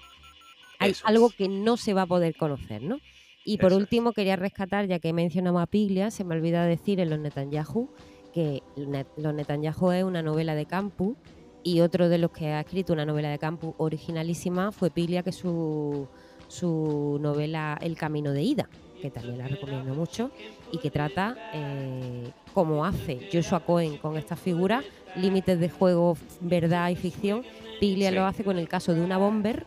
hay 0.79 0.95
algo 1.05 1.31
que 1.31 1.49
no 1.49 1.77
se 1.77 1.95
va 1.95 2.03
a 2.03 2.07
poder 2.07 2.37
conocer, 2.37 2.83
¿no? 2.83 2.99
Y 3.45 3.59
por 3.59 3.73
último, 3.73 4.13
quería 4.13 4.35
rescatar, 4.35 4.87
ya 4.87 4.99
que 4.99 5.13
mencionamos 5.13 5.63
a 5.63 5.67
Piglia, 5.67 6.11
se 6.11 6.25
me 6.25 6.35
olvida 6.35 6.65
decir 6.65 6.99
en 6.99 7.11
Los 7.11 7.21
Netanyahu, 7.21 7.89
que 8.35 8.63
Los 8.77 9.35
Netanyahu 9.35 9.93
es 9.93 10.05
una 10.05 10.21
novela 10.21 10.57
de 10.57 10.67
campus 10.67 11.17
y 11.63 11.81
otro 11.81 12.09
de 12.09 12.19
los 12.19 12.31
que 12.33 12.49
ha 12.49 12.61
escrito 12.61 12.93
una 12.93 13.05
novela 13.05 13.29
de 13.29 13.39
campus 13.39 13.75
originalísima 13.79 14.73
fue 14.73 14.91
Piglia, 14.91 15.23
que 15.23 15.33
su, 15.33 16.09
su 16.49 17.19
novela 17.21 17.79
El 17.81 17.97
Camino 17.97 18.33
de 18.33 18.43
Ida, 18.43 18.69
que 19.01 19.11
también 19.11 19.39
la 19.39 19.49
recomiendo 19.49 19.95
mucho 19.95 20.31
y 20.73 20.79
que 20.79 20.91
trata, 20.91 21.37
eh, 21.53 22.31
como 22.53 22.85
hace 22.85 23.29
Joshua 23.33 23.61
Cohen 23.61 23.97
con 23.99 24.17
esta 24.17 24.37
figura, 24.37 24.83
límites 25.17 25.59
de 25.59 25.69
juego, 25.69 26.17
verdad 26.41 26.91
y 26.91 26.97
ficción. 26.97 27.43
Piglia 27.81 28.11
lo 28.11 28.25
hace 28.25 28.45
con 28.45 28.59
el 28.59 28.69
caso 28.69 28.95
de 28.95 29.03
una 29.03 29.19
bomber 29.19 29.67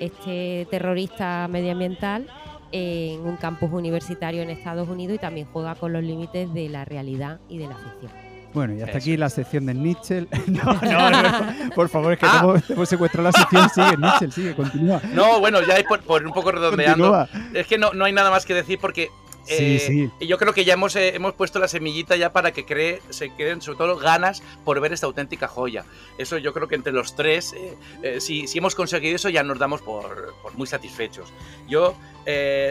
este 0.00 0.66
terrorista 0.70 1.48
medioambiental 1.48 2.26
en 2.72 3.20
un 3.20 3.36
campus 3.36 3.70
universitario 3.72 4.42
en 4.42 4.50
Estados 4.50 4.88
Unidos 4.88 5.16
y 5.16 5.18
también 5.18 5.46
juega 5.52 5.74
con 5.74 5.92
los 5.92 6.02
límites 6.02 6.52
de 6.52 6.68
la 6.68 6.84
realidad 6.84 7.40
y 7.48 7.58
de 7.58 7.66
la 7.66 7.76
ficción. 7.76 8.12
Bueno, 8.52 8.74
y 8.74 8.80
hasta 8.80 8.98
aquí 8.98 9.16
la 9.16 9.28
sección 9.28 9.66
de 9.66 9.74
Nietzsche. 9.74 10.26
No, 10.46 10.80
no, 10.80 11.10
no, 11.10 11.70
por 11.74 11.88
favor, 11.88 12.12
es 12.14 12.18
que 12.18 12.26
ah. 12.26 12.60
hemos, 12.68 12.88
secuestrado 12.88 13.30
la 13.30 13.32
sección. 13.32 13.68
Sigue, 13.70 13.96
Nietzsche, 13.96 14.30
sigue, 14.30 14.54
continúa. 14.54 15.00
No, 15.12 15.40
bueno, 15.40 15.60
ya 15.62 15.76
por, 15.86 16.00
por 16.00 16.24
un 16.24 16.32
poco 16.32 16.52
redondeando. 16.52 17.28
Es 17.54 17.66
que 17.66 17.78
no, 17.78 17.92
no 17.92 18.04
hay 18.04 18.12
nada 18.12 18.30
más 18.30 18.46
que 18.46 18.54
decir 18.54 18.78
porque 18.80 19.08
Sí, 19.48 19.78
sí. 19.78 20.10
Y 20.20 20.26
yo 20.26 20.38
creo 20.38 20.52
que 20.52 20.64
ya 20.64 20.74
hemos, 20.74 20.94
eh, 20.96 21.14
hemos 21.14 21.34
puesto 21.34 21.58
la 21.58 21.68
semillita 21.68 22.16
ya 22.16 22.32
para 22.32 22.52
que 22.52 22.64
cree, 22.64 23.00
se 23.10 23.34
queden 23.34 23.62
sobre 23.62 23.78
todo 23.78 23.96
ganas 23.96 24.42
por 24.64 24.80
ver 24.80 24.92
esta 24.92 25.06
auténtica 25.06 25.48
joya. 25.48 25.84
Eso 26.18 26.38
yo 26.38 26.52
creo 26.52 26.68
que 26.68 26.74
entre 26.74 26.92
los 26.92 27.14
tres, 27.16 27.54
eh, 27.54 27.74
eh, 28.02 28.20
si, 28.20 28.46
si, 28.46 28.58
hemos 28.58 28.74
conseguido 28.74 29.16
eso, 29.16 29.28
ya 29.28 29.42
nos 29.42 29.58
damos 29.58 29.80
por, 29.82 30.34
por 30.42 30.54
muy 30.56 30.66
satisfechos. 30.66 31.32
Yo 31.68 31.96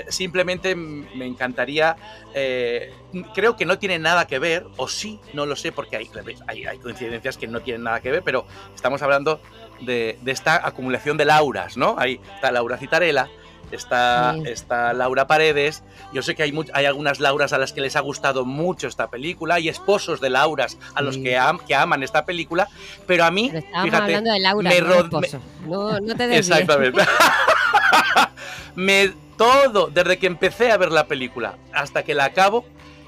simplemente 0.10 0.76
me 0.76 1.26
encantaría, 1.26 1.96
creo 3.34 3.56
que 3.56 3.66
no 3.66 3.80
tiene 3.80 3.98
nada 3.98 4.28
que 4.28 4.38
ver, 4.38 4.68
o 4.78 4.88
sí, 4.88 5.20
no 5.34 5.48
lo 5.48 5.56
sé, 5.56 5.72
porque 5.72 5.98
hay, 5.98 6.08
hay, 6.46 6.66
hay 6.66 6.78
coincidencias 6.78 7.40
que 7.40 7.48
no 7.48 7.62
tienen 7.62 7.82
nada 7.82 8.00
que 8.00 8.12
ver, 8.12 8.22
pero 8.22 8.46
estamos 8.76 9.02
hablando 9.02 9.42
de, 9.82 10.20
de 10.22 10.32
esta 10.32 10.68
acumulación 10.68 11.18
de 11.18 11.26
lauras, 11.26 11.76
¿no? 11.76 11.96
Ahí 11.98 12.22
está 12.36 12.52
Laura 12.52 12.78
Citarella 12.78 13.30
está, 13.72 14.36
está 14.46 14.94
Laura 14.94 15.28
Paredes. 15.28 15.84
Yo 16.14 16.22
sé 16.22 16.36
que 16.36 16.44
hay, 16.44 16.58
hay 16.74 16.86
algunas 16.86 17.20
Lauras 17.20 17.54
a 17.54 17.58
las 17.58 17.74
que 17.74 17.82
les 17.82 17.96
ha 17.96 18.00
gustado 18.00 18.46
mucho 18.46 18.88
esta 18.88 19.10
película, 19.10 19.56
hay 19.56 19.70
esposos 19.70 20.22
de 20.22 20.30
Lauras 20.30 20.78
a 20.96 21.02
los 21.02 21.18
que, 21.18 21.40
que 21.68 21.76
aman 21.76 22.04
esta 22.04 22.26
película, 22.26 22.68
pero 23.06 23.26
a 23.26 23.32
mí, 23.32 23.52
fíjate, 23.52 23.96
hablando 23.96 24.32
de 24.32 24.40
Laura, 24.40 24.70
me, 24.70 24.82
no, 25.68 26.00
no, 26.00 26.16
te 26.16 26.38
Exactamente. 26.38 27.02
me 28.76 29.14
todo, 29.38 29.88
desde 29.88 30.18
que 30.18 30.28
empecé 30.28 30.72
a 30.72 30.78
ver 30.78 30.92
la 30.92 31.08
película 31.08 31.58
hasta 31.74 32.04
que 32.04 32.14
la 32.14 32.26
acabo, 32.26 32.66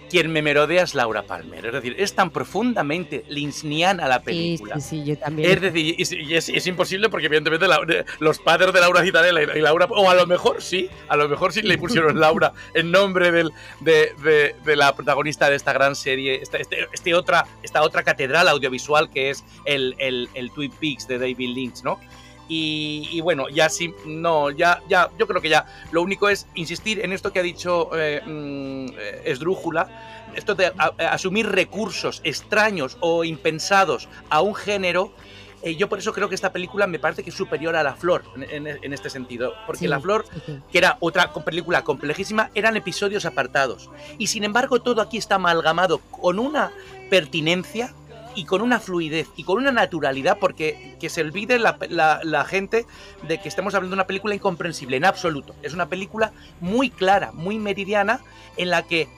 quien 0.10 0.32
me 0.32 0.42
merodea 0.42 0.84
es 0.84 0.96
Laura 0.96 1.24
Palmer. 1.24 1.66
Es 1.66 1.74
decir, 1.74 1.96
es 1.98 2.14
tan 2.14 2.32
profundamente 2.32 3.24
linsniana 3.28 4.08
la 4.08 4.22
película. 4.22 4.80
Sí, 4.80 5.02
sí, 5.02 5.06
yo 5.06 5.18
también. 5.18 5.52
Es 5.52 5.62
decir, 5.62 5.96
y, 5.98 6.36
es, 6.36 6.68
imposible 6.68 7.10
porque 7.10 7.28
evidentemente 7.28 7.66
los 8.20 8.40
padres 8.40 8.74
de 8.74 8.80
Laura 8.80 9.04
Citarella 9.04 9.56
y, 9.56 9.62
Laura, 9.62 9.88
o 9.90 10.10
a 10.10 10.16
lo 10.16 10.28
mejor 10.28 10.62
sí, 10.62 10.90
a 11.08 11.16
lo 11.16 11.30
mejor 11.30 11.54
sí 11.54 11.62
le 11.62 11.78
pusieron 11.80 12.20
Laura 12.20 12.54
en 12.74 12.92
nombre 12.92 13.32
del, 13.32 13.52
de, 13.80 14.56
la 14.76 14.96
protagonista 14.96 15.50
de 15.50 15.56
esta 15.56 15.74
gran 15.74 15.96
serie, 15.96 16.42
esta, 16.42 16.58
este, 16.58 16.88
este, 16.92 17.14
otra, 17.14 17.46
esta 17.64 17.82
otra 17.84 18.04
catedral 18.04 18.48
audiovisual 18.48 19.10
que 19.10 19.30
es 19.30 19.44
el, 19.66 19.96
el, 20.00 20.30
el 20.34 20.52
Twin 20.52 20.72
Peaks 20.72 21.08
de 21.08 21.20
David 21.20 21.56
Lynch, 21.56 21.84
¿no? 21.84 22.00
Y, 22.52 23.22
bueno, 23.22 23.48
ya 23.48 23.70
sí, 23.70 23.94
no, 24.08 24.50
ya, 24.50 24.82
ya, 24.90 25.12
yo 25.20 25.28
creo 25.28 25.40
que 25.40 25.50
ya. 25.50 25.66
Lo 25.92 26.02
único 26.02 26.30
es 26.30 26.48
insistir 26.56 27.00
en 27.06 27.14
esto 27.14 27.32
que 27.32 27.40
ha 27.40 27.44
dicho 27.44 27.92
eh, 27.94 28.22
mm, 28.26 28.88
Esdrújula, 29.24 29.88
esto 30.36 30.56
de 30.56 30.72
asumir 30.98 31.48
recursos 31.48 32.22
extraños 32.24 32.98
o 33.02 33.24
impensados 33.24 34.10
a 34.30 34.42
un 34.42 34.56
género. 34.56 35.14
Eh, 35.62 35.76
yo 35.76 35.90
por 35.90 36.00
eso 36.00 36.14
creo 36.14 36.30
que 36.30 36.36
esta 36.36 36.52
película 36.52 36.88
me 36.88 37.00
parece 37.00 37.22
que 37.22 37.30
es 37.30 37.36
superior 37.36 37.76
a 37.76 37.84
La 37.84 37.94
Flor 37.94 38.24
en, 38.36 38.94
este 38.94 39.12
sentido. 39.12 39.54
Porque 39.68 39.88
La 39.88 40.00
Flor, 40.00 40.26
que 40.72 40.78
era 40.78 40.98
otra 41.02 41.32
película 41.34 41.84
complejísima, 41.84 42.50
eran 42.56 42.78
episodios 42.78 43.26
apartados. 43.26 43.92
Y 44.18 44.28
sin 44.28 44.44
embargo, 44.44 44.82
todo 44.82 45.02
aquí 45.02 45.18
está 45.18 45.36
amalgamado 45.36 46.00
con 46.00 46.40
una 46.40 46.72
pertinencia 47.12 47.94
y 48.40 48.46
con 48.46 48.62
una 48.62 48.80
fluidez 48.80 49.28
y 49.36 49.44
con 49.44 49.58
una 49.58 49.74
naturalidad, 49.74 50.38
porque 50.40 50.96
que 51.02 51.10
se 51.10 51.20
olvide 51.20 51.60
la, 51.60 52.46
gente 52.46 52.86
de 53.28 53.42
que 53.42 53.50
estamos 53.50 53.76
hablando 53.76 53.98
de 53.98 54.00
una 54.00 54.08
película 54.08 54.34
incomprensible, 54.34 54.96
en 54.96 55.04
absoluto. 55.04 55.54
Es 55.62 55.74
una 55.74 55.90
película 55.90 56.32
muy 56.62 56.90
clara, 56.90 57.34
muy 57.34 57.60
meridiana, 57.60 58.22
en 58.56 58.70
la 58.70 58.84
que 58.84 59.10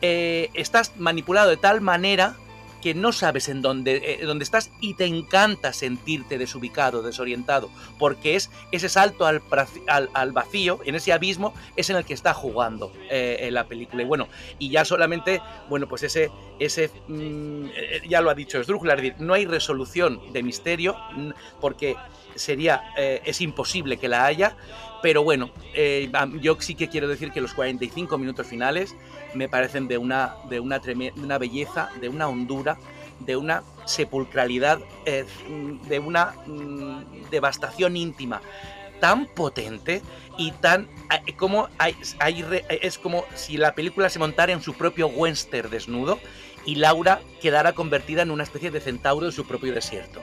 eh, 0.00 0.48
estás 0.54 0.96
manipulado 0.96 1.50
de 1.50 1.58
tal 1.58 1.82
manera 1.82 2.36
que 2.80 2.94
no 2.94 3.12
sabes 3.12 3.48
en 3.48 3.62
dónde, 3.62 3.96
eh, 4.04 4.24
dónde 4.24 4.44
estás 4.44 4.70
y 4.80 4.94
te 4.94 5.04
encanta 5.04 5.72
sentirte 5.72 6.38
desubicado, 6.38 7.02
desorientado, 7.02 7.70
porque 7.98 8.36
es 8.36 8.50
ese 8.72 8.88
salto 8.88 9.26
al, 9.26 9.42
al, 9.86 10.32
vacío, 10.32 10.80
en 10.84 10.94
ese 10.94 11.12
abismo, 11.12 11.54
es 11.76 11.90
en 11.90 11.96
el 11.96 12.04
que 12.04 12.14
está 12.14 12.34
jugando 12.34 12.92
eh, 13.10 13.48
la 13.52 13.66
película. 13.66 14.02
Y 14.02 14.06
bueno, 14.06 14.28
y 14.58 14.70
ya 14.70 14.84
solamente, 14.84 15.40
bueno, 15.68 15.88
pues 15.88 16.02
ese, 16.02 16.30
ese 16.58 16.90
mm, 17.08 17.66
eh, 17.74 18.02
ya 18.08 18.20
lo 18.20 18.30
ha 18.30 18.34
dicho 18.34 18.58
decir, 18.58 18.76
no 19.18 19.34
hay 19.34 19.46
resolución 19.46 20.32
de 20.32 20.42
misterio, 20.42 20.96
porque 21.60 21.96
sería, 22.34 22.92
es 22.96 23.40
imposible 23.40 23.98
que 23.98 24.08
la 24.08 24.24
haya, 24.24 24.56
pero 25.02 25.22
bueno, 25.22 25.50
yo 26.40 26.56
sí 26.60 26.74
que 26.74 26.88
quiero 26.88 27.08
decir 27.08 27.32
que 27.32 27.40
los 27.40 27.54
45 27.54 28.18
minutos 28.18 28.46
finales 28.46 28.94
me 29.34 29.48
parecen 29.48 29.88
de 29.88 29.98
una, 29.98 30.34
de 30.48 30.60
una, 30.60 30.78
belleza, 31.38 31.90
de 32.00 32.08
una 32.08 32.28
hondura, 32.28 32.78
de 33.20 33.36
una 33.36 33.62
sepulcralidad, 33.84 34.80
eh, 35.06 35.24
de 35.88 35.98
una 35.98 36.34
mm, 36.46 37.30
devastación 37.30 37.96
íntima 37.96 38.40
tan 39.00 39.26
potente 39.26 40.02
y 40.36 40.52
tan 40.52 40.88
eh, 41.26 41.32
como 41.34 41.68
es 42.68 42.98
como 42.98 43.24
si 43.34 43.56
la 43.56 43.74
película 43.74 44.10
se 44.10 44.18
montara 44.18 44.52
en 44.52 44.60
su 44.60 44.74
propio 44.74 45.08
western 45.08 45.70
desnudo 45.70 46.20
y 46.64 46.76
Laura 46.76 47.20
quedara 47.40 47.72
convertida 47.72 48.22
en 48.22 48.30
una 48.30 48.42
especie 48.42 48.70
de 48.70 48.80
centauro 48.80 49.26
de 49.26 49.32
su 49.32 49.46
propio 49.46 49.72
desierto. 49.72 50.20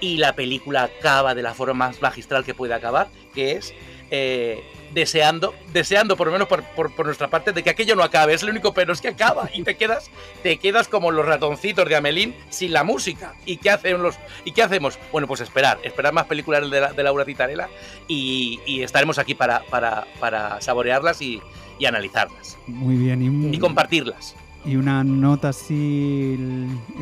Y 0.00 0.16
la 0.16 0.34
película 0.34 0.84
acaba 0.84 1.34
de 1.34 1.42
la 1.42 1.52
forma 1.52 1.74
más 1.74 2.00
magistral 2.00 2.44
que 2.44 2.54
puede 2.54 2.74
acabar, 2.74 3.08
que 3.34 3.52
es 3.52 3.74
eh, 4.10 4.64
deseando, 4.92 5.54
deseando 5.72 6.16
por 6.16 6.26
lo 6.26 6.32
menos 6.32 6.48
por, 6.48 7.06
nuestra 7.06 7.28
parte 7.28 7.52
de 7.52 7.62
que 7.62 7.70
aquello 7.70 7.94
no 7.94 8.02
acabe. 8.02 8.34
Es 8.34 8.42
lo 8.42 8.50
único 8.50 8.74
pero 8.74 8.92
es 8.92 9.00
que 9.00 9.08
acaba 9.08 9.48
y 9.54 9.62
te 9.62 9.76
quedas, 9.76 10.10
te 10.42 10.56
quedas 10.58 10.88
como 10.88 11.10
los 11.10 11.24
ratoncitos 11.24 11.88
de 11.88 11.96
Amelín 11.96 12.34
sin 12.50 12.72
la 12.72 12.82
música. 12.84 13.34
¿Y 13.46 13.58
qué 13.58 13.70
hacen 13.70 14.02
los, 14.02 14.16
y 14.44 14.52
qué 14.52 14.62
hacemos? 14.62 14.98
Bueno, 15.12 15.28
pues 15.28 15.40
esperar, 15.40 15.78
esperar 15.84 16.12
más 16.12 16.26
películas 16.26 16.68
de, 16.68 17.02
Laura 17.02 17.24
Citarella 17.24 17.68
y, 18.08 18.82
estaremos 18.82 19.18
aquí 19.18 19.34
para, 19.34 19.62
para, 19.70 20.60
saborearlas 20.60 21.22
y, 21.22 21.40
analizarlas. 21.86 22.58
Muy 22.66 22.96
bien. 22.96 23.54
Y, 23.54 23.58
compartirlas. 23.58 24.34
Y 24.64 24.76
una 24.76 25.02
nota 25.02 25.48
así. 25.50 26.36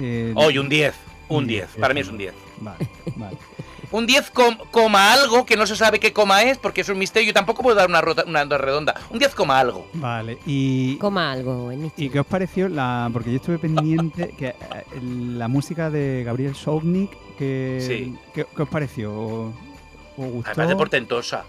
Eh, 0.00 0.32
Hoy 0.36 0.59
un 0.59 0.68
10. 0.68 0.94
Un 1.28 1.46
10. 1.46 1.68
Para 1.80 1.94
mí 1.94 2.00
es 2.00 2.09
un 2.09 2.18
10. 2.18 2.34
Vale, 2.61 2.88
vale 3.16 3.38
un 3.91 4.07
10 4.07 4.32
coma 4.70 5.12
algo, 5.12 5.47
que 5.47 5.57
no 5.57 5.66
se 5.66 5.76
sabe 5.76 5.99
qué 5.99 6.12
coma 6.12 6.43
es, 6.43 6.59
porque 6.59 6.82
es 6.82 6.89
un 6.89 6.99
misterio. 6.99 7.30
y 7.30 7.32
tampoco 7.32 7.62
puedo 7.62 7.76
dar 7.76 7.89
una, 7.89 8.01
rota, 8.01 8.24
una 8.26 8.45
redonda. 8.45 8.95
Un 9.11 9.18
10 9.18 9.34
coma 9.34 9.59
algo. 9.59 9.89
Vale, 9.95 10.39
y. 10.47 10.97
Coma 10.97 11.32
algo, 11.32 11.72
¿Y 11.97 12.11
qué 12.11 12.20
os 12.20 12.26
pareció 12.26 12.68
la.? 12.68 13.09
Porque 13.12 13.30
yo 13.30 13.36
estuve 13.36 13.59
pendiente 13.59 14.34
que 14.39 14.49
eh, 14.49 14.55
la 15.03 15.49
música 15.49 15.91
de 15.91 16.22
Gabriel 16.24 16.55
Sovnik, 16.55 17.11
que, 17.36 18.12
¿qué, 18.34 18.47
os 18.57 18.68
pareció? 18.68 19.12
¿Os 19.12 19.53
gustó? 20.16 20.51
Me 20.51 20.57
parece 20.57 20.76
portentosa. 20.76 21.45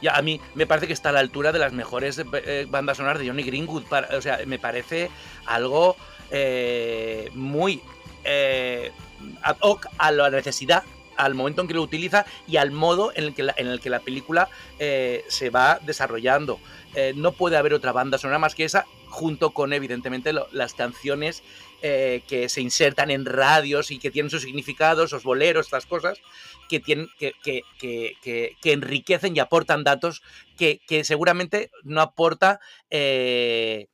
Ya, 0.00 0.16
a 0.16 0.22
mí 0.22 0.40
me 0.54 0.66
parece 0.66 0.88
que 0.88 0.92
está 0.92 1.10
a 1.10 1.12
la 1.12 1.20
altura 1.20 1.52
de 1.52 1.60
las 1.60 1.72
mejores 1.72 2.20
eh, 2.32 2.66
bandas 2.68 2.96
sonoras 2.96 3.20
de 3.20 3.28
Johnny 3.28 3.44
Greenwood. 3.44 3.84
o 4.16 4.20
sea, 4.20 4.40
me 4.46 4.58
parece 4.58 5.10
algo 5.46 5.96
eh, 6.30 7.30
muy 7.34 7.80
ad 9.42 9.56
hoc 9.60 9.86
a 9.98 10.10
la 10.10 10.30
necesidad 10.30 10.82
al 11.16 11.34
momento 11.34 11.62
en 11.62 11.68
que 11.68 11.74
lo 11.74 11.82
utiliza 11.82 12.24
y 12.46 12.56
al 12.56 12.70
modo 12.70 13.12
en 13.14 13.24
el 13.24 13.34
que 13.34 13.42
la, 13.42 13.54
en 13.56 13.66
el 13.66 13.80
que 13.80 13.90
la 13.90 14.00
película 14.00 14.48
eh, 14.78 15.24
se 15.28 15.50
va 15.50 15.78
desarrollando. 15.84 16.58
Eh, 16.94 17.12
no 17.16 17.32
puede 17.32 17.56
haber 17.56 17.74
otra 17.74 17.92
banda 17.92 18.18
sonora 18.18 18.38
más 18.38 18.54
que 18.54 18.64
esa, 18.64 18.86
junto 19.08 19.50
con 19.50 19.72
evidentemente 19.72 20.32
las 20.52 20.74
canciones 20.74 21.42
eh, 21.80 22.22
que 22.28 22.48
se 22.48 22.60
insertan 22.60 23.10
en 23.10 23.24
radios 23.24 23.90
y 23.90 23.98
que 23.98 24.10
tienen 24.10 24.30
sus 24.30 24.42
significados, 24.42 25.12
los 25.12 25.22
boleros, 25.22 25.66
estas 25.66 25.86
cosas, 25.86 26.20
que, 26.68 26.80
tienen, 26.80 27.08
que, 27.18 27.32
que, 27.42 27.62
que, 27.80 28.56
que 28.60 28.72
enriquecen 28.72 29.36
y 29.36 29.40
aportan 29.40 29.84
datos 29.84 30.22
que, 30.56 30.80
seguramente 31.04 31.70
no 31.82 32.00
aporta 32.00 32.60
el, 32.90 33.88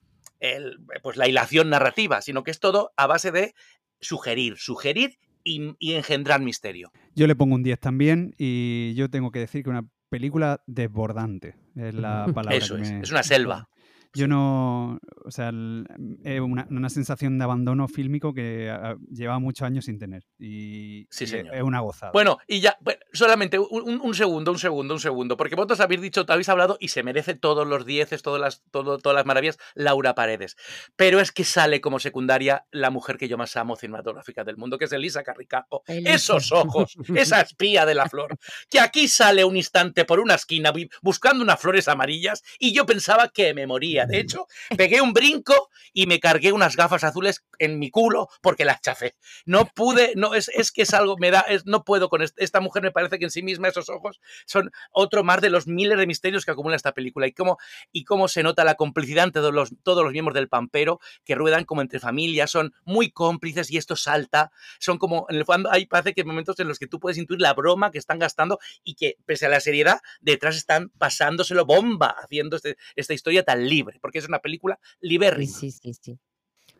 pues 1.03 1.17
la 1.17 1.29
hilación 1.29 1.71
narrativa, 1.71 2.21
sino 2.21 2.43
que 2.45 2.51
es 2.51 2.61
todo 2.61 2.93
a 2.97 3.07
base 3.07 3.33
de 3.33 3.55
sugerir, 4.01 4.59
sugerir 4.59 5.19
y, 5.49 5.95
engendrar 5.95 6.41
misterio. 6.41 6.93
Yo 7.15 7.27
le 7.27 7.35
pongo 7.37 7.55
un 7.55 7.63
10 7.63 7.81
también 7.81 8.35
y 8.39 8.95
yo 8.95 9.09
tengo 9.11 9.31
que 9.31 9.41
decir 9.41 9.65
que 9.65 9.71
una 9.71 9.85
película 10.09 10.63
desbordante 10.67 11.57
es 11.77 11.95
la 11.95 12.27
palabra 12.35 12.57
Eso 12.57 12.77
es, 12.77 12.91
es 12.91 13.11
una 13.11 13.23
selva. 13.23 13.69
Yo 14.15 14.27
no, 14.27 14.99
o 15.25 15.31
sea, 15.31 15.51
el- 15.51 15.87
es 16.25 16.41
una, 16.41 16.67
una 16.71 16.89
sensación 16.89 17.39
de 17.39 17.45
abandono 17.45 17.87
fílmico 17.89 18.33
que 18.33 18.71
ah, 18.71 18.97
lleva 19.11 19.39
muchos 19.39 19.67
años 19.67 19.85
sin 19.85 19.99
tener 19.99 20.25
y, 20.39 21.07
Sí, 21.11 21.25
y 21.25 21.27
señor. 21.27 21.55
es 21.55 21.63
una 21.63 21.81
gozada. 21.81 22.13
Bueno, 22.13 22.39
y 22.47 22.61
ya, 22.61 22.77
bueno, 22.81 23.01
solamente 23.13 23.59
un, 23.59 23.67
un- 23.71 24.01
un 24.01 24.15
segundo, 24.15 24.51
un 24.51 24.59
segundo, 24.59 24.95
un 24.95 25.01
segundo, 25.01 25.37
porque 25.37 25.55
vosotros 25.57 25.81
habéis 25.81 26.01
dicho, 26.01 26.25
habéis 26.29 26.49
hablado 26.49 26.79
y 26.81 26.89
se 26.89 27.03
merece 27.03 27.35
todos 27.35 27.67
los 27.67 27.85
dieces, 27.85 28.23
todas 28.23 28.41
las, 28.41 28.63
todo- 28.71 28.99
todas 28.99 29.15
las 29.15 29.27
maravillas, 29.27 29.59
Laura 29.75 30.15
Paredes. 30.15 30.57
Pero 30.97 31.21
es 31.21 31.31
que 31.31 31.45
sale 31.45 31.81
como 31.81 31.99
secundaria 31.99 32.65
la 32.71 32.91
mujer 32.91 33.19
que 33.19 33.29
yo 33.29 33.37
más 33.37 33.57
amo 33.57 33.77
cinematográfica 33.77 34.43
del 34.43 34.57
mundo, 34.57 34.79
que 34.79 34.87
es 34.87 34.93
Elisa 34.93 35.23
Carricajo. 35.23 35.83
Elisa. 35.87 36.15
Esos 36.15 36.53
ojos, 36.53 36.97
esa 37.15 37.41
espía 37.43 37.85
de 37.85 37.95
la 37.95 38.09
flor, 38.09 38.37
que 38.71 38.81
aquí 38.81 39.07
sale 39.07 39.45
un 39.45 39.57
instante 39.57 40.05
por 40.05 40.19
una 40.21 40.35
esquina 40.35 40.73
buscando 41.03 41.45
unas 41.45 41.61
flores 41.61 41.89
amarillas 41.89 42.43
y 42.59 42.73
yo 42.73 42.87
pensaba 42.87 43.29
que 43.29 43.53
me 43.55 43.67
moría. 43.67 43.98
De 44.07 44.19
hecho, 44.21 44.47
pegué 44.77 45.01
un 45.01 45.13
brinco 45.13 45.71
y 45.93 46.07
me 46.07 46.21
cargué 46.21 46.53
unas 46.53 46.77
gafas 46.77 47.05
azules 47.05 47.45
en 47.59 47.79
mi 47.79 47.91
culo 47.91 48.29
porque 48.41 48.65
las 48.65 48.81
chafé. 48.81 49.15
No 49.47 49.67
pude, 49.67 50.13
no, 50.17 50.35
es, 50.35 50.49
es 50.55 50.71
que 50.73 50.83
es 50.83 50.95
algo, 50.95 51.17
me 51.19 51.31
da, 51.31 51.41
es- 51.41 51.67
no 51.67 51.85
puedo 51.85 52.09
con 52.09 52.23
est- 52.23 52.39
esta 52.41 52.61
mujer, 52.61 52.83
me 52.83 52.91
parece 52.91 53.19
que 53.19 53.25
en 53.25 53.31
sí 53.31 53.43
misma 53.43 53.69
esos 53.69 53.89
ojos 53.89 54.21
son 54.47 54.71
otro 54.93 55.25
más 55.25 55.41
de 55.41 55.51
los 55.51 55.67
miles 55.67 55.99
de 55.99 56.07
misterios 56.07 56.45
que 56.45 56.51
acumula 56.51 56.77
esta 56.77 56.93
película 56.93 57.27
y 57.27 57.33
cómo, 57.33 57.59
y 57.93 58.05
cómo 58.05 58.29
se 58.29 58.43
nota 58.43 58.65
la 58.65 58.75
complicidad 58.75 59.25
entre 59.25 59.41
todos 59.41 59.55
los, 59.55 59.71
todos 59.83 60.05
los 60.05 60.13
miembros 60.13 60.35
del 60.35 60.49
Pampero 60.49 61.01
que 61.25 61.35
ruedan 61.35 61.65
como 61.65 61.81
entre 61.83 62.01
familias, 62.01 62.51
son 62.51 62.75
muy 62.85 63.11
cómplices 63.11 63.71
y 63.71 63.77
esto 63.77 63.97
salta, 63.97 64.51
son 64.79 64.99
como, 64.99 65.27
en 65.29 65.37
el 65.37 65.45
fondo 65.45 65.71
hay 65.73 65.87
parece 65.87 66.15
que 66.15 66.21
hay 66.23 66.27
momentos 66.27 66.59
en 66.61 66.69
los 66.69 66.79
que 66.79 66.87
tú 66.87 67.01
puedes 67.01 67.19
intuir 67.19 67.41
la 67.41 67.55
broma 67.55 67.91
que 67.91 67.99
están 67.99 68.19
gastando 68.19 68.59
y 68.85 68.95
que 68.95 69.17
pese 69.27 69.47
a 69.47 69.49
la 69.49 69.61
seriedad, 69.61 70.01
detrás 70.21 70.57
están 70.57 70.91
pasándoselo 70.99 71.65
bomba 71.65 72.15
haciendo 72.23 72.57
este- 72.57 72.77
esta 72.97 73.15
historia 73.15 73.43
tan 73.43 73.69
libre, 73.69 73.88
porque 74.01 74.19
es 74.19 74.29
una 74.29 74.41
película 74.41 74.79
libérrima. 75.01 75.53
sí, 75.53 75.71
sí, 75.71 75.95
sí. 75.95 76.19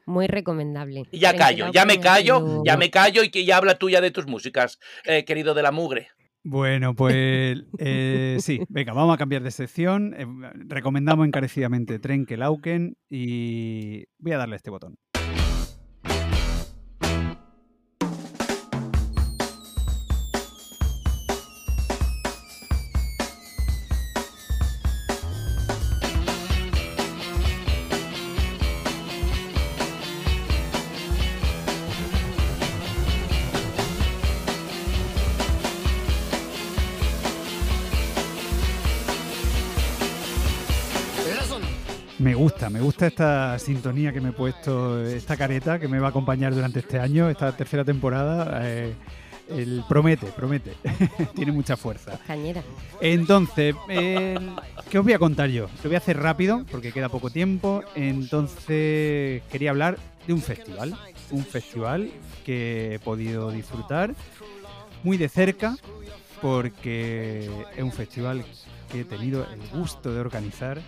Muy 0.07 0.27
recomendable. 0.27 1.05
Y 1.11 1.19
ya 1.19 1.35
callo, 1.35 1.67
al 1.67 1.73
ya 1.73 1.85
me 1.85 2.01
callo, 2.01 2.63
ya 2.65 2.79
me 2.79 2.91
callo 2.91 3.23
y 3.23 3.31
que 3.31 3.45
ya 3.45 3.59
habla 3.59 3.75
tuya 3.75 4.01
de 4.01 4.11
tus 4.11 4.27
músicas, 4.27 4.79
eh, 5.05 5.25
querido 5.25 5.53
de 5.53 5.63
la 5.63 5.71
mugre. 5.71 6.09
Bueno, 6.45 6.95
pues 6.95 7.15
eh, 7.79 8.39
sí, 8.41 8.61
venga, 8.71 8.95
vamos 8.95 9.15
a 9.15 9.19
cambiar 9.19 9.43
de 9.43 9.51
sección. 9.51 10.15
Eh, 10.17 10.27
recomendamos 10.67 11.27
encarecidamente 11.27 11.99
Trenkelauken 11.99 12.97
y 13.11 14.05
voy 14.19 14.33
a 14.33 14.39
darle 14.39 14.57
este 14.57 14.71
botón. 14.71 14.97
Me 42.19 42.35
gusta, 42.35 42.69
me 42.69 42.81
gusta 42.81 43.07
esta 43.07 43.59
sintonía 43.61 44.13
que 44.13 44.21
me 44.21 44.31
he 44.31 44.33
puesto, 44.33 45.05
esta 45.07 45.37
careta 45.37 45.79
que 45.79 45.87
me 45.87 46.01
va 46.01 46.09
a 46.09 46.11
acompañar 46.11 46.53
durante 46.53 46.81
este 46.81 46.99
año, 46.99 47.29
esta 47.31 47.53
tercera 47.57 47.85
temporada. 47.85 48.61
eh, 48.65 48.95
el 49.49 49.83
promete, 49.89 50.27
promete. 50.27 50.75
Tiene 51.35 51.53
mucha 51.53 51.75
fuerza. 51.77 52.19
Cañera. 52.27 52.63
Entonces, 53.01 53.75
el- 53.89 54.51
¿qué 54.91 54.99
os 54.99 55.05
voy 55.05 55.15
a 55.15 55.19
contar 55.19 55.49
yo? 55.49 55.69
Lo 55.83 55.89
voy 55.89 55.95
a 55.95 55.99
hacer 55.99 56.19
rápido 56.19 56.67
porque 56.71 56.93
queda 56.93 57.09
poco 57.09 57.31
tiempo. 57.31 57.83
Entonces, 57.95 59.41
quería 59.51 59.71
hablar 59.71 59.97
de 60.27 60.33
un 60.35 60.43
festival. 60.43 60.99
Un 61.31 61.45
festival 61.47 62.11
que 62.45 62.97
he 62.97 62.99
podido 62.99 63.51
disfrutar 63.51 64.15
muy 65.03 65.17
de 65.17 65.29
cerca 65.31 65.77
porque 66.43 67.49
es 67.77 67.83
un 67.83 67.93
festival 67.93 68.45
que 68.91 69.01
he 69.01 69.05
tenido 69.05 69.47
el 69.53 69.61
gusto 69.79 70.13
de 70.13 70.21
organizar 70.21 70.81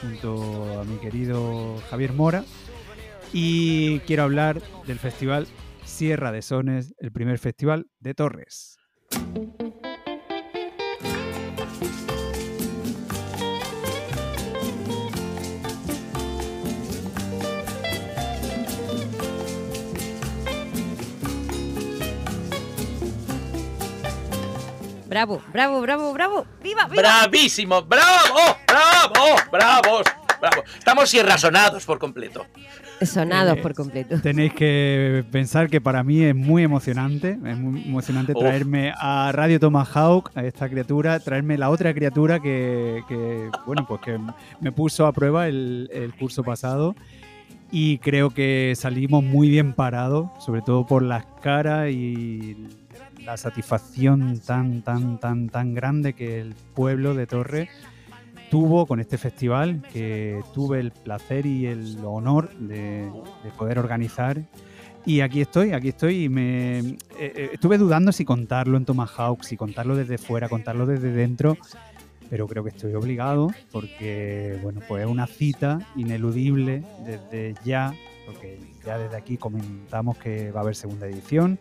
junto 0.00 0.80
a 0.80 0.84
mi 0.84 0.96
querido 0.98 1.78
Javier 1.90 2.12
Mora. 2.12 2.44
Y 3.32 4.00
quiero 4.00 4.22
hablar 4.22 4.62
del 4.86 4.98
festival 4.98 5.46
Sierra 5.84 6.32
de 6.32 6.42
Sones, 6.42 6.94
el 6.98 7.12
primer 7.12 7.38
festival 7.38 7.86
de 8.00 8.14
Torres. 8.14 8.76
Bravo, 25.16 25.40
bravo, 25.50 25.80
bravo, 25.80 26.12
bravo. 26.12 26.46
¡Viva, 26.62 26.84
viva! 26.88 27.00
¡Bravísimo! 27.00 27.80
¡Bravo! 27.80 28.38
¡Bravo! 28.68 29.36
¡Bravos! 29.50 30.02
¡Bravo! 30.38 30.62
Estamos 30.78 31.08
sierrasonados 31.08 31.86
por 31.86 31.98
completo. 31.98 32.44
Sonados 33.00 33.56
Eh, 33.56 33.62
por 33.62 33.72
completo. 33.72 34.20
Tenéis 34.20 34.52
que 34.52 35.24
pensar 35.32 35.70
que 35.70 35.80
para 35.80 36.02
mí 36.02 36.22
es 36.22 36.34
muy 36.34 36.64
emocionante, 36.64 37.38
es 37.42 37.56
muy 37.56 37.82
emocionante 37.86 38.32
Uf. 38.34 38.40
traerme 38.40 38.92
a 38.94 39.32
Radio 39.32 39.58
Tomahawk, 39.58 40.32
a 40.34 40.44
esta 40.44 40.68
criatura, 40.68 41.18
traerme 41.18 41.56
la 41.56 41.70
otra 41.70 41.94
criatura 41.94 42.38
que, 42.38 43.00
que, 43.08 43.48
bueno, 43.64 43.86
pues 43.88 44.02
que 44.02 44.20
me 44.60 44.70
puso 44.70 45.06
a 45.06 45.14
prueba 45.14 45.48
el, 45.48 45.88
el 45.94 46.12
curso 46.14 46.42
pasado 46.44 46.94
y 47.72 47.96
creo 48.00 48.28
que 48.28 48.74
salimos 48.76 49.24
muy 49.24 49.48
bien 49.48 49.72
parados, 49.72 50.28
sobre 50.44 50.60
todo 50.60 50.84
por 50.84 51.02
las 51.02 51.24
caras 51.40 51.88
y 51.90 52.68
la 53.26 53.36
satisfacción 53.36 54.38
tan, 54.38 54.82
tan, 54.82 55.18
tan, 55.18 55.48
tan 55.48 55.74
grande 55.74 56.12
que 56.12 56.40
el 56.40 56.54
pueblo 56.74 57.12
de 57.12 57.26
Torres 57.26 57.68
tuvo 58.50 58.86
con 58.86 59.00
este 59.00 59.18
festival 59.18 59.82
que 59.92 60.40
tuve 60.54 60.78
el 60.78 60.92
placer 60.92 61.44
y 61.44 61.66
el 61.66 61.98
honor 62.04 62.54
de, 62.56 63.10
de 63.42 63.50
poder 63.58 63.80
organizar. 63.80 64.40
Y 65.04 65.20
aquí 65.20 65.40
estoy, 65.40 65.72
aquí 65.72 65.88
estoy 65.88 66.24
y 66.24 66.28
me 66.28 66.78
eh, 66.78 66.94
eh, 67.18 67.50
estuve 67.54 67.78
dudando 67.78 68.12
si 68.12 68.24
contarlo 68.24 68.76
en 68.76 68.84
Tomahawk, 68.84 69.42
si 69.42 69.56
contarlo 69.56 69.96
desde 69.96 70.18
fuera, 70.18 70.48
contarlo 70.48 70.86
desde 70.86 71.10
dentro, 71.10 71.58
pero 72.30 72.46
creo 72.46 72.62
que 72.62 72.70
estoy 72.70 72.94
obligado 72.94 73.50
porque 73.72 74.58
bueno, 74.62 74.80
pues 74.86 75.02
es 75.02 75.10
una 75.10 75.26
cita 75.26 75.80
ineludible 75.96 76.84
desde 77.04 77.54
ya, 77.64 77.92
porque 78.24 78.60
ya 78.84 78.98
desde 78.98 79.16
aquí 79.16 79.36
comentamos 79.36 80.16
que 80.16 80.52
va 80.52 80.60
a 80.60 80.62
haber 80.62 80.76
segunda 80.76 81.08
edición 81.08 81.58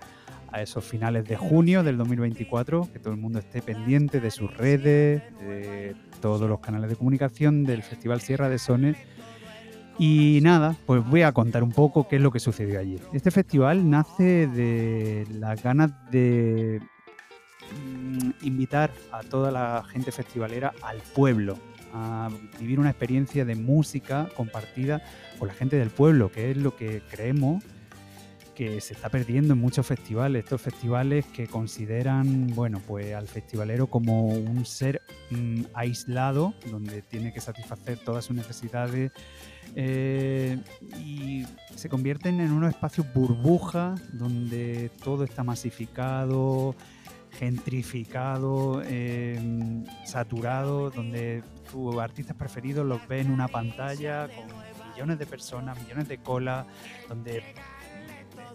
a 0.56 0.62
esos 0.62 0.86
finales 0.86 1.26
de 1.26 1.36
junio 1.36 1.84
del 1.84 1.98
2024, 1.98 2.88
que 2.94 3.00
todo 3.00 3.14
el 3.14 3.20
mundo 3.20 3.40
esté 3.40 3.62
pendiente 3.62 4.22
de 4.22 4.32
sus 4.32 4.56
redes, 4.56 5.22
de 5.42 5.96
todos 6.22 6.50
los 6.50 6.62
canales 6.62 6.90
de 6.90 6.96
comunicación 6.96 7.66
del 7.66 7.84
Festival 7.84 8.22
Sierra 8.22 8.48
de 8.48 8.58
Sones. 8.58 8.96
Y 10.00 10.40
nada, 10.44 10.78
pues 10.86 11.06
voy 11.06 11.24
a 11.24 11.34
contar 11.34 11.62
un 11.62 11.74
poco 11.74 12.08
qué 12.08 12.16
es 12.16 12.22
lo 12.22 12.32
que 12.32 12.40
sucedió 12.40 12.80
allí. 12.80 12.98
Este 13.12 13.32
festival 13.32 13.90
nace 13.90 14.48
de 14.48 15.28
las 15.30 15.62
ganas 15.62 15.92
de 16.10 16.80
mm, 17.74 18.46
invitar 18.46 18.92
a 19.12 19.24
toda 19.24 19.52
la 19.52 19.84
gente 19.84 20.14
festivalera 20.14 20.74
al 20.84 21.00
pueblo, 21.14 21.58
a 21.94 22.30
vivir 22.62 22.80
una 22.80 22.92
experiencia 22.92 23.44
de 23.44 23.56
música 23.56 24.30
compartida 24.38 25.02
con 25.38 25.50
la 25.50 25.54
gente 25.54 25.76
del 25.76 25.90
pueblo, 25.90 26.32
que 26.32 26.52
es 26.52 26.56
lo 26.56 26.78
que 26.78 27.02
creemos 27.12 27.62
que 28.56 28.82
se 28.82 28.94
está 28.94 29.10
perdiendo 29.10 29.54
en 29.54 29.60
muchos 29.60 29.86
festivales, 29.86 30.46
estos 30.46 30.62
festivales 30.62 31.26
que 31.26 31.48
consideran, 31.48 32.48
bueno, 32.56 32.82
pues 32.88 33.14
al 33.14 33.28
festivalero 33.28 33.88
como 33.88 34.28
un 34.30 34.66
ser 34.66 35.02
mm, 35.30 35.64
aislado, 35.74 36.54
donde 36.72 37.02
tiene 37.02 37.34
que 37.34 37.42
satisfacer 37.42 38.00
todas 38.00 38.26
sus 38.26 38.36
necesidades 38.36 39.12
eh, 39.76 40.58
y 41.00 41.46
se 41.76 41.90
convierten 41.90 42.40
en 42.40 42.52
unos 42.52 42.70
espacios 42.70 43.06
burbuja 43.14 43.96
donde 44.14 44.90
todo 45.04 45.24
está 45.26 45.44
masificado, 45.44 46.76
gentrificado, 47.32 48.82
eh, 48.86 49.38
saturado, 50.06 50.90
donde 50.90 51.44
tus 51.70 51.98
artistas 51.98 52.38
preferidos 52.38 52.86
los 52.86 53.06
ves 53.08 53.26
en 53.26 53.32
una 53.32 53.50
pantalla 53.50 54.28
con 54.28 54.46
millones 54.92 55.20
de 55.20 55.26
personas, 55.26 55.78
millones 55.82 56.08
de 56.08 56.20
colas, 56.20 56.66
donde 57.10 57.44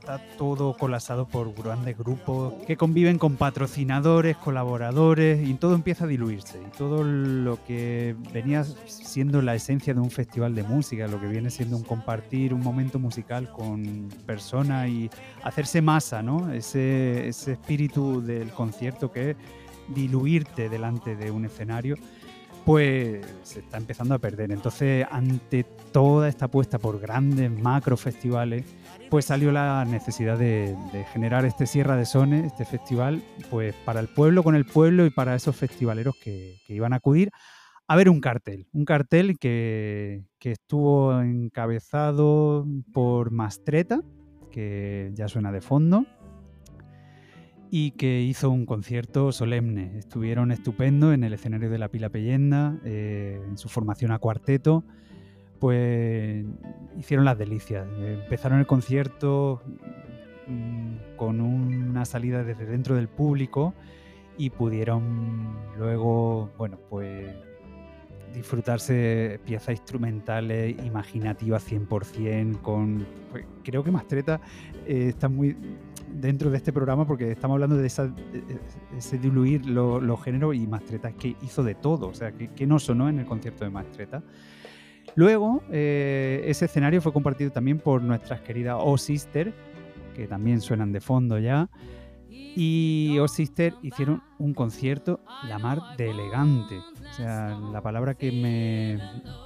está 0.00 0.18
todo 0.38 0.74
colapsado 0.78 1.28
por 1.28 1.52
grandes 1.54 1.96
grupos 1.96 2.54
que 2.66 2.78
conviven 2.78 3.18
con 3.18 3.36
patrocinadores, 3.36 4.34
colaboradores 4.38 5.46
y 5.46 5.52
todo 5.54 5.74
empieza 5.74 6.04
a 6.04 6.06
diluirse. 6.06 6.58
Y 6.58 6.76
todo 6.76 7.04
lo 7.04 7.62
que 7.64 8.16
venía 8.32 8.64
siendo 8.86 9.42
la 9.42 9.54
esencia 9.54 9.92
de 9.92 10.00
un 10.00 10.10
festival 10.10 10.54
de 10.54 10.62
música, 10.62 11.06
lo 11.06 11.20
que 11.20 11.26
viene 11.26 11.50
siendo 11.50 11.76
un 11.76 11.82
compartir 11.82 12.54
un 12.54 12.62
momento 12.62 12.98
musical 12.98 13.50
con 13.52 14.08
personas 14.24 14.88
y 14.88 15.10
hacerse 15.44 15.82
masa, 15.82 16.22
¿no? 16.22 16.50
Ese, 16.50 17.28
ese 17.28 17.52
espíritu 17.52 18.22
del 18.22 18.50
concierto 18.52 19.12
que 19.12 19.30
es 19.32 19.36
diluirte 19.88 20.70
delante 20.70 21.14
de 21.14 21.30
un 21.30 21.44
escenario, 21.44 21.96
pues 22.64 23.20
se 23.42 23.60
está 23.60 23.76
empezando 23.76 24.14
a 24.14 24.18
perder. 24.18 24.50
Entonces, 24.50 25.06
ante 25.10 25.64
toda 25.92 26.26
esta 26.28 26.46
apuesta 26.46 26.78
por 26.78 27.00
grandes 27.00 27.50
macro 27.50 27.98
festivales, 27.98 28.64
pues 29.10 29.24
salió 29.24 29.50
la 29.50 29.84
necesidad 29.84 30.38
de, 30.38 30.76
generar 31.12 31.44
este 31.44 31.66
Sierra 31.66 31.96
de 31.96 32.06
Sones, 32.06 32.46
este 32.46 32.64
festival, 32.64 33.22
pues 33.50 33.74
para 33.84 33.98
el 33.98 34.06
pueblo, 34.06 34.44
con 34.44 34.54
el 34.54 34.64
pueblo 34.64 35.04
y 35.04 35.10
para 35.10 35.34
esos 35.34 35.56
festivaleros 35.56 36.14
que, 36.16 36.60
iban 36.68 36.92
a 36.92 36.96
acudir 36.96 37.30
a 37.88 37.96
ver 37.96 38.08
un 38.08 38.20
cartel. 38.20 38.68
Un 38.72 38.84
cartel 38.84 39.36
que, 39.38 40.22
estuvo 40.40 41.20
encabezado 41.20 42.64
por 42.92 43.32
Mastreta, 43.32 44.00
que 44.52 45.10
ya 45.14 45.26
suena 45.26 45.50
de 45.50 45.60
fondo, 45.60 46.06
y 47.68 47.92
que 47.92 48.22
hizo 48.22 48.48
un 48.48 48.64
concierto 48.64 49.32
solemne. 49.32 49.98
Estuvieron 49.98 50.52
estupendo 50.52 51.12
en 51.12 51.24
el 51.24 51.32
escenario 51.32 51.68
de 51.68 51.78
la 51.78 51.88
Pila 51.88 52.10
Pellenda, 52.10 52.78
eh, 52.84 53.40
en 53.44 53.58
su 53.58 53.68
formación 53.68 54.12
a 54.12 54.20
cuarteto, 54.20 54.84
pues 55.60 56.44
hicieron 56.98 57.24
las 57.24 57.38
delicias. 57.38 57.86
Empezaron 57.98 58.58
el 58.58 58.66
concierto 58.66 59.62
mm, 60.46 61.16
con 61.16 61.40
una 61.40 62.04
salida 62.04 62.42
desde 62.42 62.66
dentro 62.66 62.96
del 62.96 63.08
público 63.08 63.74
y 64.38 64.50
pudieron 64.50 65.56
luego, 65.78 66.50
bueno, 66.56 66.78
pues 66.88 67.30
disfrutarse 68.32 69.40
piezas 69.44 69.70
instrumentales 69.70 70.76
imaginativas 70.84 71.68
100% 71.70 72.62
con 72.62 73.04
pues, 73.30 73.44
creo 73.64 73.82
que 73.82 73.90
Mastreta 73.90 74.40
eh, 74.86 75.08
está 75.08 75.28
muy 75.28 75.56
dentro 76.12 76.50
de 76.50 76.56
este 76.56 76.72
programa 76.72 77.06
porque 77.06 77.30
estamos 77.30 77.56
hablando 77.56 77.76
de, 77.76 77.86
esa, 77.86 78.12
ese 78.96 79.18
diluir 79.18 79.66
los 79.66 80.22
géneros 80.22 80.54
y 80.54 80.66
Mastreta 80.66 81.08
es 81.08 81.14
que 81.16 81.36
hizo 81.42 81.62
de 81.62 81.74
todo, 81.74 82.08
o 82.08 82.14
sea, 82.14 82.32
que, 82.32 82.66
no 82.66 82.78
sonó 82.78 83.08
en 83.08 83.20
el 83.20 83.26
concierto 83.26 83.64
de 83.64 83.70
Mastreta. 83.70 84.22
Luego, 85.14 85.62
eh, 85.70 86.42
ese 86.46 86.66
escenario 86.66 87.00
fue 87.00 87.12
compartido 87.12 87.50
también 87.50 87.78
por 87.78 88.02
nuestras 88.02 88.40
queridas 88.40 88.76
O 88.80 88.96
Sister, 88.98 89.52
que 90.14 90.26
también 90.26 90.60
suenan 90.60 90.92
de 90.92 91.00
fondo 91.00 91.38
ya. 91.38 91.68
Y 92.28 93.16
O 93.20 93.28
Sister 93.28 93.74
hicieron 93.82 94.22
un 94.38 94.54
concierto 94.54 95.20
la 95.48 95.58
mar 95.58 95.78
de 95.96 96.10
elegante. 96.10 96.78
O 96.78 97.14
sea, 97.14 97.58
la 97.72 97.82
palabra 97.82 98.14
que 98.14 98.30
me, 98.30 98.98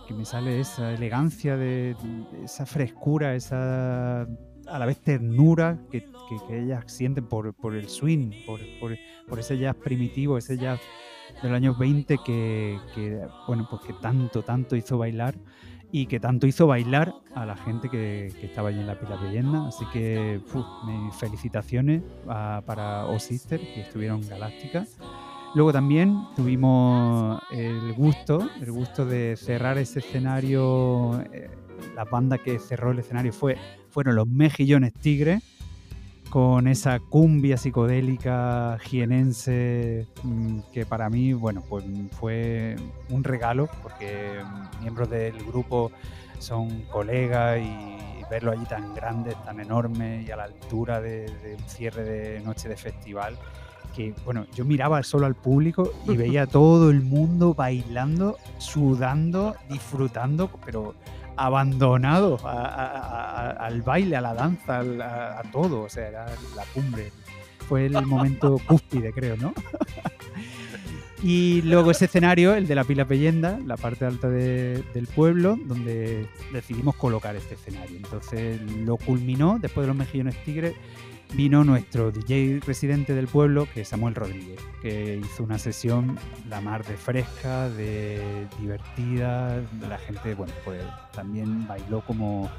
que 0.06 0.14
me 0.14 0.24
sale 0.24 0.60
es 0.60 0.72
esa 0.72 0.92
elegancia, 0.92 1.56
de, 1.56 1.96
esa 2.42 2.66
frescura, 2.66 3.34
esa 3.34 4.26
a 4.66 4.78
la 4.78 4.86
vez 4.86 4.98
ternura 4.98 5.78
que, 5.90 6.08
ellas 6.50 6.84
sienten 6.86 7.26
por, 7.26 7.54
el 7.74 7.88
swing, 7.88 8.30
por, 8.46 9.38
ese 9.38 9.58
jazz 9.58 9.76
primitivo, 9.76 10.38
ese 10.38 10.56
jazz 10.56 10.80
de 11.42 11.48
los 11.48 11.56
años 11.56 11.78
20 11.78 12.18
que, 12.24 12.78
bueno, 13.46 13.66
pues 13.68 13.82
que 13.82 13.92
tanto, 13.94 14.42
tanto 14.42 14.76
hizo 14.76 14.98
bailar 14.98 15.34
y 15.92 16.06
que 16.06 16.18
tanto 16.18 16.46
hizo 16.46 16.66
bailar 16.66 17.14
a 17.34 17.46
la 17.46 17.56
gente 17.56 17.88
que, 17.88 18.26
estaba 18.42 18.70
allí 18.70 18.80
en 18.80 18.86
la 18.86 18.98
pila 18.98 19.16
de 19.16 19.28
leyenda. 19.28 19.68
Así 19.68 19.84
que 19.92 20.40
mis 20.86 21.14
felicitaciones 21.14 22.02
para 22.26 23.06
O 23.06 23.18
Sister, 23.18 23.60
que 23.60 23.82
estuvieron 23.82 24.20
galácticas. 24.26 24.98
Luego 25.54 25.72
también 25.72 26.26
tuvimos 26.34 27.40
el 27.52 27.92
gusto, 27.92 28.48
el 28.60 28.72
gusto 28.72 29.06
de 29.06 29.36
cerrar 29.36 29.78
ese 29.78 30.00
escenario. 30.00 31.20
Eh, 31.32 31.48
la 31.94 32.04
banda 32.04 32.38
que 32.38 32.58
cerró 32.58 32.90
el 32.90 32.98
escenario 32.98 33.32
fue, 33.32 33.56
fueron 33.88 34.16
los 34.16 34.26
Mejillones 34.26 34.92
Tigres, 34.94 35.44
con 36.34 36.66
esa 36.66 36.98
cumbia 36.98 37.56
psicodélica 37.56 38.76
jienense 38.80 40.08
mm, 40.24 40.58
que 40.72 40.84
para 40.84 41.08
mí, 41.08 41.32
bueno, 41.32 41.62
pues 41.68 41.84
fue 42.10 42.74
un 43.08 43.22
regalo, 43.22 43.68
porque 43.84 44.40
miembros 44.80 45.08
del 45.08 45.38
grupo 45.44 45.92
son 46.40 46.86
colegas 46.90 47.60
y 47.60 48.24
verlo 48.28 48.50
allí 48.50 48.64
tan 48.64 48.96
grande, 48.96 49.36
tan 49.44 49.60
enorme 49.60 50.24
y 50.26 50.30
a 50.32 50.36
la 50.36 50.44
altura 50.46 51.00
de, 51.00 51.26
de 51.44 51.54
un 51.54 51.68
cierre 51.68 52.02
de 52.02 52.40
noche 52.40 52.68
de 52.68 52.76
festival, 52.76 53.38
que, 53.94 54.12
bueno, 54.24 54.44
yo 54.56 54.64
miraba 54.64 55.04
solo 55.04 55.26
al 55.26 55.36
público 55.36 55.92
y 56.08 56.16
veía 56.16 56.42
a 56.42 56.46
todo 56.48 56.90
el 56.90 57.00
mundo 57.00 57.54
bailando, 57.54 58.38
sudando, 58.58 59.54
disfrutando, 59.68 60.50
pero 60.66 60.96
abandonado 61.36 62.38
al 62.44 63.82
baile, 63.82 64.16
a 64.16 64.20
la 64.20 64.34
danza, 64.34 64.80
a, 64.80 65.42
todo, 65.52 65.82
o 65.82 65.88
sea, 65.88 66.08
era 66.08 66.26
la 66.56 66.64
cumbre. 66.72 67.10
Fue 67.68 67.86
el 67.86 68.06
momento 68.06 68.58
cúspide, 68.66 69.12
creo, 69.12 69.36
¿no? 69.36 69.54
y 71.22 71.62
luego 71.62 71.90
ese 71.90 72.04
escenario, 72.04 72.54
el 72.54 72.66
de 72.66 72.74
la 72.74 72.84
Pila 72.84 73.06
Pellenda, 73.06 73.58
la 73.64 73.76
parte 73.76 74.04
alta 74.04 74.28
del 74.28 75.08
pueblo, 75.14 75.58
donde 75.64 76.28
decidimos 76.52 76.94
colocar 76.96 77.34
este 77.36 77.54
escenario. 77.54 77.96
Entonces 77.96 78.60
lo 78.60 78.96
culminó, 78.96 79.58
después 79.58 79.84
de 79.84 79.88
los 79.88 79.96
Mejillones 79.96 80.42
Tigres, 80.44 80.74
vino 81.32 81.64
nuestro 81.64 82.12
DJ 82.12 82.60
residente 82.64 83.14
del 83.14 83.26
pueblo, 83.26 83.66
que 83.72 83.80
es 83.80 83.88
Samuel 83.88 84.14
Rodríguez, 84.14 84.60
que 84.82 85.20
hizo 85.24 85.42
una 85.42 85.58
sesión 85.58 86.18
la 86.48 86.60
mar 86.60 86.84
de 86.84 86.96
fresca, 86.96 87.68
de 87.70 88.46
divertida, 88.60 89.62
la 89.88 89.98
gente, 89.98 90.34
bueno, 90.34 90.52
pues 90.64 90.82
también 91.12 91.66
bailó 91.66 92.02
como, 92.06 92.50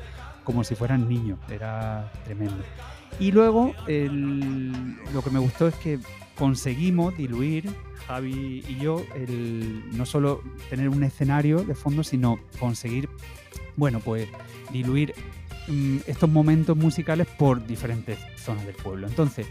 como 0.44 0.64
si 0.64 0.76
fueran 0.76 1.08
niños, 1.08 1.40
era 1.50 2.12
tremendo. 2.26 2.64
Y 3.20 3.32
luego 3.32 3.74
lo 3.88 5.22
que 5.22 5.30
me 5.32 5.40
gustó 5.40 5.68
es 5.68 5.76
que 5.76 6.00
conseguimos 6.38 7.16
diluir, 7.16 7.70
Javi 8.08 8.64
y 8.68 8.76
yo, 8.76 9.04
el, 9.16 9.84
no 9.98 10.06
solo 10.06 10.42
tener 10.70 10.90
un 10.90 11.04
escenario 11.04 11.64
de 11.64 11.76
fondo, 11.76 12.04
sino 12.04 12.40
conseguir, 12.60 13.10
bueno, 13.78 14.00
pues 14.00 14.28
diluir 14.72 15.14
Mm, 15.68 15.98
estos 16.06 16.30
momentos 16.30 16.78
musicales 16.78 17.28
por 17.38 17.66
diferentes 17.66 18.20
zonas 18.38 18.66
del 18.66 18.76
pueblo. 18.76 19.08
Entonces, 19.08 19.48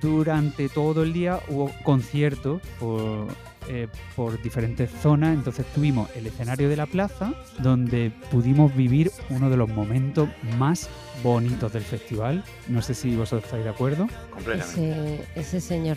durante 0.00 0.68
todo 0.68 1.02
el 1.02 1.12
día 1.12 1.40
hubo 1.48 1.70
conciertos 1.82 2.62
por, 2.78 3.26
eh, 3.68 3.88
por 4.16 4.40
diferentes 4.42 4.90
zonas. 4.90 5.34
Entonces 5.34 5.66
tuvimos 5.74 6.08
el 6.16 6.26
escenario 6.26 6.68
de 6.68 6.76
la 6.76 6.86
plaza, 6.86 7.34
donde 7.58 8.10
pudimos 8.30 8.74
vivir 8.74 9.10
uno 9.28 9.50
de 9.50 9.56
los 9.56 9.68
momentos 9.68 10.28
más 10.56 10.88
bonitos 11.22 11.72
del 11.72 11.82
festival. 11.82 12.44
No 12.68 12.80
sé 12.80 12.94
si 12.94 13.14
vosotros 13.16 13.44
estáis 13.44 13.64
de 13.64 13.70
acuerdo. 13.70 14.08
Completamente. 14.30 15.14
Ese, 15.14 15.40
ese 15.40 15.60
señor 15.60 15.96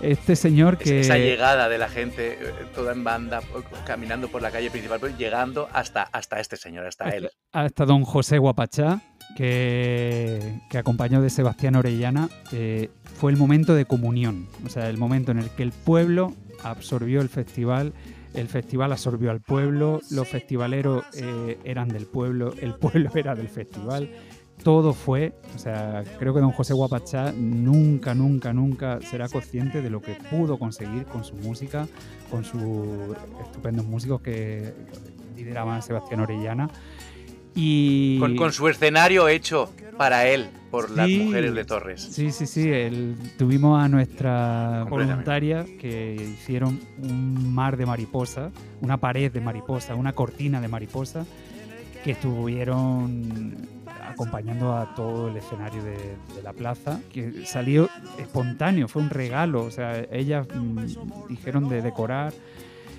este 0.00 0.36
señor 0.36 0.78
que... 0.78 1.00
Esa 1.00 1.16
llegada 1.16 1.68
de 1.68 1.78
la 1.78 1.88
gente, 1.88 2.32
eh, 2.32 2.52
toda 2.74 2.92
en 2.92 3.04
banda, 3.04 3.40
caminando 3.86 4.28
por 4.28 4.42
la 4.42 4.50
calle 4.50 4.70
principal, 4.70 5.00
pues 5.00 5.16
llegando 5.16 5.68
hasta, 5.72 6.02
hasta 6.02 6.40
este 6.40 6.56
señor, 6.56 6.86
hasta, 6.86 7.08
él. 7.10 7.30
Hasta 7.52 7.84
don 7.84 8.04
José 8.04 8.38
Guapachá, 8.38 9.02
que, 9.36 10.60
que 10.70 10.78
acompañó 10.78 11.22
de 11.22 11.30
Sebastián 11.30 11.76
Orellana, 11.76 12.28
eh, 12.52 12.90
fue 13.18 13.32
el 13.32 13.36
momento 13.36 13.74
de 13.74 13.84
comunión, 13.84 14.48
o 14.64 14.68
sea, 14.68 14.88
el 14.88 14.98
momento 14.98 15.32
en 15.32 15.38
el 15.38 15.50
que 15.50 15.62
el 15.62 15.72
pueblo 15.72 16.34
absorbió 16.62 17.20
el 17.20 17.28
festival, 17.28 17.92
el 18.34 18.48
festival 18.48 18.92
absorbió 18.92 19.30
al 19.30 19.40
pueblo, 19.40 20.00
los 20.10 20.28
festivaleros 20.28 21.04
eh, 21.14 21.58
eran 21.64 21.88
del 21.88 22.06
pueblo, 22.06 22.54
el 22.60 22.74
pueblo 22.74 23.10
era 23.14 23.34
del 23.34 23.48
festival 23.48 24.10
todo 24.62 24.92
fue, 24.92 25.32
o 25.54 25.58
sea, 25.58 26.04
creo 26.18 26.34
que 26.34 26.40
don 26.40 26.52
José 26.52 26.74
Guapachá 26.74 27.32
nunca, 27.32 28.14
nunca, 28.14 28.52
nunca 28.52 29.00
será 29.02 29.28
consciente 29.28 29.82
de 29.82 29.90
lo 29.90 30.00
que 30.00 30.14
pudo 30.14 30.58
conseguir 30.58 31.04
con 31.04 31.24
su 31.24 31.34
música, 31.36 31.86
con 32.30 32.44
sus 32.44 33.16
estupendos 33.44 33.84
músicos 33.86 34.20
que 34.20 34.72
lideraban 35.36 35.82
Sebastián 35.82 36.20
Orellana. 36.20 36.70
Y... 37.54 38.18
Con, 38.18 38.52
su 38.52 38.68
escenario 38.68 39.28
hecho 39.28 39.70
para 39.96 40.26
él, 40.26 40.48
por 40.70 40.90
las 40.90 41.08
mujeres 41.08 41.54
de 41.54 41.64
Torres. 41.64 42.00
Sí, 42.00 42.30
sí, 42.30 42.46
sí. 42.46 42.70
tuvimos 43.36 43.82
a 43.82 43.88
nuestra 43.88 44.86
voluntaria 44.88 45.64
que 45.80 46.14
hicieron 46.14 46.80
un 47.02 47.52
mar 47.52 47.76
de 47.76 47.86
mariposa, 47.86 48.50
una 48.80 48.98
pared 48.98 49.32
de 49.32 49.40
mariposa, 49.40 49.94
una 49.96 50.12
cortina 50.12 50.60
de 50.60 50.68
mariposa, 50.68 51.26
que 52.04 52.12
estuvieron 52.12 53.79
acompañando 54.10 54.76
a 54.76 54.94
todo 54.94 55.28
el 55.28 55.36
escenario 55.36 55.82
de, 55.82 56.16
la 56.42 56.52
plaza, 56.52 57.00
que 57.12 57.44
salió 57.46 57.88
espontáneo, 58.18 58.88
fue 58.88 59.02
un 59.02 59.10
regalo, 59.10 59.64
o 59.64 59.70
sea, 59.70 60.04
ellas 60.10 60.46
mm, 60.54 61.28
dijeron 61.28 61.68
de 61.68 61.82
decorar. 61.82 62.32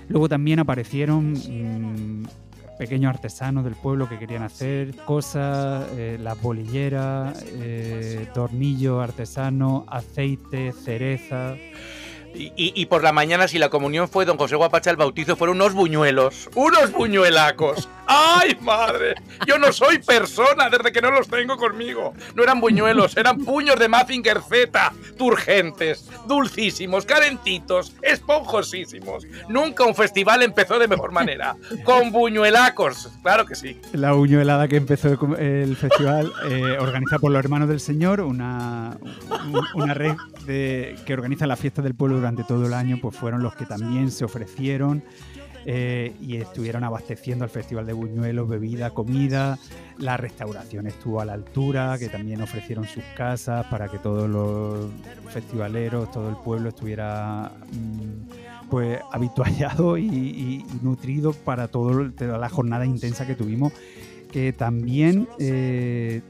Luego 0.09 0.27
también 0.27 0.59
aparecieron 0.59 1.33
mm, 1.33 2.25
pequeños 2.77 3.13
artesanos 3.13 3.63
del 3.63 3.75
pueblo 3.75 4.09
que 4.09 4.17
querían 4.17 4.43
hacer 4.43 4.95
cosas, 5.05 5.87
eh, 5.95 6.17
las 6.19 6.41
bolilleras, 6.41 7.43
eh, 7.47 8.27
tornillos 8.33 9.03
artesanos, 9.03 9.83
aceite, 9.87 10.71
cereza. 10.71 11.55
Y, 12.33 12.85
por 12.85 13.03
la 13.03 13.11
mañana, 13.11 13.47
si 13.49 13.59
la 13.59 13.69
comunión 13.69 14.07
fue 14.07 14.23
don 14.23 14.37
José 14.37 14.55
Guapacha, 14.55 14.89
el 14.89 14.95
bautizo 14.95 15.35
fueron 15.35 15.57
unos 15.57 15.73
buñuelos, 15.73 16.49
unos 16.55 16.91
buñuelacos. 16.93 17.89
¡Ay, 18.13 18.57
madre! 18.59 19.15
Yo 19.47 19.57
no 19.57 19.71
soy 19.71 19.99
persona 19.99 20.69
desde 20.69 20.91
que 20.91 21.01
no 21.01 21.11
los 21.11 21.29
tengo 21.29 21.55
conmigo. 21.55 22.13
No 22.35 22.43
eran 22.43 22.59
buñuelos, 22.59 23.15
eran 23.15 23.37
puños 23.37 23.79
de 23.79 23.87
Mazinger 23.87 24.41
Z, 24.41 24.91
turgentes, 25.17 26.09
dulcísimos, 26.27 27.05
calentitos, 27.05 27.93
esponjosísimos. 28.01 29.25
Nunca 29.47 29.85
un 29.85 29.95
festival 29.95 30.43
empezó 30.43 30.77
de 30.77 30.89
mejor 30.89 31.13
manera. 31.13 31.55
Con 31.85 32.11
buñuelacos, 32.11 33.09
claro 33.23 33.45
que 33.45 33.55
sí. 33.55 33.79
La 33.93 34.11
buñuelada 34.11 34.67
que 34.67 34.75
empezó 34.75 35.07
el, 35.37 35.77
festival, 35.77 36.33
eh, 36.49 36.77
organizada 36.81 37.19
por 37.19 37.31
los 37.31 37.39
Hermanos 37.41 37.69
del 37.69 37.79
Señor, 37.79 38.19
una, 38.19 38.97
un- 39.53 39.67
una 39.81 39.93
red 39.93 40.15
que 40.45 41.13
organiza 41.13 41.47
la 41.47 41.55
fiesta 41.55 41.81
del 41.81 41.95
pueblo 41.95 42.17
durante 42.17 42.43
todo 42.43 42.65
el 42.65 42.73
año, 42.73 42.97
pues 43.01 43.15
fueron 43.15 43.41
los 43.41 43.55
que 43.55 43.65
también 43.65 44.11
se 44.11 44.25
ofrecieron 44.25 45.01
eh, 45.65 46.13
y 46.19 46.37
estuvieron 46.37 46.83
abasteciendo 46.83 47.43
al 47.43 47.49
Festival 47.49 47.85
de 47.85 47.93
Buñuelos, 47.93 48.47
bebida, 48.47 48.91
comida. 48.91 49.59
La 49.97 50.17
restauración 50.17 50.87
estuvo 50.87 51.21
a 51.21 51.25
la 51.25 51.33
altura, 51.33 51.97
que 51.99 52.09
también 52.09 52.41
ofrecieron 52.41 52.85
sus 52.85 53.03
casas 53.15 53.65
para 53.67 53.87
que 53.87 53.99
todos 53.99 54.29
los 54.29 54.87
festivaleros, 55.31 56.11
todo 56.11 56.29
el 56.29 56.37
pueblo 56.37 56.69
estuviera 56.69 57.51
mm, 57.71 58.69
pues 58.69 58.99
habituallado 59.11 59.97
y, 59.97 60.65
nutrido 60.81 61.33
para 61.33 61.67
toda 61.67 62.11
la 62.37 62.49
jornada 62.49 62.85
intensa 62.85 63.27
que 63.27 63.35
tuvimos. 63.35 63.73
Que 64.31 64.53
también 64.53 65.27
eh, 65.39 66.21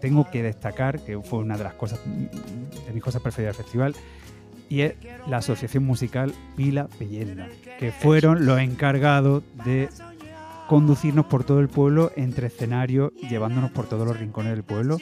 tengo 0.00 0.30
que 0.30 0.42
destacar, 0.42 1.00
que 1.00 1.20
fue 1.20 1.40
una 1.40 1.58
de 1.58 1.64
las 1.64 1.74
cosas, 1.74 1.98
de 2.06 2.92
mis 2.92 3.02
cosas 3.02 3.20
preferidas 3.20 3.56
del 3.56 3.64
festival, 3.64 3.94
y 4.70 4.80
es 4.82 4.94
la 5.28 5.36
Asociación 5.38 5.84
Musical 5.84 6.32
Pila 6.56 6.88
Pellenda, 6.98 7.48
que 7.78 7.92
fueron 7.92 8.46
los 8.46 8.58
encargados 8.60 9.42
de 9.66 9.90
conducirnos 10.68 11.26
por 11.26 11.44
todo 11.44 11.60
el 11.60 11.68
pueblo 11.68 12.12
entre 12.16 12.46
escenarios, 12.46 13.12
llevándonos 13.28 13.70
por 13.72 13.86
todos 13.86 14.06
los 14.06 14.18
rincones 14.18 14.52
del 14.52 14.62
pueblo. 14.62 14.96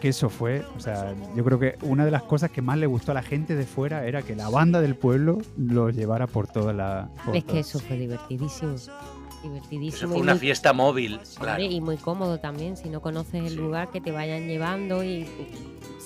Que 0.00 0.10
eso 0.10 0.28
fue, 0.30 0.62
o 0.76 0.80
sea, 0.80 1.12
yo 1.34 1.42
creo 1.44 1.58
que 1.58 1.74
una 1.82 2.04
de 2.04 2.12
las 2.12 2.22
cosas 2.22 2.52
que 2.52 2.62
más 2.62 2.78
le 2.78 2.86
gustó 2.86 3.10
a 3.10 3.14
la 3.14 3.22
gente 3.22 3.56
de 3.56 3.64
fuera 3.66 4.06
era 4.06 4.22
que 4.22 4.36
la 4.36 4.48
banda 4.48 4.80
del 4.80 4.94
pueblo 4.94 5.38
los 5.56 5.92
llevara 5.96 6.28
por 6.28 6.46
toda 6.46 6.72
la. 6.72 7.08
por 7.24 7.34
Es 7.34 7.42
que 7.42 7.58
eso 7.60 7.80
fue 7.80 7.96
divertidísimo. 7.96 8.74
Eso 8.74 8.92
Divertidísimo. 9.42 10.10
fue 10.10 10.18
y 10.18 10.22
una 10.22 10.34
muy- 10.34 10.40
fiesta 10.40 10.72
móvil, 10.72 11.18
claro. 11.40 11.62
Y 11.62 11.80
muy 11.80 11.96
cómodo 11.96 12.38
también, 12.38 12.76
si 12.76 12.88
no 12.90 13.00
conoces 13.00 13.44
el 13.44 13.56
lugar, 13.56 13.90
que 13.90 14.00
te 14.00 14.12
vayan 14.12 14.46
llevando 14.46 15.02
y 15.02 15.26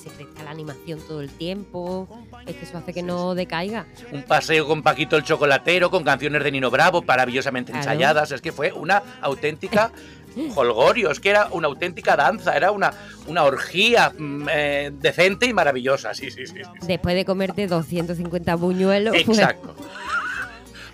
se 0.03 0.09
presta 0.09 0.43
la 0.43 0.51
animación 0.51 0.99
todo 1.07 1.21
el 1.21 1.29
tiempo. 1.29 2.07
Es 2.45 2.55
que 2.55 2.65
eso 2.65 2.77
hace 2.77 2.93
que 2.93 3.03
no 3.03 3.35
decaiga. 3.35 3.85
Un 4.11 4.23
paseo 4.23 4.67
con 4.67 4.83
Paquito 4.83 5.15
el 5.15 5.23
Chocolatero, 5.23 5.89
con 5.89 6.03
canciones 6.03 6.43
de 6.43 6.51
Nino 6.51 6.69
Bravo, 6.69 7.01
maravillosamente 7.01 7.71
Claro. 7.71 7.83
ensayadas. 7.89 8.31
Es 8.31 8.41
que 8.41 8.51
fue 8.51 8.71
una 8.71 9.01
auténtica 9.21 9.91
holgorio, 10.55 11.11
es 11.11 11.19
que 11.19 11.29
era 11.29 11.47
una 11.51 11.67
auténtica 11.67 12.15
danza, 12.15 12.55
era 12.55 12.71
una, 12.71 12.91
una 13.27 13.43
orgía 13.43 14.11
mm, 14.17 14.47
eh, 14.51 14.91
decente 14.99 15.45
y 15.45 15.53
maravillosa. 15.53 16.13
Sí, 16.13 16.31
sí, 16.31 16.45
sí. 16.47 16.55
sí. 16.57 16.87
Después 16.87 17.15
de 17.15 17.25
comerte 17.25 17.67
250 17.67 18.55
buñuelos, 18.55 19.15
pues, 19.25 19.39
Exacto. 19.39 19.75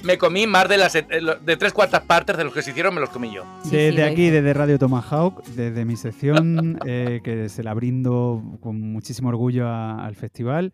Me 0.04 0.18
comí 0.18 0.47
más 0.47 0.70
de 0.70 0.78
las 0.78 0.95
eh, 0.95 1.06
de 1.45 1.58
tres 1.58 1.74
cuartas 1.74 2.02
partes 2.04 2.38
de 2.38 2.45
los 2.45 2.54
que 2.54 2.62
se 2.62 2.72
hicieron, 2.72 2.95
me 2.95 3.02
los 3.02 3.10
comí 3.10 3.34
yo. 3.34 3.43
Sí, 3.64 3.72
Desde 3.76 3.97
sí, 3.97 4.02
aquí, 4.02 4.22
hice. 4.28 4.32
desde 4.41 4.54
Radio 4.54 4.80
Tomahawk, 4.80 5.43
desde 5.47 5.84
mi 5.84 5.97
sección, 5.97 6.80
eh, 6.86 7.20
que 7.24 7.50
se 7.50 7.64
la 7.64 7.74
brindo 7.74 8.41
con 8.62 8.80
muchísimo 8.80 9.28
orgullo 9.30 9.68
a- 9.68 10.06
al 10.06 10.16
festival, 10.16 10.72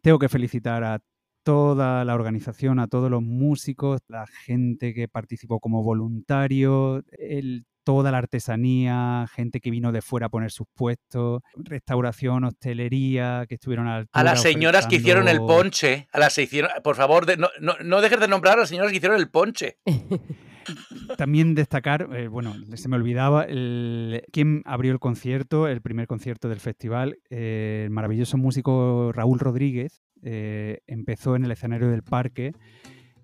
tengo 0.00 0.18
que 0.18 0.30
felicitar 0.30 0.84
a 0.84 1.00
toda 1.44 2.04
la 2.04 2.14
organización, 2.14 2.78
a 2.78 2.86
todos 2.86 3.10
los 3.10 3.20
músicos, 3.22 4.00
la 4.08 4.26
gente 4.26 4.94
que 4.94 5.06
participó 5.06 5.60
como 5.60 5.82
voluntario, 5.82 7.02
el- 7.18 7.66
toda 7.84 8.10
la 8.10 8.18
artesanía, 8.18 9.26
gente 9.34 9.60
que 9.60 9.70
vino 9.70 9.92
de 9.92 10.02
fuera 10.02 10.26
a 10.26 10.28
poner 10.28 10.50
sus 10.50 10.66
puestos, 10.74 11.42
restauración, 11.56 12.44
hostelería, 12.44 13.46
que 13.48 13.54
estuvieron 13.56 13.86
a 13.86 13.90
la 13.90 13.96
altura. 13.98 14.20
A 14.20 14.24
las 14.24 14.42
señoras 14.42 14.86
que 14.86 14.96
hicieron 14.96 15.28
el 15.28 15.38
ponche, 15.38 16.06
a 16.12 16.18
las 16.18 16.32
se 16.32 16.42
hicieron, 16.42 16.70
por 16.82 16.96
favor, 16.96 17.26
de- 17.26 17.36
no, 17.36 17.48
no, 17.60 17.74
no 17.84 18.00
dejes 18.00 18.20
de 18.20 18.28
nombrar 18.28 18.56
a 18.58 18.60
las 18.60 18.68
señoras 18.68 18.90
que 18.90 18.96
hicieron 18.98 19.18
el 19.18 19.28
ponche. 19.30 19.78
También 21.18 21.54
destacar, 21.56 22.08
eh, 22.14 22.28
bueno, 22.28 22.54
se 22.74 22.88
me 22.88 22.94
olvidaba, 22.96 23.42
el, 23.42 24.22
quién 24.32 24.62
abrió 24.64 24.92
el 24.92 25.00
concierto, 25.00 25.66
el 25.66 25.82
primer 25.82 26.06
concierto 26.06 26.48
del 26.48 26.60
festival, 26.60 27.18
eh, 27.30 27.82
el 27.84 27.90
maravilloso 27.90 28.36
músico 28.36 29.10
Raúl 29.12 29.40
Rodríguez, 29.40 30.02
eh, 30.22 30.78
empezó 30.86 31.34
en 31.34 31.44
el 31.44 31.50
escenario 31.50 31.88
del 31.90 32.04
parque 32.04 32.52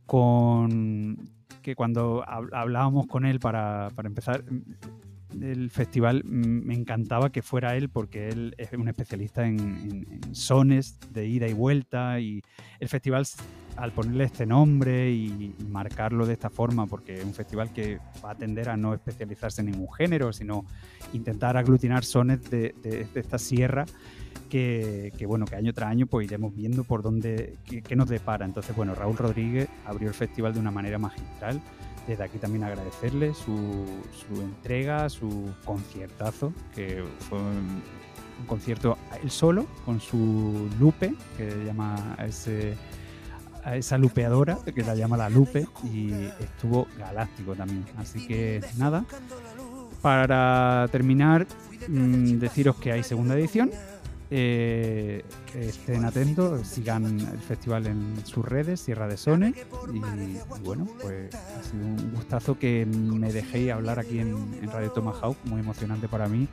con 0.05 1.17
que 1.69 1.75
cuando 1.77 2.25
hab- 2.27 2.49
hablábamos 2.55 3.07
con 3.07 3.27
él 3.27 3.41
para, 3.41 3.91
para 3.95 4.09
empezar 4.09 4.43
mm, 4.51 5.43
el 5.45 5.69
festival, 5.71 6.23
mm, 6.25 6.65
me 6.67 6.75
encantaba 6.75 7.31
que 7.31 7.43
fuera 7.43 7.77
él 7.77 7.91
porque 7.91 8.31
él 8.31 8.55
es 8.57 8.73
un 8.73 8.89
especialista 8.89 9.47
en, 9.47 9.61
en- 9.61 10.07
en 10.25 10.35
sones 10.35 10.99
de 11.13 11.27
ida 11.27 11.47
y 11.47 11.53
vuelta 11.53 12.21
y 12.21 12.41
el 12.81 12.89
festival 12.89 13.27
al 13.77 13.93
ponerle 13.93 14.25
este 14.25 14.47
nombre 14.47 15.11
y 15.13 15.55
marcarlo 15.69 16.25
de 16.27 16.33
esta 16.33 16.49
forma, 16.49 16.87
porque 16.87 17.19
es 17.19 17.25
un 17.25 17.35
festival 17.35 17.71
que 17.73 17.99
va 18.25 18.31
a 18.31 18.35
tender 18.35 18.71
a 18.71 18.77
no 18.79 18.95
especializarse 18.95 19.61
en 19.61 19.71
ningún 19.71 19.93
género, 19.93 20.33
sino 20.33 20.65
intentar 21.13 21.59
aglutinar 21.59 22.03
sones 22.03 22.49
de, 22.51 22.75
de- 22.83 23.05
de 23.05 23.21
esta 23.21 23.39
sierra 23.39 23.85
que, 24.49 25.13
bueno, 25.27 25.45
que 25.47 25.57
año 25.57 25.73
tras 25.73 25.91
año 25.91 26.07
pues 26.07 26.27
iremos 26.27 26.55
viendo 26.55 26.85
por 26.85 27.03
dónde, 27.03 27.57
qué, 27.65 27.97
nos 27.97 28.09
depara. 28.09 28.45
Entonces, 28.45 28.75
bueno, 28.75 28.95
Raúl 28.95 29.17
Rodríguez 29.17 29.69
abrió 29.85 30.09
el 30.09 30.15
festival 30.15 30.55
de 30.55 30.61
una 30.61 30.71
manera 30.71 30.99
magistral. 30.99 31.61
Desde 32.07 32.25
aquí 32.25 32.39
también 32.39 32.65
agradecerle 32.65 33.35
su, 33.35 33.85
entrega, 34.41 35.11
su 35.11 35.51
conciertazo, 35.65 36.53
que 36.75 37.05
fue 37.29 37.39
un, 37.39 37.83
concierto 38.47 38.97
él 39.23 39.31
solo, 39.31 39.67
con 39.85 40.01
su 40.01 40.71
lupe, 40.79 41.13
que 41.37 41.65
llama 41.67 42.15
a, 42.17 42.27
ese, 42.27 42.75
a 43.65 43.77
esa 43.77 43.99
lupeadora, 43.99 44.59
que 44.75 44.83
la 44.83 44.95
llama 44.95 45.17
la 45.17 45.29
lupe, 45.29 45.67
y 45.85 46.13
estuvo 46.41 46.87
galáctico 46.99 47.55
también. 47.55 47.85
Así 47.99 48.27
que 48.27 48.63
nada, 48.79 49.05
para 50.01 50.89
terminar, 50.91 51.47
mm, 51.89 52.39
deciros 52.39 52.77
que 52.77 52.93
hay 52.93 53.03
segunda 53.03 53.35
edición. 53.35 53.71
Eh, 54.31 55.25
estén 55.55 56.05
atentos, 56.05 56.67
sigan 56.69 57.19
el 57.21 57.39
festival 57.41 57.87
en 57.87 58.15
sus 58.27 58.45
redes, 58.45 58.81
Sierra 58.81 59.07
de 59.09 59.17
Sone. 59.17 59.55
Y, 59.93 60.61
bueno, 60.63 60.87
pues 61.01 61.35
ha 61.35 61.63
sido 61.63 61.87
un 61.87 62.13
gustazo 62.15 62.59
que 62.59 62.85
me 62.87 63.33
dejéis 63.33 63.73
hablar 63.73 63.99
aquí 63.99 64.19
en, 64.19 64.29
en 64.63 64.71
Radio 64.71 64.91
Tomahawk, 64.93 65.37
muy 65.45 65.61
emocionante 65.61 66.09
para 66.09 66.29
mí, 66.29 66.47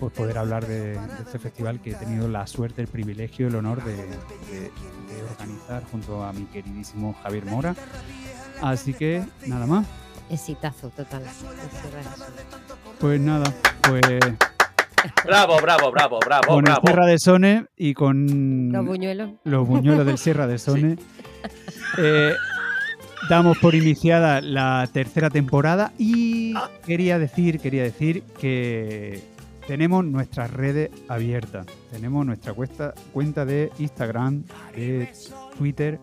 pues 0.00 0.12
poder 0.12 0.36
hablar 0.38 0.66
de, 0.66 0.94
de 0.98 1.22
este 1.24 1.38
festival 1.38 1.80
que 1.80 1.90
he 1.92 1.94
tenido 1.94 2.26
la 2.26 2.44
suerte, 2.48 2.82
el 2.82 2.88
privilegio, 2.88 3.46
el 3.46 3.54
honor 3.54 3.84
de, 3.84 3.94
de- 3.96 4.72
de 5.12 5.22
organizar 5.30 5.84
junto 5.92 6.24
a 6.24 6.32
mi 6.32 6.44
queridísimo 6.46 7.14
Javier 7.22 7.44
Mora. 7.46 7.76
Así 8.60 8.94
que 8.94 9.22
nada 9.46 9.66
más. 9.66 9.86
exitazo 10.28 10.88
total. 10.90 11.22
Pues 12.98 13.20
nada, 13.20 13.52
pues 13.82 14.02
Bravo, 15.24 15.56
bravo, 15.60 15.90
bravo, 15.90 16.18
bravo, 16.24 16.46
con 16.46 16.58
el 16.58 16.64
bravo. 16.64 16.80
Sierra 16.86 17.06
de 17.06 17.18
Sone 17.18 17.66
y 17.76 17.94
con 17.94 18.70
Los 18.72 18.86
buñuelos. 18.86 19.30
los 19.44 19.66
buñuelos 19.66 20.06
del 20.06 20.18
Sierra 20.18 20.46
de 20.46 20.58
Sone. 20.58 20.96
eh, 21.98 22.32
damos 23.28 23.58
por 23.58 23.74
iniciada 23.74 24.40
la 24.40 24.88
tercera 24.92 25.30
temporada 25.30 25.92
y 25.98 26.54
quería 26.86 27.18
decir, 27.18 27.60
quería 27.60 27.82
decir 27.82 28.22
que 28.40 29.22
tenemos 29.66 30.04
nuestras 30.04 30.50
redes 30.50 30.90
abiertas. 31.08 31.66
Tenemos 31.90 32.26
nuestra 32.26 32.52
cuesta- 32.52 32.94
cuenta 33.12 33.44
de 33.44 33.70
Instagram, 33.78 34.44
de 34.76 35.08
Twitter. 35.58 35.98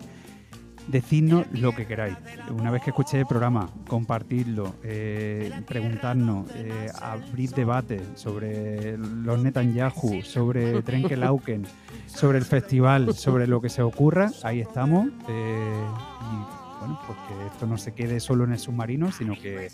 Decidnos 0.89 1.45
lo 1.51 1.75
que 1.75 1.85
queráis. 1.85 2.17
Una 2.49 2.71
vez 2.71 2.81
que 2.81 2.89
escuchéis 2.89 3.21
el 3.21 3.27
programa, 3.27 3.69
compartidlo, 3.87 4.75
eh, 4.83 5.51
preguntarnos, 5.67 6.49
eh, 6.55 6.89
abrir 6.99 7.51
debate 7.51 8.01
sobre 8.15 8.97
los 8.97 9.39
Netanyahu, 9.39 10.21
sobre 10.23 10.81
Trenkelauken, 10.81 11.65
sobre 12.07 12.39
el 12.39 12.45
festival, 12.45 13.13
sobre 13.13 13.45
lo 13.45 13.61
que 13.61 13.69
se 13.69 13.81
ocurra. 13.81 14.31
Ahí 14.43 14.61
estamos. 14.61 15.07
eh, 15.27 15.83
y 16.21 16.59
bueno, 16.79 16.99
pues 17.05 17.19
que 17.27 17.45
esto 17.47 17.67
no 17.67 17.77
se 17.77 17.93
quede 17.93 18.19
solo 18.19 18.45
en 18.45 18.53
el 18.53 18.59
submarino, 18.59 19.11
sino 19.11 19.33
que, 19.33 19.69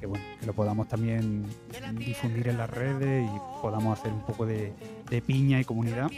que, 0.00 0.06
bueno, 0.06 0.24
que 0.40 0.46
lo 0.46 0.52
podamos 0.52 0.88
también 0.88 1.44
difundir 1.96 2.48
en 2.48 2.58
las 2.58 2.68
redes 2.68 3.28
y 3.28 3.62
podamos 3.62 3.98
hacer 3.98 4.12
un 4.12 4.22
poco 4.22 4.44
de, 4.44 4.72
piña 5.24 5.60
y 5.60 5.64
comunidad. 5.64 6.10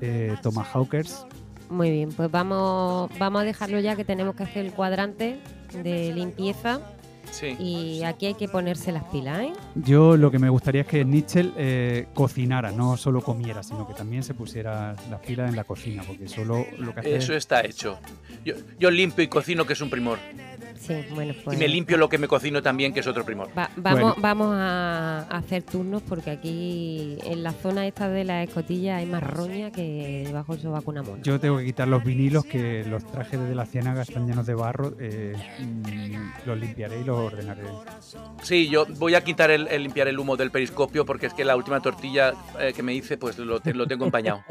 Eh, 0.00 0.36
Tomahawkers, 0.42 1.26
Muy 1.70 1.90
bien, 1.90 2.10
pues 2.12 2.30
vamos, 2.30 3.10
vamos 3.18 3.42
a 3.42 3.44
dejarlo 3.44 3.80
ya 3.80 3.96
que 3.96 4.04
tenemos 4.04 4.34
que 4.36 4.42
hacer 4.44 4.66
el 4.66 4.72
cuadrante 4.72 5.38
de 5.82 6.12
limpieza 6.12 6.80
Sí. 7.30 7.56
y 7.58 8.02
aquí 8.04 8.26
hay 8.26 8.34
que 8.34 8.48
ponerse 8.48 8.92
las 8.92 9.02
pilas, 9.04 9.40
¿eh? 9.40 9.52
Yo 9.74 10.16
lo 10.16 10.30
que 10.30 10.38
me 10.38 10.48
gustaría 10.48 10.82
es 10.82 10.86
que 10.86 11.04
Nietzsche 11.04 11.50
eh, 11.56 12.06
cocinara, 12.14 12.70
no 12.70 12.96
solo 12.96 13.22
comiera, 13.22 13.62
sino 13.64 13.88
que 13.88 13.94
también 13.94 14.22
se 14.22 14.34
pusiera 14.34 14.94
las 15.10 15.20
pilas 15.20 15.48
en 15.48 15.56
la 15.56 15.64
cocina, 15.64 16.04
porque 16.06 16.28
solo 16.28 16.64
lo 16.78 16.94
que 16.94 17.00
hace 17.00 17.16
Eso 17.16 17.34
está 17.34 17.62
hecho. 17.64 17.98
Yo, 18.44 18.54
yo 18.78 18.90
limpio 18.90 19.24
y 19.24 19.28
cocino, 19.28 19.66
que 19.66 19.72
es 19.72 19.80
un 19.80 19.90
primor. 19.90 20.18
Sí, 20.78 20.94
bueno, 21.14 21.34
pues. 21.44 21.56
Y 21.56 21.60
me 21.60 21.68
limpio 21.68 21.96
lo 21.96 22.08
que 22.08 22.18
me 22.18 22.28
cocino 22.28 22.62
también, 22.62 22.92
que 22.92 23.00
es 23.00 23.06
otro 23.06 23.24
primor. 23.24 23.48
Va- 23.56 23.70
vamos, 23.76 24.00
Bueno. 24.00 24.16
vamos 24.18 24.48
a 24.52 25.20
hacer 25.30 25.62
turnos 25.62 26.02
porque 26.02 26.30
aquí 26.30 27.16
en 27.24 27.42
la 27.42 27.52
zona 27.52 27.86
esta 27.86 28.08
de 28.08 28.24
la 28.24 28.42
escotilla 28.42 28.96
hay 28.96 29.06
más 29.06 29.22
roña 29.22 29.70
que 29.70 30.24
debajo 30.26 30.52
del 30.54 30.62
sobaco 30.62 30.90
una 30.90 31.02
mona. 31.02 31.22
Yo 31.22 31.38
tengo 31.40 31.58
que 31.58 31.64
quitar 31.64 31.88
los 31.88 32.04
vinilos, 32.04 32.44
que 32.44 32.84
los 32.84 33.04
trajes 33.10 33.40
de 33.40 33.54
la 33.54 33.66
ciénaga 33.66 34.02
están 34.02 34.26
llenos 34.26 34.46
de 34.46 34.54
barro. 34.54 34.94
eh, 35.00 35.34
mm, 35.60 36.46
los 36.46 36.58
limpiaré 36.58 37.00
y 37.00 37.04
los 37.04 37.18
ordenaré. 37.18 37.62
Sí, 38.42 38.68
yo 38.68 38.86
voy 38.98 39.14
a 39.14 39.22
quitar 39.24 39.50
el, 39.50 39.66
el 39.68 39.82
limpiar 39.84 40.08
el 40.08 40.18
humo 40.18 40.36
del 40.36 40.50
periscopio 40.50 41.04
porque 41.06 41.26
es 41.26 41.34
que 41.34 41.44
la 41.44 41.56
última 41.56 41.80
tortilla 41.80 42.32
eh, 42.60 42.72
que 42.74 42.82
me 42.82 42.92
hice, 42.94 43.16
pues 43.16 43.38
lo, 43.38 43.60
te- 43.60 43.74
lo 43.74 43.86
tengo 43.86 44.04
empañado. 44.04 44.42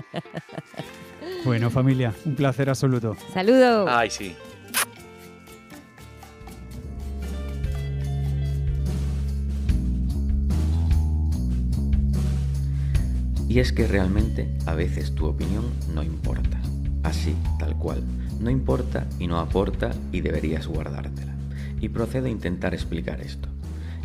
Bueno, 1.45 1.69
familia, 1.69 2.13
un 2.25 2.35
placer 2.35 2.69
absoluto. 2.69 3.15
¡Saludos! 3.33 3.87
Ay, 3.91 4.09
sí. 4.09 4.35
Y 13.53 13.59
es 13.59 13.71
que 13.71 13.85
realmente 13.85 14.49
a 14.65 14.73
veces 14.73 15.13
tu 15.13 15.27
opinión 15.27 15.65
no 15.93 16.01
importa. 16.01 16.59
Así, 17.03 17.35
tal 17.59 17.77
cual. 17.77 18.01
No 18.39 18.49
importa 18.49 19.05
y 19.19 19.27
no 19.27 19.37
aporta 19.37 19.91
y 20.11 20.21
deberías 20.21 20.65
guardártela. 20.65 21.35
Y 21.79 21.89
procedo 21.89 22.25
a 22.25 22.31
intentar 22.31 22.73
explicar 22.73 23.21
esto. 23.21 23.49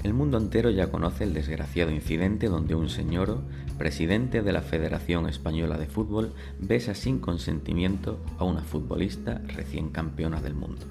El 0.03 0.13
mundo 0.13 0.37
entero 0.37 0.69
ya 0.69 0.91
conoce 0.91 1.25
el 1.25 1.33
desgraciado 1.33 1.91
incidente 1.91 2.49
donde 2.49 2.75
un 2.75 2.91
señor, 2.91 3.39
presidente 3.79 4.43
de 4.43 4.53
la 4.53 4.61
Federación 4.61 5.27
Española 5.27 5.79
de 5.79 5.87
Fútbol, 5.87 6.35
besa 6.61 6.95
sin 6.95 7.19
consentimiento 7.19 8.23
a 8.37 8.45
una 8.45 8.61
futbolista 8.61 9.41
recién 9.57 9.89
campeona 9.89 10.43
del 10.43 10.57
mundo. 10.57 10.83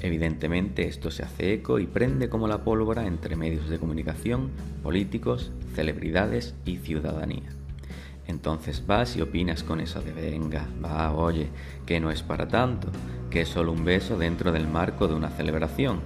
Evidentemente 0.00 0.88
esto 0.88 1.10
se 1.10 1.22
hace 1.22 1.52
eco 1.52 1.78
y 1.78 1.86
prende 1.86 2.30
como 2.30 2.48
la 2.48 2.64
pólvora 2.64 3.06
entre 3.06 3.36
medios 3.36 3.68
de 3.68 3.78
comunicación, 3.78 4.48
políticos, 4.82 5.52
celebridades 5.74 6.54
y 6.64 6.78
ciudadanía. 6.78 7.50
Entonces 8.26 8.86
vas 8.86 9.16
y 9.16 9.20
opinas 9.20 9.62
con 9.62 9.80
eso 9.80 10.00
de 10.00 10.12
venga, 10.12 10.66
va, 10.82 11.12
oye, 11.12 11.48
que 11.86 12.00
no 12.00 12.10
es 12.10 12.22
para 12.22 12.48
tanto, 12.48 12.88
que 13.30 13.42
es 13.42 13.48
solo 13.48 13.72
un 13.72 13.84
beso 13.84 14.16
dentro 14.16 14.52
del 14.52 14.66
marco 14.66 15.08
de 15.08 15.14
una 15.14 15.28
celebración. 15.28 16.00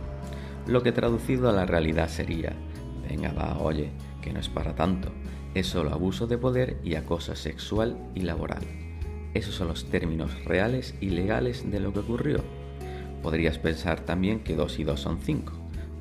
Lo 0.67 0.83
que 0.83 0.93
traducido 0.93 1.49
a 1.49 1.53
la 1.53 1.65
realidad 1.65 2.09
sería, 2.09 2.53
venga, 3.09 3.33
va, 3.33 3.59
oye, 3.59 3.91
que 4.21 4.33
no 4.33 4.41
es 4.41 4.49
para 4.49 4.75
tanto, 4.75 5.11
es 5.55 5.67
solo 5.67 5.93
abuso 5.93 6.27
de 6.27 6.39
poder 6.39 6.79
y 6.85 6.95
acoso 6.95 7.35
sexual 7.35 7.97
y 8.15 8.23
laboral. 8.23 8.63
Esos 9.35 9.55
son 9.55 9.69
los 9.69 9.85
términos 9.85 10.45
reales 10.45 10.95
y 11.01 11.11
legales 11.11 11.71
de 11.71 11.81
lo 11.81 11.93
que 11.93 12.01
ocurrió. 12.01 12.43
Podrías 13.23 13.59
pensar 13.59 14.01
también 14.01 14.41
que 14.41 14.57
dos 14.57 14.79
y 14.79 14.85
dos 14.85 15.01
son 15.01 15.21
cinco, 15.21 15.53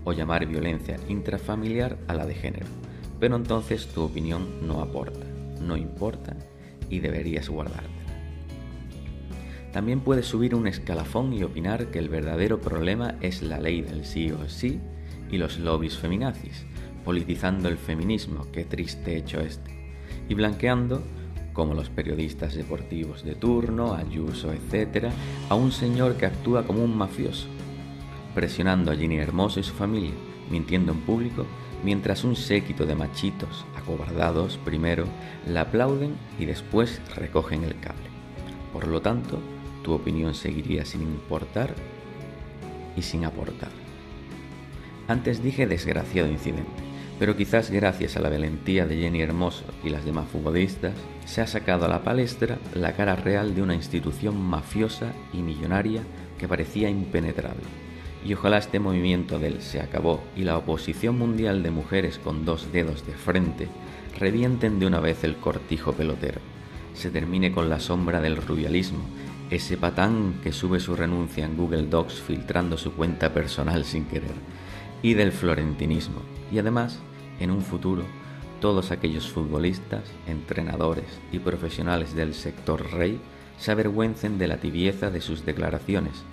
o 0.03 0.13
llamar 0.13 0.45
violencia 0.45 0.97
intrafamiliar 1.09 1.97
a 2.07 2.13
la 2.13 2.26
de 2.26 2.34
género, 2.34 2.65
pero 3.20 3.36
entonces 3.36 3.88
tu 3.88 4.03
opinión 4.03 4.65
no 4.65 4.82
aporta, 4.82 5.26
no 5.60 5.78
importa 5.78 6.36
y 6.89 6.99
deberías 6.99 7.49
guardártela. 7.49 7.97
También 9.72 9.99
puedes 9.99 10.26
subir 10.26 10.55
un 10.55 10.68
escalafón 10.68 11.34
y 11.34 11.43
opinar 11.43 11.91
que 11.91 11.99
el 11.99 12.10
verdadero 12.10 12.60
problema 12.62 13.16
es 13.22 13.41
la 13.41 13.60
ley 13.60 13.82
del 13.82 14.05
sí 14.05 14.32
o 14.32 14.47
sí 14.49 14.80
y 15.30 15.38
los 15.38 15.60
lobbies 15.60 15.97
feminazis, 15.97 16.66
politizando 17.03 17.70
el 17.70 17.78
feminismo, 17.78 18.47
qué 18.51 18.64
triste 18.64 19.16
hecho 19.18 19.39
este, 19.39 19.72
y 20.30 20.34
blanqueando, 20.34 21.03
como 21.53 21.74
los 21.74 21.89
periodistas 21.89 22.55
deportivos 22.55 23.24
de 23.24 23.36
turno, 23.36 23.93
Ayuso, 23.93 24.51
etc., 24.53 25.10
a 25.49 25.55
un 25.55 25.72
señor 25.72 26.16
que 26.16 26.28
actúa 26.28 26.66
como 26.66 26.84
un 26.84 26.95
mafioso, 26.95 27.47
presionando 28.34 28.91
a 28.91 28.95
Ginny 28.95 29.18
Hermoso 29.18 29.60
y 29.60 29.64
su 29.64 29.74
familia, 29.74 30.12
mintiendo 30.49 30.91
en 30.91 31.01
público, 31.01 31.45
mientras 31.84 32.24
un 32.24 32.36
séquito 32.36 32.86
de 32.86 32.95
machitos, 32.95 33.66
acobardados 33.88 34.59
primero, 34.65 35.05
la 35.47 35.61
aplauden 35.61 36.17
y 36.38 36.45
después 36.45 37.01
recogen 37.15 37.63
el 37.63 37.79
cable. 37.79 38.09
Por 38.73 38.88
lo 38.88 39.01
tanto, 39.01 39.39
tu 39.81 39.93
opinión 39.93 40.35
seguiría 40.35 40.83
sin 40.83 41.01
importar 41.01 41.73
y 42.97 43.01
sin 43.01 43.23
aportar. 43.23 43.69
Antes 45.07 45.41
dije 45.41 45.67
desgraciado 45.67 46.27
incidente, 46.27 46.83
pero 47.17 47.38
quizás 47.38 47.71
gracias 47.71 48.17
a 48.17 48.19
la 48.19 48.29
valentía 48.29 48.85
de 48.85 48.97
Jenny 48.97 49.21
Hermoso 49.21 49.63
y 49.83 49.89
las 49.89 50.03
demás 50.03 50.27
futbolistas, 50.27 50.93
se 51.25 51.41
ha 51.41 51.47
sacado 51.47 51.85
a 51.85 51.89
la 51.89 52.03
palestra 52.03 52.57
la 52.73 52.93
cara 52.93 53.15
real 53.15 53.55
de 53.55 53.61
una 53.61 53.73
institución 53.73 54.38
mafiosa 54.38 55.13
y 55.31 55.38
millonaria 55.38 56.03
que 56.38 56.47
parecía 56.47 56.89
impenetrable. 56.89 57.86
Y 58.28 58.34
ojalá 58.34 58.57
este 58.57 58.82
movimiento 58.82 59.39
del 59.39 59.61
se 59.61 59.80
acabó 59.80 60.21
y 60.36 60.41
la 60.41 60.57
oposición 60.57 61.17
mundial 61.17 61.63
de 61.63 61.71
mujeres 61.71 62.19
con 62.19 62.43
dos 62.43 62.73
dedos 62.73 63.05
de 63.07 63.13
frente 63.13 63.69
revienten 64.19 64.80
de 64.80 64.86
una 64.86 64.99
vez 64.99 65.23
el 65.23 65.38
cortijo 65.38 65.93
pelotero. 65.93 66.41
Se 66.93 67.09
termine 67.09 67.53
con 67.53 67.69
la 67.69 67.80
sombra 67.80 68.19
del 68.19 68.36
rubialismo, 68.36 68.99
ese 69.49 69.78
patán 69.78 70.41
que 70.43 70.51
sube 70.51 70.82
su 70.82 70.97
renuncia 70.97 71.45
en 71.45 71.55
Google 71.55 71.84
Docs 71.84 72.15
filtrando 72.15 72.78
su 72.78 72.91
cuenta 72.91 73.34
personal 73.34 73.86
sin 73.86 74.03
querer, 74.03 74.36
y 75.01 75.13
del 75.13 75.32
florentinismo. 75.32 76.19
Y 76.51 76.59
además, 76.59 76.99
en 77.39 77.49
un 77.49 77.61
futuro, 77.61 78.03
todos 78.59 78.91
aquellos 78.91 79.32
futbolistas, 79.32 80.03
entrenadores 80.28 81.17
y 81.32 81.39
profesionales 81.39 82.13
del 82.13 82.34
sector 82.34 82.91
rey 82.91 83.21
se 83.57 83.71
avergüencen 83.71 84.38
de 84.38 84.47
la 84.49 84.57
tibieza 84.57 85.11
de 85.11 85.21
sus 85.21 85.45
declaraciones, 85.45 86.23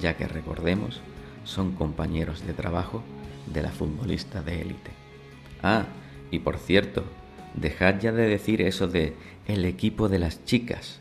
ya 0.00 0.16
que 0.16 0.26
recordemos, 0.26 1.00
son 1.46 1.72
compañeros 1.72 2.46
de 2.46 2.52
trabajo 2.52 3.02
de 3.46 3.62
la 3.62 3.70
futbolista 3.70 4.42
de 4.42 4.60
élite. 4.60 4.90
Ah, 5.62 5.86
y 6.30 6.40
por 6.40 6.58
cierto, 6.58 7.04
dejad 7.54 8.00
ya 8.00 8.12
de 8.12 8.28
decir 8.28 8.60
eso 8.60 8.88
de 8.88 9.16
el 9.46 9.64
equipo 9.64 10.08
de 10.08 10.18
las 10.18 10.44
chicas, 10.44 11.00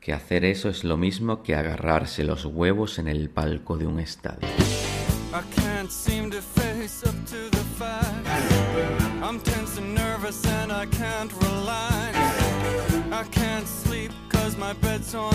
que 0.00 0.12
hacer 0.12 0.44
eso 0.44 0.68
es 0.68 0.84
lo 0.84 0.96
mismo 0.96 1.42
que 1.42 1.56
agarrarse 1.56 2.22
los 2.22 2.44
huevos 2.44 2.98
en 2.98 3.08
el 3.08 3.30
palco 3.30 3.76
de 3.78 3.86
un 3.86 3.98
estadio. 3.98 4.48
My 14.62 14.74
bed's 14.74 15.14
on 15.14 15.32